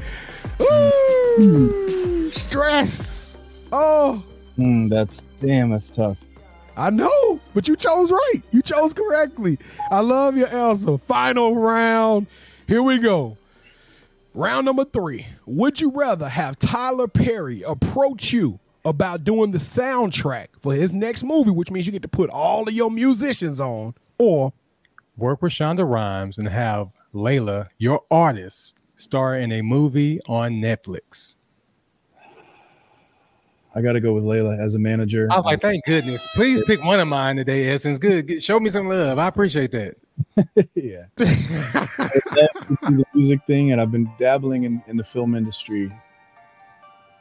Ooh, 0.60 2.30
stress. 2.30 3.38
Oh, 3.72 4.22
Hmm, 4.56 4.88
that's 4.88 5.24
damn. 5.40 5.70
That's 5.70 5.90
tough. 5.90 6.18
I 6.76 6.90
know, 6.90 7.40
but 7.54 7.66
you 7.66 7.74
chose 7.74 8.10
right. 8.10 8.42
You 8.50 8.60
chose 8.62 8.92
correctly. 8.92 9.58
I 9.90 10.00
love 10.00 10.36
your 10.36 10.48
answer. 10.48 10.98
Final 10.98 11.56
round. 11.56 12.26
Here 12.66 12.82
we 12.82 12.98
go. 12.98 13.36
Round 14.34 14.64
number 14.64 14.84
three. 14.84 15.26
Would 15.46 15.80
you 15.80 15.90
rather 15.90 16.28
have 16.28 16.58
Tyler 16.58 17.06
Perry 17.08 17.62
approach 17.62 18.32
you 18.32 18.58
about 18.84 19.24
doing 19.24 19.50
the 19.50 19.58
soundtrack 19.58 20.48
for 20.58 20.74
his 20.74 20.92
next 20.94 21.22
movie, 21.22 21.50
which 21.50 21.70
means 21.70 21.86
you 21.86 21.92
get 21.92 22.02
to 22.02 22.08
put 22.08 22.30
all 22.30 22.66
of 22.66 22.72
your 22.74 22.90
musicians 22.90 23.60
on, 23.60 23.94
or 24.18 24.52
Work 25.18 25.42
with 25.42 25.52
Shonda 25.52 25.88
Rhimes 25.88 26.38
and 26.38 26.48
have 26.48 26.88
Layla, 27.14 27.68
your 27.76 28.00
artist, 28.10 28.74
star 28.96 29.36
in 29.36 29.52
a 29.52 29.60
movie 29.60 30.18
on 30.26 30.52
Netflix. 30.54 31.36
I 33.74 33.82
got 33.82 33.92
to 33.92 34.00
go 34.00 34.12
with 34.14 34.24
Layla 34.24 34.58
as 34.58 34.74
a 34.74 34.78
manager. 34.78 35.28
I 35.30 35.36
was 35.36 35.44
like, 35.44 35.60
thank 35.60 35.84
goodness. 35.84 36.26
Please 36.34 36.64
pick 36.66 36.82
one 36.84 37.00
of 37.00 37.08
mine 37.08 37.36
today, 37.36 37.68
Essence. 37.70 37.98
Good. 37.98 38.26
Get- 38.26 38.42
Show 38.42 38.58
me 38.60 38.70
some 38.70 38.88
love. 38.88 39.18
I 39.18 39.28
appreciate 39.28 39.70
that. 39.72 39.96
yeah. 40.74 41.04
The 41.16 43.04
music 43.14 43.40
thing, 43.46 43.72
and 43.72 43.80
I've 43.80 43.92
been 43.92 44.10
dabbling 44.18 44.64
in, 44.64 44.82
in 44.86 44.96
the 44.96 45.04
film 45.04 45.34
industry, 45.34 45.92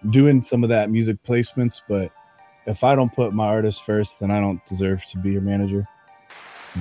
doing 0.09 0.41
some 0.41 0.63
of 0.63 0.69
that 0.69 0.89
music 0.89 1.21
placements. 1.23 1.81
But 1.87 2.11
if 2.67 2.83
I 2.83 2.95
don't 2.95 3.13
put 3.13 3.33
my 3.33 3.47
artist 3.47 3.83
first, 3.83 4.19
then 4.19 4.31
I 4.31 4.41
don't 4.41 4.63
deserve 4.65 5.05
to 5.07 5.17
be 5.17 5.31
your 5.31 5.41
manager. 5.41 5.85
So, 6.67 6.79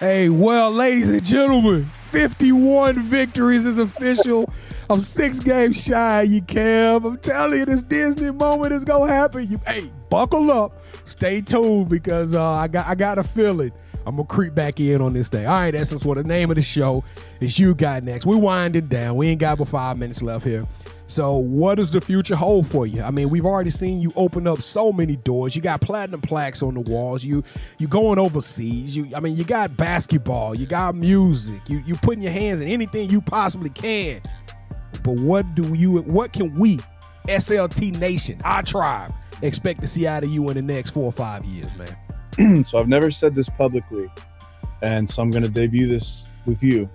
Hey, 0.00 0.28
well, 0.28 0.72
ladies 0.72 1.08
and 1.08 1.24
gentlemen, 1.24 1.84
51 2.10 2.98
victories 3.04 3.64
is 3.64 3.78
official. 3.78 4.52
I'm 4.90 5.00
six 5.00 5.38
games 5.38 5.82
shy 5.82 6.22
you, 6.22 6.42
Kev. 6.42 7.06
I'm 7.06 7.16
telling 7.18 7.60
you, 7.60 7.64
this 7.64 7.82
Disney 7.82 8.30
moment 8.30 8.72
is 8.72 8.84
gonna 8.84 9.10
happen. 9.12 9.48
You, 9.48 9.60
hey, 9.66 9.90
buckle 10.10 10.50
up, 10.50 10.72
stay 11.04 11.40
tuned 11.40 11.88
because 11.88 12.34
uh, 12.34 12.44
I 12.44 12.68
got 12.68 12.86
I 12.86 12.94
got 12.94 13.18
a 13.18 13.24
feeling 13.24 13.72
I'm 14.06 14.16
gonna 14.16 14.26
creep 14.26 14.54
back 14.54 14.80
in 14.80 15.00
on 15.00 15.12
this 15.12 15.30
day. 15.30 15.46
All 15.46 15.58
right, 15.58 15.74
Essence. 15.74 16.04
Well, 16.04 16.14
the 16.14 16.24
name 16.24 16.50
of 16.50 16.56
the 16.56 16.62
show 16.62 17.04
is 17.40 17.58
You 17.58 17.74
Got 17.74 18.02
Next. 18.02 18.26
We 18.26 18.36
winding 18.36 18.88
down. 18.88 19.16
We 19.16 19.28
ain't 19.28 19.40
got 19.40 19.58
but 19.58 19.68
five 19.68 19.98
minutes 19.98 20.22
left 20.22 20.44
here. 20.44 20.66
So, 21.06 21.36
what 21.36 21.76
does 21.76 21.90
the 21.90 22.00
future 22.00 22.34
hold 22.34 22.66
for 22.66 22.86
you? 22.86 23.02
I 23.02 23.10
mean, 23.10 23.28
we've 23.28 23.44
already 23.44 23.70
seen 23.70 24.00
you 24.00 24.12
open 24.16 24.46
up 24.46 24.62
so 24.62 24.90
many 24.92 25.16
doors. 25.16 25.54
You 25.54 25.62
got 25.62 25.80
platinum 25.80 26.20
plaques 26.20 26.62
on 26.62 26.74
the 26.74 26.80
walls. 26.80 27.22
You 27.22 27.44
you 27.78 27.86
going 27.86 28.18
overseas. 28.18 28.96
You 28.96 29.08
I 29.14 29.20
mean, 29.20 29.36
you 29.36 29.44
got 29.44 29.76
basketball. 29.76 30.54
You 30.54 30.66
got 30.66 30.94
music. 30.94 31.60
You 31.68 31.82
you 31.86 31.94
putting 31.96 32.22
your 32.22 32.32
hands 32.32 32.60
in 32.60 32.68
anything 32.68 33.10
you 33.10 33.20
possibly 33.20 33.70
can. 33.70 34.22
But 35.02 35.16
what 35.16 35.54
do 35.54 35.74
you? 35.74 35.98
What 36.00 36.32
can 36.32 36.54
we, 36.54 36.78
SLT 37.28 37.98
Nation, 37.98 38.40
our 38.44 38.62
tribe, 38.62 39.12
expect 39.42 39.82
to 39.82 39.86
see 39.86 40.06
out 40.06 40.24
of 40.24 40.30
you 40.30 40.48
in 40.48 40.56
the 40.56 40.62
next 40.62 40.90
four 40.90 41.04
or 41.04 41.12
five 41.12 41.44
years, 41.44 41.76
man? 41.76 41.94
so 42.62 42.78
I've 42.78 42.88
never 42.88 43.10
said 43.10 43.34
this 43.34 43.48
publicly, 43.48 44.10
and 44.82 45.08
so 45.08 45.22
I'm 45.22 45.30
going 45.30 45.44
to 45.44 45.50
debut 45.50 45.86
this 45.86 46.28
with 46.46 46.62
you. 46.62 46.88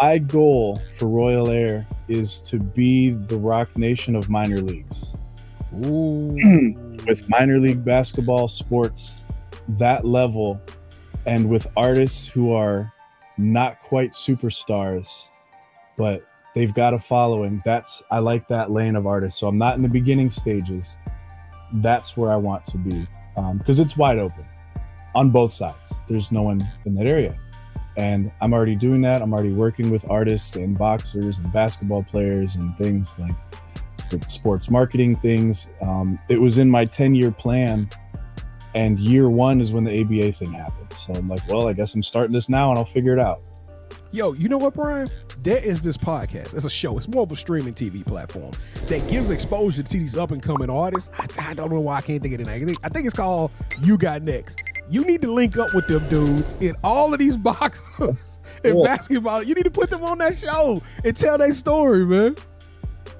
My 0.00 0.18
goal 0.18 0.78
for 0.78 1.08
Royal 1.08 1.50
Air 1.50 1.86
is 2.08 2.40
to 2.42 2.58
be 2.58 3.10
the 3.10 3.36
Roc 3.36 3.76
Nation 3.76 4.14
of 4.14 4.30
minor 4.30 4.60
leagues. 4.60 5.16
Ooh. 5.84 6.36
with 7.06 7.28
minor 7.28 7.58
league 7.58 7.84
basketball 7.84 8.48
sports 8.48 9.24
that 9.68 10.04
level 10.04 10.60
and 11.26 11.48
with 11.48 11.66
artists 11.76 12.26
who 12.26 12.52
are 12.52 12.92
not 13.36 13.80
quite 13.80 14.12
superstars 14.12 15.28
but 15.96 16.22
they've 16.54 16.74
got 16.74 16.94
a 16.94 16.98
following 16.98 17.62
that's 17.64 18.02
i 18.10 18.18
like 18.18 18.48
that 18.48 18.70
lane 18.70 18.96
of 18.96 19.06
artists 19.06 19.38
so 19.38 19.46
i'm 19.46 19.58
not 19.58 19.76
in 19.76 19.82
the 19.82 19.88
beginning 19.88 20.30
stages 20.30 20.98
that's 21.74 22.16
where 22.16 22.32
i 22.32 22.36
want 22.36 22.64
to 22.64 22.78
be 22.78 23.06
because 23.58 23.78
it's 23.78 23.96
wide 23.96 24.18
open 24.18 24.44
on 25.14 25.30
both 25.30 25.50
sides 25.50 26.02
there's 26.06 26.30
no 26.30 26.42
one 26.42 26.66
in 26.84 26.94
that 26.94 27.06
area 27.06 27.36
and 27.96 28.30
i'm 28.40 28.52
already 28.52 28.76
doing 28.76 29.00
that 29.00 29.22
i'm 29.22 29.32
already 29.32 29.52
working 29.52 29.90
with 29.90 30.08
artists 30.10 30.56
and 30.56 30.78
boxers 30.78 31.38
and 31.38 31.52
basketball 31.52 32.02
players 32.02 32.56
and 32.56 32.76
things 32.76 33.18
like 33.18 33.34
sports 34.26 34.70
marketing 34.70 35.16
things. 35.16 35.76
Um, 35.80 36.18
it 36.28 36.40
was 36.40 36.58
in 36.58 36.70
my 36.70 36.84
10 36.84 37.14
year 37.14 37.30
plan, 37.30 37.88
and 38.74 38.98
year 38.98 39.28
one 39.28 39.60
is 39.60 39.72
when 39.72 39.84
the 39.84 40.00
ABA 40.00 40.32
thing 40.32 40.52
happened. 40.52 40.92
So 40.92 41.12
I'm 41.14 41.28
like, 41.28 41.46
well, 41.48 41.68
I 41.68 41.72
guess 41.72 41.94
I'm 41.94 42.02
starting 42.02 42.32
this 42.32 42.48
now 42.48 42.70
and 42.70 42.78
I'll 42.78 42.84
figure 42.84 43.12
it 43.12 43.20
out. 43.20 43.40
Yo, 44.10 44.32
you 44.32 44.48
know 44.48 44.56
what, 44.58 44.74
Brian? 44.74 45.10
There 45.42 45.62
is 45.62 45.82
this 45.82 45.96
podcast. 45.96 46.54
It's 46.54 46.64
a 46.64 46.70
show. 46.70 46.96
It's 46.96 47.08
more 47.08 47.22
of 47.22 47.32
a 47.32 47.36
streaming 47.36 47.74
TV 47.74 48.04
platform 48.04 48.52
that 48.86 49.06
gives 49.08 49.28
exposure 49.30 49.82
to 49.82 49.98
these 49.98 50.16
up 50.16 50.30
and 50.30 50.42
coming 50.42 50.70
artists. 50.70 51.10
I, 51.38 51.50
I 51.50 51.54
don't 51.54 51.70
know 51.70 51.80
why 51.80 51.96
I 51.96 52.00
can't 52.00 52.22
think 52.22 52.34
of 52.34 52.40
it. 52.40 52.48
I 52.48 52.58
think, 52.64 52.78
I 52.82 52.88
think 52.88 53.06
it's 53.06 53.14
called 53.14 53.50
You 53.82 53.98
Got 53.98 54.22
Next. 54.22 54.62
You 54.88 55.04
need 55.04 55.20
to 55.22 55.30
link 55.30 55.58
up 55.58 55.74
with 55.74 55.86
them 55.88 56.08
dudes 56.08 56.54
in 56.60 56.74
all 56.82 57.12
of 57.12 57.18
these 57.18 57.36
boxes 57.52 58.38
in 58.64 58.76
Yeah. 58.78 58.82
basketball. 58.84 59.42
You 59.42 59.54
need 59.54 59.64
to 59.64 59.70
put 59.70 59.90
them 59.90 60.02
on 60.02 60.18
that 60.18 60.36
show 60.38 60.80
and 61.04 61.14
tell 61.14 61.36
their 61.36 61.52
story, 61.54 62.06
man. 62.06 62.36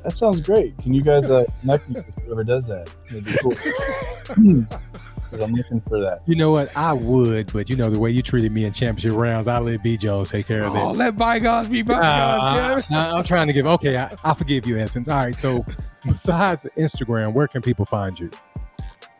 That 0.04 0.12
sounds 0.12 0.40
great. 0.40 0.78
Can 0.78 0.94
you 0.94 1.02
guys 1.02 1.28
uh, 1.30 1.44
connect 1.60 1.88
me 1.88 1.96
with 1.96 2.14
whoever 2.24 2.44
does 2.44 2.68
that? 2.68 2.90
That'd 3.10 3.24
be 3.24 3.32
cool. 3.42 4.66
Because 5.30 5.40
I'm 5.42 5.52
looking 5.52 5.78
for 5.80 6.00
that. 6.00 6.22
You 6.26 6.36
know 6.36 6.50
what? 6.50 6.74
I 6.76 6.92
would, 6.94 7.52
but 7.52 7.68
you 7.68 7.76
know 7.76 7.90
the 7.90 7.98
way 8.00 8.10
you 8.10 8.22
treated 8.22 8.50
me 8.50 8.64
in 8.64 8.72
championship 8.72 9.12
rounds, 9.18 9.46
I 9.46 9.58
let 9.58 9.82
B 9.82 9.96
Jones 9.98 10.30
take 10.30 10.46
care 10.46 10.64
of 10.64 10.72
Oh, 10.72 10.92
that. 10.92 10.96
let 10.96 11.16
bygones 11.18 11.68
be 11.68 11.82
bygones, 11.82 12.04
Uh, 12.46 12.54
Kevin. 12.80 12.96
I- 12.96 13.10
I'm 13.18 13.24
trying 13.24 13.46
to 13.46 13.52
give. 13.52 13.66
Okay, 13.66 13.96
I, 13.98 14.14
I 14.24 14.32
forgive 14.34 14.66
you, 14.66 14.78
Essence. 14.78 15.06
All 15.08 15.16
right. 15.18 15.36
So, 15.36 15.62
besides 16.06 16.66
Instagram, 16.78 17.32
where 17.34 17.46
can 17.46 17.60
people 17.60 17.84
find 17.84 18.18
you? 18.18 18.30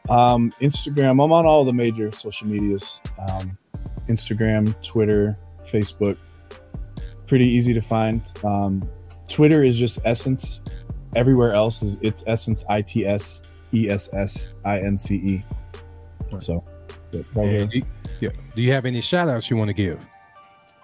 Um, 0.09 0.53
Instagram, 0.63 1.23
I'm 1.23 1.33
on 1.33 1.45
all 1.45 1.65
the 1.65 1.73
major 1.75 2.11
social 2.13 2.47
medias 2.49 3.03
um, 3.31 3.59
Instagram, 4.09 4.75
Twitter, 4.83 5.37
Facebook. 5.65 6.17
Pretty 7.27 7.45
easy 7.45 7.75
to 7.75 7.83
find. 7.83 8.33
Um, 8.43 8.89
Twitter 9.29 9.63
is 9.63 9.79
just 9.79 9.99
Essence. 10.07 10.61
Everywhere 11.15 11.53
else 11.53 11.83
is 11.83 11.99
it's 12.03 12.25
Essence, 12.27 12.65
I 12.71 12.81
T 12.81 13.05
S 13.07 13.43
E 13.75 13.91
S 13.91 14.09
S 14.15 14.55
I 14.65 14.79
N 14.81 14.97
C 14.97 15.15
E. 15.17 15.45
So, 16.39 16.63
yeah, 17.13 17.23
right 17.35 17.49
here. 17.49 17.63
And 17.63 17.71
do, 17.71 17.83
yeah. 18.21 18.31
do 18.55 18.63
you 18.63 18.73
have 18.73 18.85
any 18.85 19.01
shout 19.01 19.29
outs 19.29 19.51
you 19.51 19.57
want 19.57 19.69
to 19.69 19.75
give? 19.75 19.99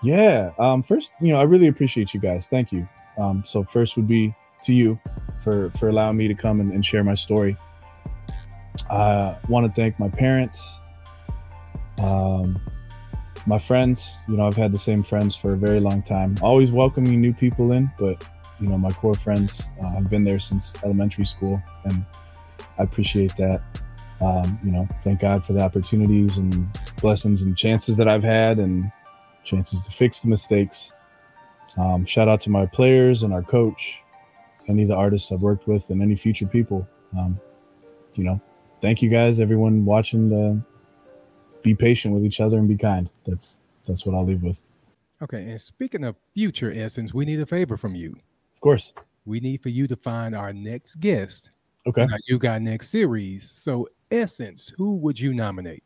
Yeah. 0.02 0.50
Um, 0.58 0.82
first, 0.82 1.14
you 1.20 1.28
know, 1.28 1.38
I 1.38 1.44
really 1.44 1.68
appreciate 1.68 2.12
you 2.12 2.20
guys. 2.20 2.48
Thank 2.48 2.72
you. 2.72 2.88
Um, 3.16 3.44
so 3.44 3.64
first 3.64 3.96
would 3.96 4.08
be 4.08 4.34
to 4.64 4.74
you 4.74 4.98
for 5.42 5.70
for 5.70 5.88
allowing 5.88 6.16
me 6.16 6.28
to 6.28 6.34
come 6.34 6.60
and, 6.60 6.72
and 6.72 6.84
share 6.84 7.04
my 7.04 7.14
story. 7.14 7.56
I 8.90 9.36
want 9.48 9.66
to 9.66 9.80
thank 9.80 9.98
my 10.00 10.08
parents, 10.08 10.80
um, 11.98 12.56
my 13.46 13.58
friends. 13.58 14.24
You 14.28 14.36
know, 14.36 14.46
I've 14.46 14.56
had 14.56 14.72
the 14.72 14.78
same 14.78 15.02
friends 15.02 15.36
for 15.36 15.52
a 15.52 15.56
very 15.56 15.80
long 15.80 16.02
time. 16.02 16.36
Always 16.42 16.72
welcoming 16.72 17.20
new 17.20 17.32
people 17.32 17.72
in, 17.72 17.90
but 17.98 18.26
you 18.60 18.68
know, 18.68 18.78
my 18.78 18.90
core 18.90 19.14
friends 19.14 19.70
uh, 19.82 19.90
have 19.94 20.10
been 20.10 20.24
there 20.24 20.38
since 20.38 20.76
elementary 20.82 21.24
school, 21.24 21.62
and 21.84 22.04
I 22.78 22.82
appreciate 22.82 23.36
that. 23.36 23.62
Um, 24.24 24.58
you 24.64 24.72
know, 24.72 24.88
thank 25.02 25.20
God 25.20 25.44
for 25.44 25.52
the 25.52 25.60
opportunities 25.60 26.38
and 26.38 26.68
blessings 27.00 27.42
and 27.42 27.56
chances 27.56 27.96
that 27.98 28.08
I've 28.08 28.24
had, 28.24 28.58
and 28.58 28.90
chances 29.42 29.84
to 29.86 29.92
fix 29.92 30.20
the 30.20 30.28
mistakes. 30.28 30.94
Um, 31.76 32.04
shout 32.04 32.28
out 32.28 32.40
to 32.42 32.50
my 32.50 32.66
players 32.66 33.22
and 33.22 33.34
our 33.34 33.42
coach, 33.42 34.02
any 34.68 34.82
of 34.82 34.88
the 34.88 34.96
artists 34.96 35.30
I've 35.30 35.42
worked 35.42 35.66
with, 35.66 35.90
and 35.90 36.00
any 36.00 36.14
future 36.14 36.46
people. 36.46 36.88
Um, 37.18 37.38
you 38.16 38.24
know, 38.24 38.40
thank 38.80 39.02
you 39.02 39.10
guys, 39.10 39.40
everyone 39.40 39.84
watching. 39.84 40.32
Uh, 40.32 40.74
be 41.64 41.74
patient 41.74 42.14
with 42.14 42.24
each 42.24 42.40
other 42.40 42.58
and 42.58 42.68
be 42.68 42.76
kind. 42.76 43.10
That's 43.24 43.58
that's 43.88 44.06
what 44.06 44.14
I'll 44.14 44.24
leave 44.24 44.42
with. 44.42 44.62
Okay. 45.22 45.50
And 45.50 45.60
speaking 45.60 46.04
of 46.04 46.14
future 46.34 46.72
Essence, 46.72 47.12
we 47.12 47.24
need 47.24 47.40
a 47.40 47.46
favor 47.46 47.76
from 47.76 47.96
you. 47.96 48.14
Of 48.54 48.60
course. 48.60 48.92
We 49.24 49.40
need 49.40 49.62
for 49.62 49.70
you 49.70 49.88
to 49.88 49.96
find 49.96 50.36
our 50.36 50.52
next 50.52 51.00
guest. 51.00 51.50
Okay. 51.86 52.06
You 52.28 52.38
got 52.38 52.62
next 52.62 52.90
series. 52.90 53.50
So, 53.50 53.88
Essence, 54.10 54.72
who 54.76 54.96
would 54.96 55.18
you 55.18 55.32
nominate? 55.32 55.82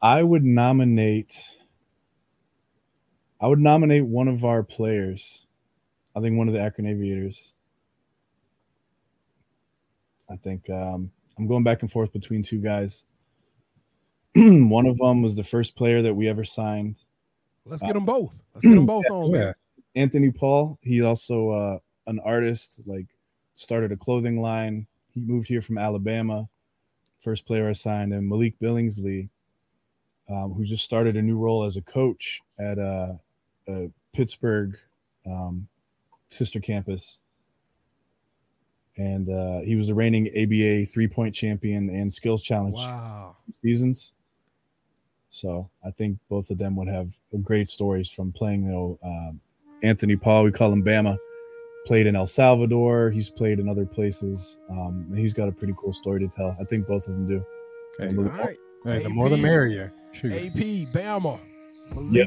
I 0.00 0.22
would 0.22 0.44
nominate. 0.44 1.58
I 3.40 3.46
would 3.46 3.58
nominate 3.58 4.04
one 4.04 4.28
of 4.28 4.44
our 4.44 4.62
players. 4.62 5.46
I 6.14 6.20
think 6.20 6.36
one 6.36 6.48
of 6.48 6.54
the 6.54 6.60
Akron 6.60 6.86
Aviators. 6.86 7.54
I 10.30 10.36
think 10.36 10.68
um, 10.70 11.10
I'm 11.38 11.46
going 11.46 11.64
back 11.64 11.82
and 11.82 11.90
forth 11.90 12.12
between 12.12 12.42
two 12.42 12.58
guys. 12.58 13.04
one 14.34 14.86
of 14.86 14.98
them 14.98 15.22
was 15.22 15.36
the 15.36 15.44
first 15.44 15.76
player 15.76 16.02
that 16.02 16.14
we 16.14 16.28
ever 16.28 16.44
signed, 16.44 17.04
Let's 17.64 17.82
get 17.82 17.94
them 17.94 18.04
both. 18.04 18.34
Let's 18.54 18.66
get 18.66 18.74
them 18.74 18.86
both 18.86 19.04
on, 19.10 19.32
man. 19.32 19.54
Yeah. 19.94 20.02
Anthony 20.02 20.30
Paul. 20.30 20.78
He's 20.82 21.04
also 21.04 21.50
uh, 21.50 21.78
an 22.06 22.18
artist. 22.24 22.82
Like 22.86 23.06
started 23.54 23.92
a 23.92 23.96
clothing 23.96 24.40
line. 24.40 24.86
He 25.14 25.20
moved 25.20 25.48
here 25.48 25.60
from 25.60 25.78
Alabama. 25.78 26.48
First 27.18 27.46
player 27.46 27.68
I 27.68 27.72
signed, 27.72 28.12
and 28.12 28.28
Malik 28.28 28.58
Billingsley. 28.60 29.28
um, 30.28 30.52
who 30.54 30.64
just 30.64 30.84
started 30.84 31.16
a 31.16 31.22
new 31.22 31.36
role 31.36 31.64
as 31.64 31.76
a 31.76 31.82
coach 31.82 32.40
at 32.58 32.78
a, 32.78 33.18
a 33.68 33.90
Pittsburgh 34.12 34.78
um, 35.26 35.66
sister 36.28 36.58
campus. 36.60 37.20
And 38.96 39.28
uh, 39.28 39.60
he 39.60 39.74
was 39.76 39.88
the 39.88 39.94
reigning 39.94 40.28
ABA 40.28 40.86
three 40.86 41.08
point 41.08 41.34
champion 41.34 41.90
and 41.90 42.12
skills 42.12 42.42
challenge 42.42 42.76
Wow. 42.76 43.36
seasons. 43.52 44.14
So 45.30 45.68
I 45.84 45.90
think 45.90 46.18
both 46.28 46.50
of 46.50 46.58
them 46.58 46.76
would 46.76 46.88
have 46.88 47.18
great 47.42 47.68
stories 47.68 48.10
from 48.10 48.32
playing. 48.32 48.64
You 48.64 48.70
know, 48.70 48.98
um, 49.02 49.40
Anthony 49.82 50.14
Paul, 50.16 50.44
we 50.44 50.52
call 50.52 50.70
him 50.72 50.84
Bama, 50.84 51.16
played 51.84 52.06
in 52.06 52.16
El 52.16 52.26
Salvador. 52.26 53.10
He's 53.10 53.30
played 53.30 53.58
in 53.58 53.68
other 53.68 53.86
places. 53.86 54.58
Um, 54.70 55.06
and 55.10 55.18
he's 55.18 55.34
got 55.34 55.48
a 55.48 55.52
pretty 55.52 55.74
cool 55.78 55.92
story 55.92 56.20
to 56.20 56.28
tell. 56.28 56.56
I 56.60 56.64
think 56.64 56.86
both 56.86 57.08
of 57.08 57.14
them 57.14 57.26
do. 57.26 57.44
Hey, 57.98 58.16
All 58.16 58.24
right. 58.24 58.56
hey, 58.84 59.02
the 59.02 59.08
more 59.08 59.28
the 59.28 59.36
merrier. 59.36 59.92
Shoot. 60.12 60.32
AP, 60.32 60.92
Bama. 60.92 61.38
Yeah. 62.10 62.24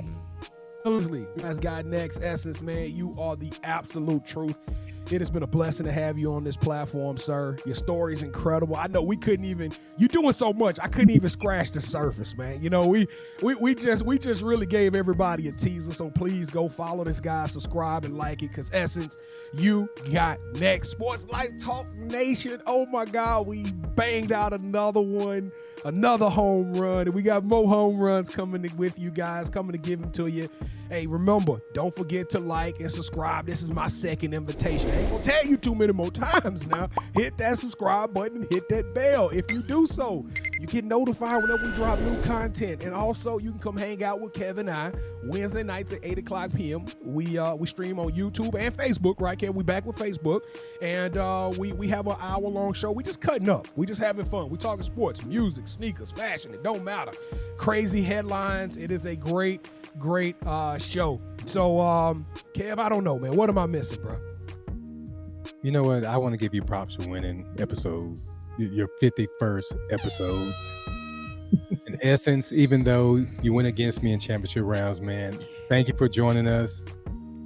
Malik. 0.85 1.33
That's 1.35 1.57
God 1.59 1.85
next 1.85 2.21
essence, 2.21 2.61
man. 2.61 2.95
You 2.95 3.13
are 3.19 3.35
the 3.35 3.51
absolute 3.63 4.25
truth. 4.25 4.55
It 5.11 5.21
has 5.21 5.29
been 5.29 5.43
a 5.43 5.47
blessing 5.47 5.85
to 5.85 5.91
have 5.91 6.17
you 6.17 6.33
on 6.33 6.43
this 6.43 6.57
platform, 6.57 7.17
sir. 7.17 7.57
Your 7.65 7.75
story 7.75 8.13
is 8.13 8.23
incredible. 8.23 8.75
I 8.75 8.87
know 8.87 9.03
we 9.03 9.15
couldn't 9.15 9.45
even 9.45 9.71
you 9.97 10.07
doing 10.07 10.33
so 10.33 10.51
much. 10.51 10.79
I 10.81 10.87
couldn't 10.87 11.11
even 11.11 11.29
scratch 11.29 11.71
the 11.71 11.81
surface, 11.81 12.35
man. 12.35 12.61
You 12.61 12.71
know, 12.71 12.87
we 12.87 13.07
we 13.43 13.53
we 13.55 13.75
just 13.75 14.03
we 14.03 14.17
just 14.17 14.41
really 14.41 14.65
gave 14.65 14.95
everybody 14.95 15.47
a 15.47 15.51
teaser. 15.51 15.93
So 15.93 16.09
please 16.09 16.49
go 16.49 16.67
follow 16.67 17.03
this 17.03 17.19
guy, 17.19 17.45
subscribe 17.47 18.03
and 18.03 18.17
like 18.17 18.41
it. 18.41 18.51
Cause 18.51 18.71
Essence, 18.73 19.15
you 19.53 19.89
got 20.11 20.39
next. 20.55 20.89
Sports 20.89 21.27
Life 21.27 21.51
Talk 21.61 21.85
Nation. 21.95 22.61
Oh 22.65 22.85
my 22.87 23.05
God, 23.05 23.45
we 23.45 23.63
banged 23.95 24.31
out 24.31 24.53
another 24.53 25.01
one, 25.01 25.51
another 25.85 26.29
home 26.29 26.73
run. 26.73 27.07
And 27.07 27.13
we 27.13 27.21
got 27.21 27.43
more 27.43 27.67
home 27.67 27.97
runs 27.97 28.29
coming 28.29 28.69
with 28.75 28.97
you 28.97 29.11
guys, 29.11 29.49
coming 29.49 29.73
to 29.73 29.77
give 29.77 30.01
them 30.01 30.11
to 30.13 30.27
you. 30.27 30.49
Hey, 30.89 31.07
remember, 31.07 31.59
don't 31.73 31.95
forget 31.95 32.29
to 32.29 32.39
like 32.39 32.79
and 32.79 32.91
subscribe. 32.91 33.47
This 33.47 33.63
is 33.63 33.71
my 33.71 33.87
second 33.87 34.33
invitation. 34.35 34.91
I 34.91 34.99
ain't 34.99 35.09
gonna 35.09 35.23
tell 35.23 35.45
you 35.45 35.57
too 35.57 35.73
many 35.73 35.93
more 35.93 36.11
times 36.11 36.67
now. 36.67 36.89
Hit 37.15 37.37
that 37.37 37.57
subscribe 37.57 38.13
button, 38.13 38.45
hit 38.51 38.69
that 38.69 38.93
bell. 38.93 39.29
If 39.29 39.51
you 39.51 39.63
do 39.63 39.87
so, 39.87 40.25
you 40.59 40.67
get 40.67 40.85
notified 40.85 41.41
whenever 41.41 41.63
we 41.63 41.71
drop 41.75 41.99
new 41.99 42.21
content. 42.21 42.83
And 42.83 42.93
also, 42.93 43.39
you 43.39 43.51
can 43.51 43.59
come 43.59 43.77
hang 43.77 44.03
out 44.03 44.21
with 44.21 44.33
Kevin 44.33 44.69
and 44.69 44.77
I 44.77 44.91
Wednesday 45.23 45.63
nights 45.63 45.91
at 45.91 45.99
8 46.03 46.19
o'clock 46.19 46.51
p.m. 46.55 46.85
We 47.03 47.37
uh 47.37 47.55
we 47.55 47.67
stream 47.67 47.99
on 47.99 48.11
YouTube 48.11 48.53
and 48.53 48.75
Facebook, 48.77 49.19
right, 49.19 49.37
Kev? 49.37 49.55
We 49.55 49.63
back 49.63 49.85
with 49.85 49.97
Facebook. 49.97 50.41
And 50.81 51.17
uh 51.17 51.51
we 51.57 51.73
we 51.73 51.87
have 51.87 52.05
an 52.07 52.17
hour 52.19 52.41
long 52.41 52.73
show. 52.73 52.91
We 52.91 53.03
just 53.03 53.21
cutting 53.21 53.49
up. 53.49 53.67
We 53.75 53.87
just 53.87 53.99
having 53.99 54.25
fun. 54.25 54.49
We 54.49 54.57
talking 54.57 54.83
sports, 54.83 55.25
music, 55.25 55.67
sneakers, 55.67 56.11
fashion. 56.11 56.53
It 56.53 56.63
don't 56.63 56.83
matter. 56.83 57.11
Crazy 57.57 58.01
headlines. 58.01 58.77
It 58.77 58.91
is 58.91 59.05
a 59.05 59.15
great, 59.15 59.69
great 59.97 60.35
uh 60.45 60.77
show. 60.77 61.19
So 61.45 61.79
um, 61.79 62.25
Kev, 62.53 62.79
I 62.79 62.89
don't 62.89 63.03
know, 63.03 63.17
man. 63.17 63.35
What 63.35 63.49
am 63.49 63.57
I 63.57 63.65
missing, 63.65 64.01
bro? 64.01 64.17
You 65.61 65.71
know 65.71 65.83
what? 65.83 66.05
I 66.05 66.17
want 66.17 66.33
to 66.33 66.37
give 66.37 66.53
you 66.53 66.61
props 66.61 66.95
for 66.95 67.09
winning 67.09 67.43
episode, 67.57 68.19
your 68.57 68.87
51st 69.01 69.75
episode. 69.89 70.53
in 71.87 71.97
essence, 72.03 72.51
even 72.51 72.83
though 72.83 73.25
you 73.41 73.51
went 73.53 73.67
against 73.67 74.03
me 74.03 74.11
in 74.11 74.19
championship 74.19 74.63
rounds, 74.63 75.01
man, 75.01 75.39
thank 75.67 75.87
you 75.87 75.95
for 75.97 76.07
joining 76.07 76.47
us. 76.47 76.85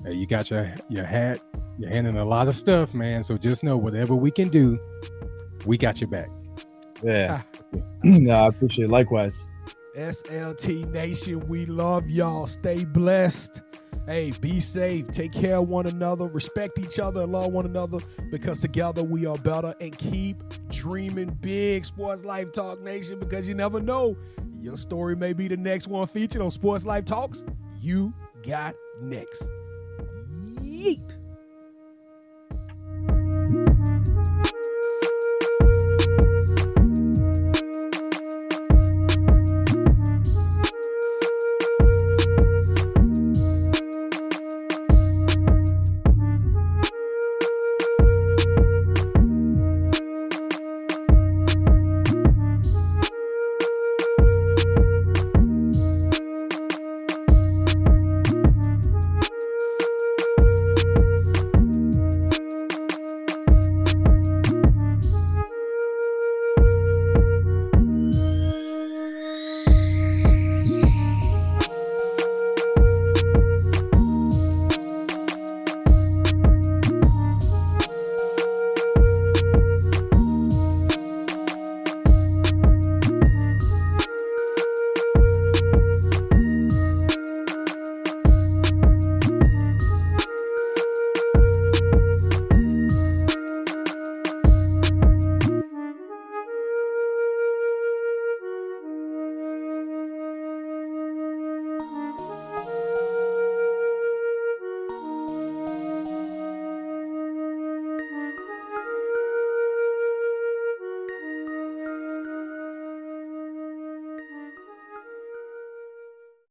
Uh, 0.05 0.09
you 0.09 0.27
got 0.27 0.49
your 0.49 0.73
your 0.89 1.05
hat, 1.05 1.39
you're 1.77 1.89
handing 1.89 2.17
a 2.17 2.25
lot 2.25 2.47
of 2.47 2.57
stuff, 2.57 2.93
man. 2.93 3.23
So 3.23 3.37
just 3.37 3.63
know 3.63 3.77
whatever 3.77 4.15
we 4.15 4.31
can 4.31 4.49
do, 4.49 4.79
we 5.65 5.77
got 5.77 6.01
your 6.01 6.09
back. 6.09 6.27
Yeah. 7.01 7.41
no, 8.03 8.33
I 8.33 8.47
appreciate 8.47 8.85
it. 8.85 8.91
Likewise. 8.91 9.45
SLT 9.99 10.89
Nation, 10.91 11.45
we 11.49 11.65
love 11.65 12.09
y'all. 12.09 12.47
Stay 12.47 12.85
blessed. 12.85 13.61
Hey, 14.05 14.31
be 14.39 14.61
safe. 14.61 15.11
Take 15.11 15.33
care 15.33 15.57
of 15.57 15.67
one 15.67 15.87
another. 15.87 16.25
Respect 16.27 16.79
each 16.79 16.99
other. 16.99 17.23
and 17.23 17.33
Love 17.33 17.51
one 17.51 17.65
another 17.65 17.99
because 18.31 18.61
together 18.61 19.03
we 19.03 19.25
are 19.25 19.37
better. 19.39 19.75
And 19.81 19.95
keep 19.97 20.37
dreaming 20.69 21.37
big, 21.41 21.83
Sports 21.83 22.23
Life 22.23 22.53
Talk 22.53 22.79
Nation, 22.79 23.19
because 23.19 23.45
you 23.45 23.55
never 23.55 23.81
know. 23.81 24.15
Your 24.61 24.77
story 24.77 25.17
may 25.17 25.33
be 25.33 25.49
the 25.49 25.57
next 25.57 25.87
one 25.87 26.07
featured 26.07 26.41
on 26.41 26.49
Sports 26.49 26.85
Life 26.85 27.03
Talks. 27.03 27.43
You 27.81 28.13
got 28.41 28.75
next. 29.01 29.43
Yeet. 30.61 31.18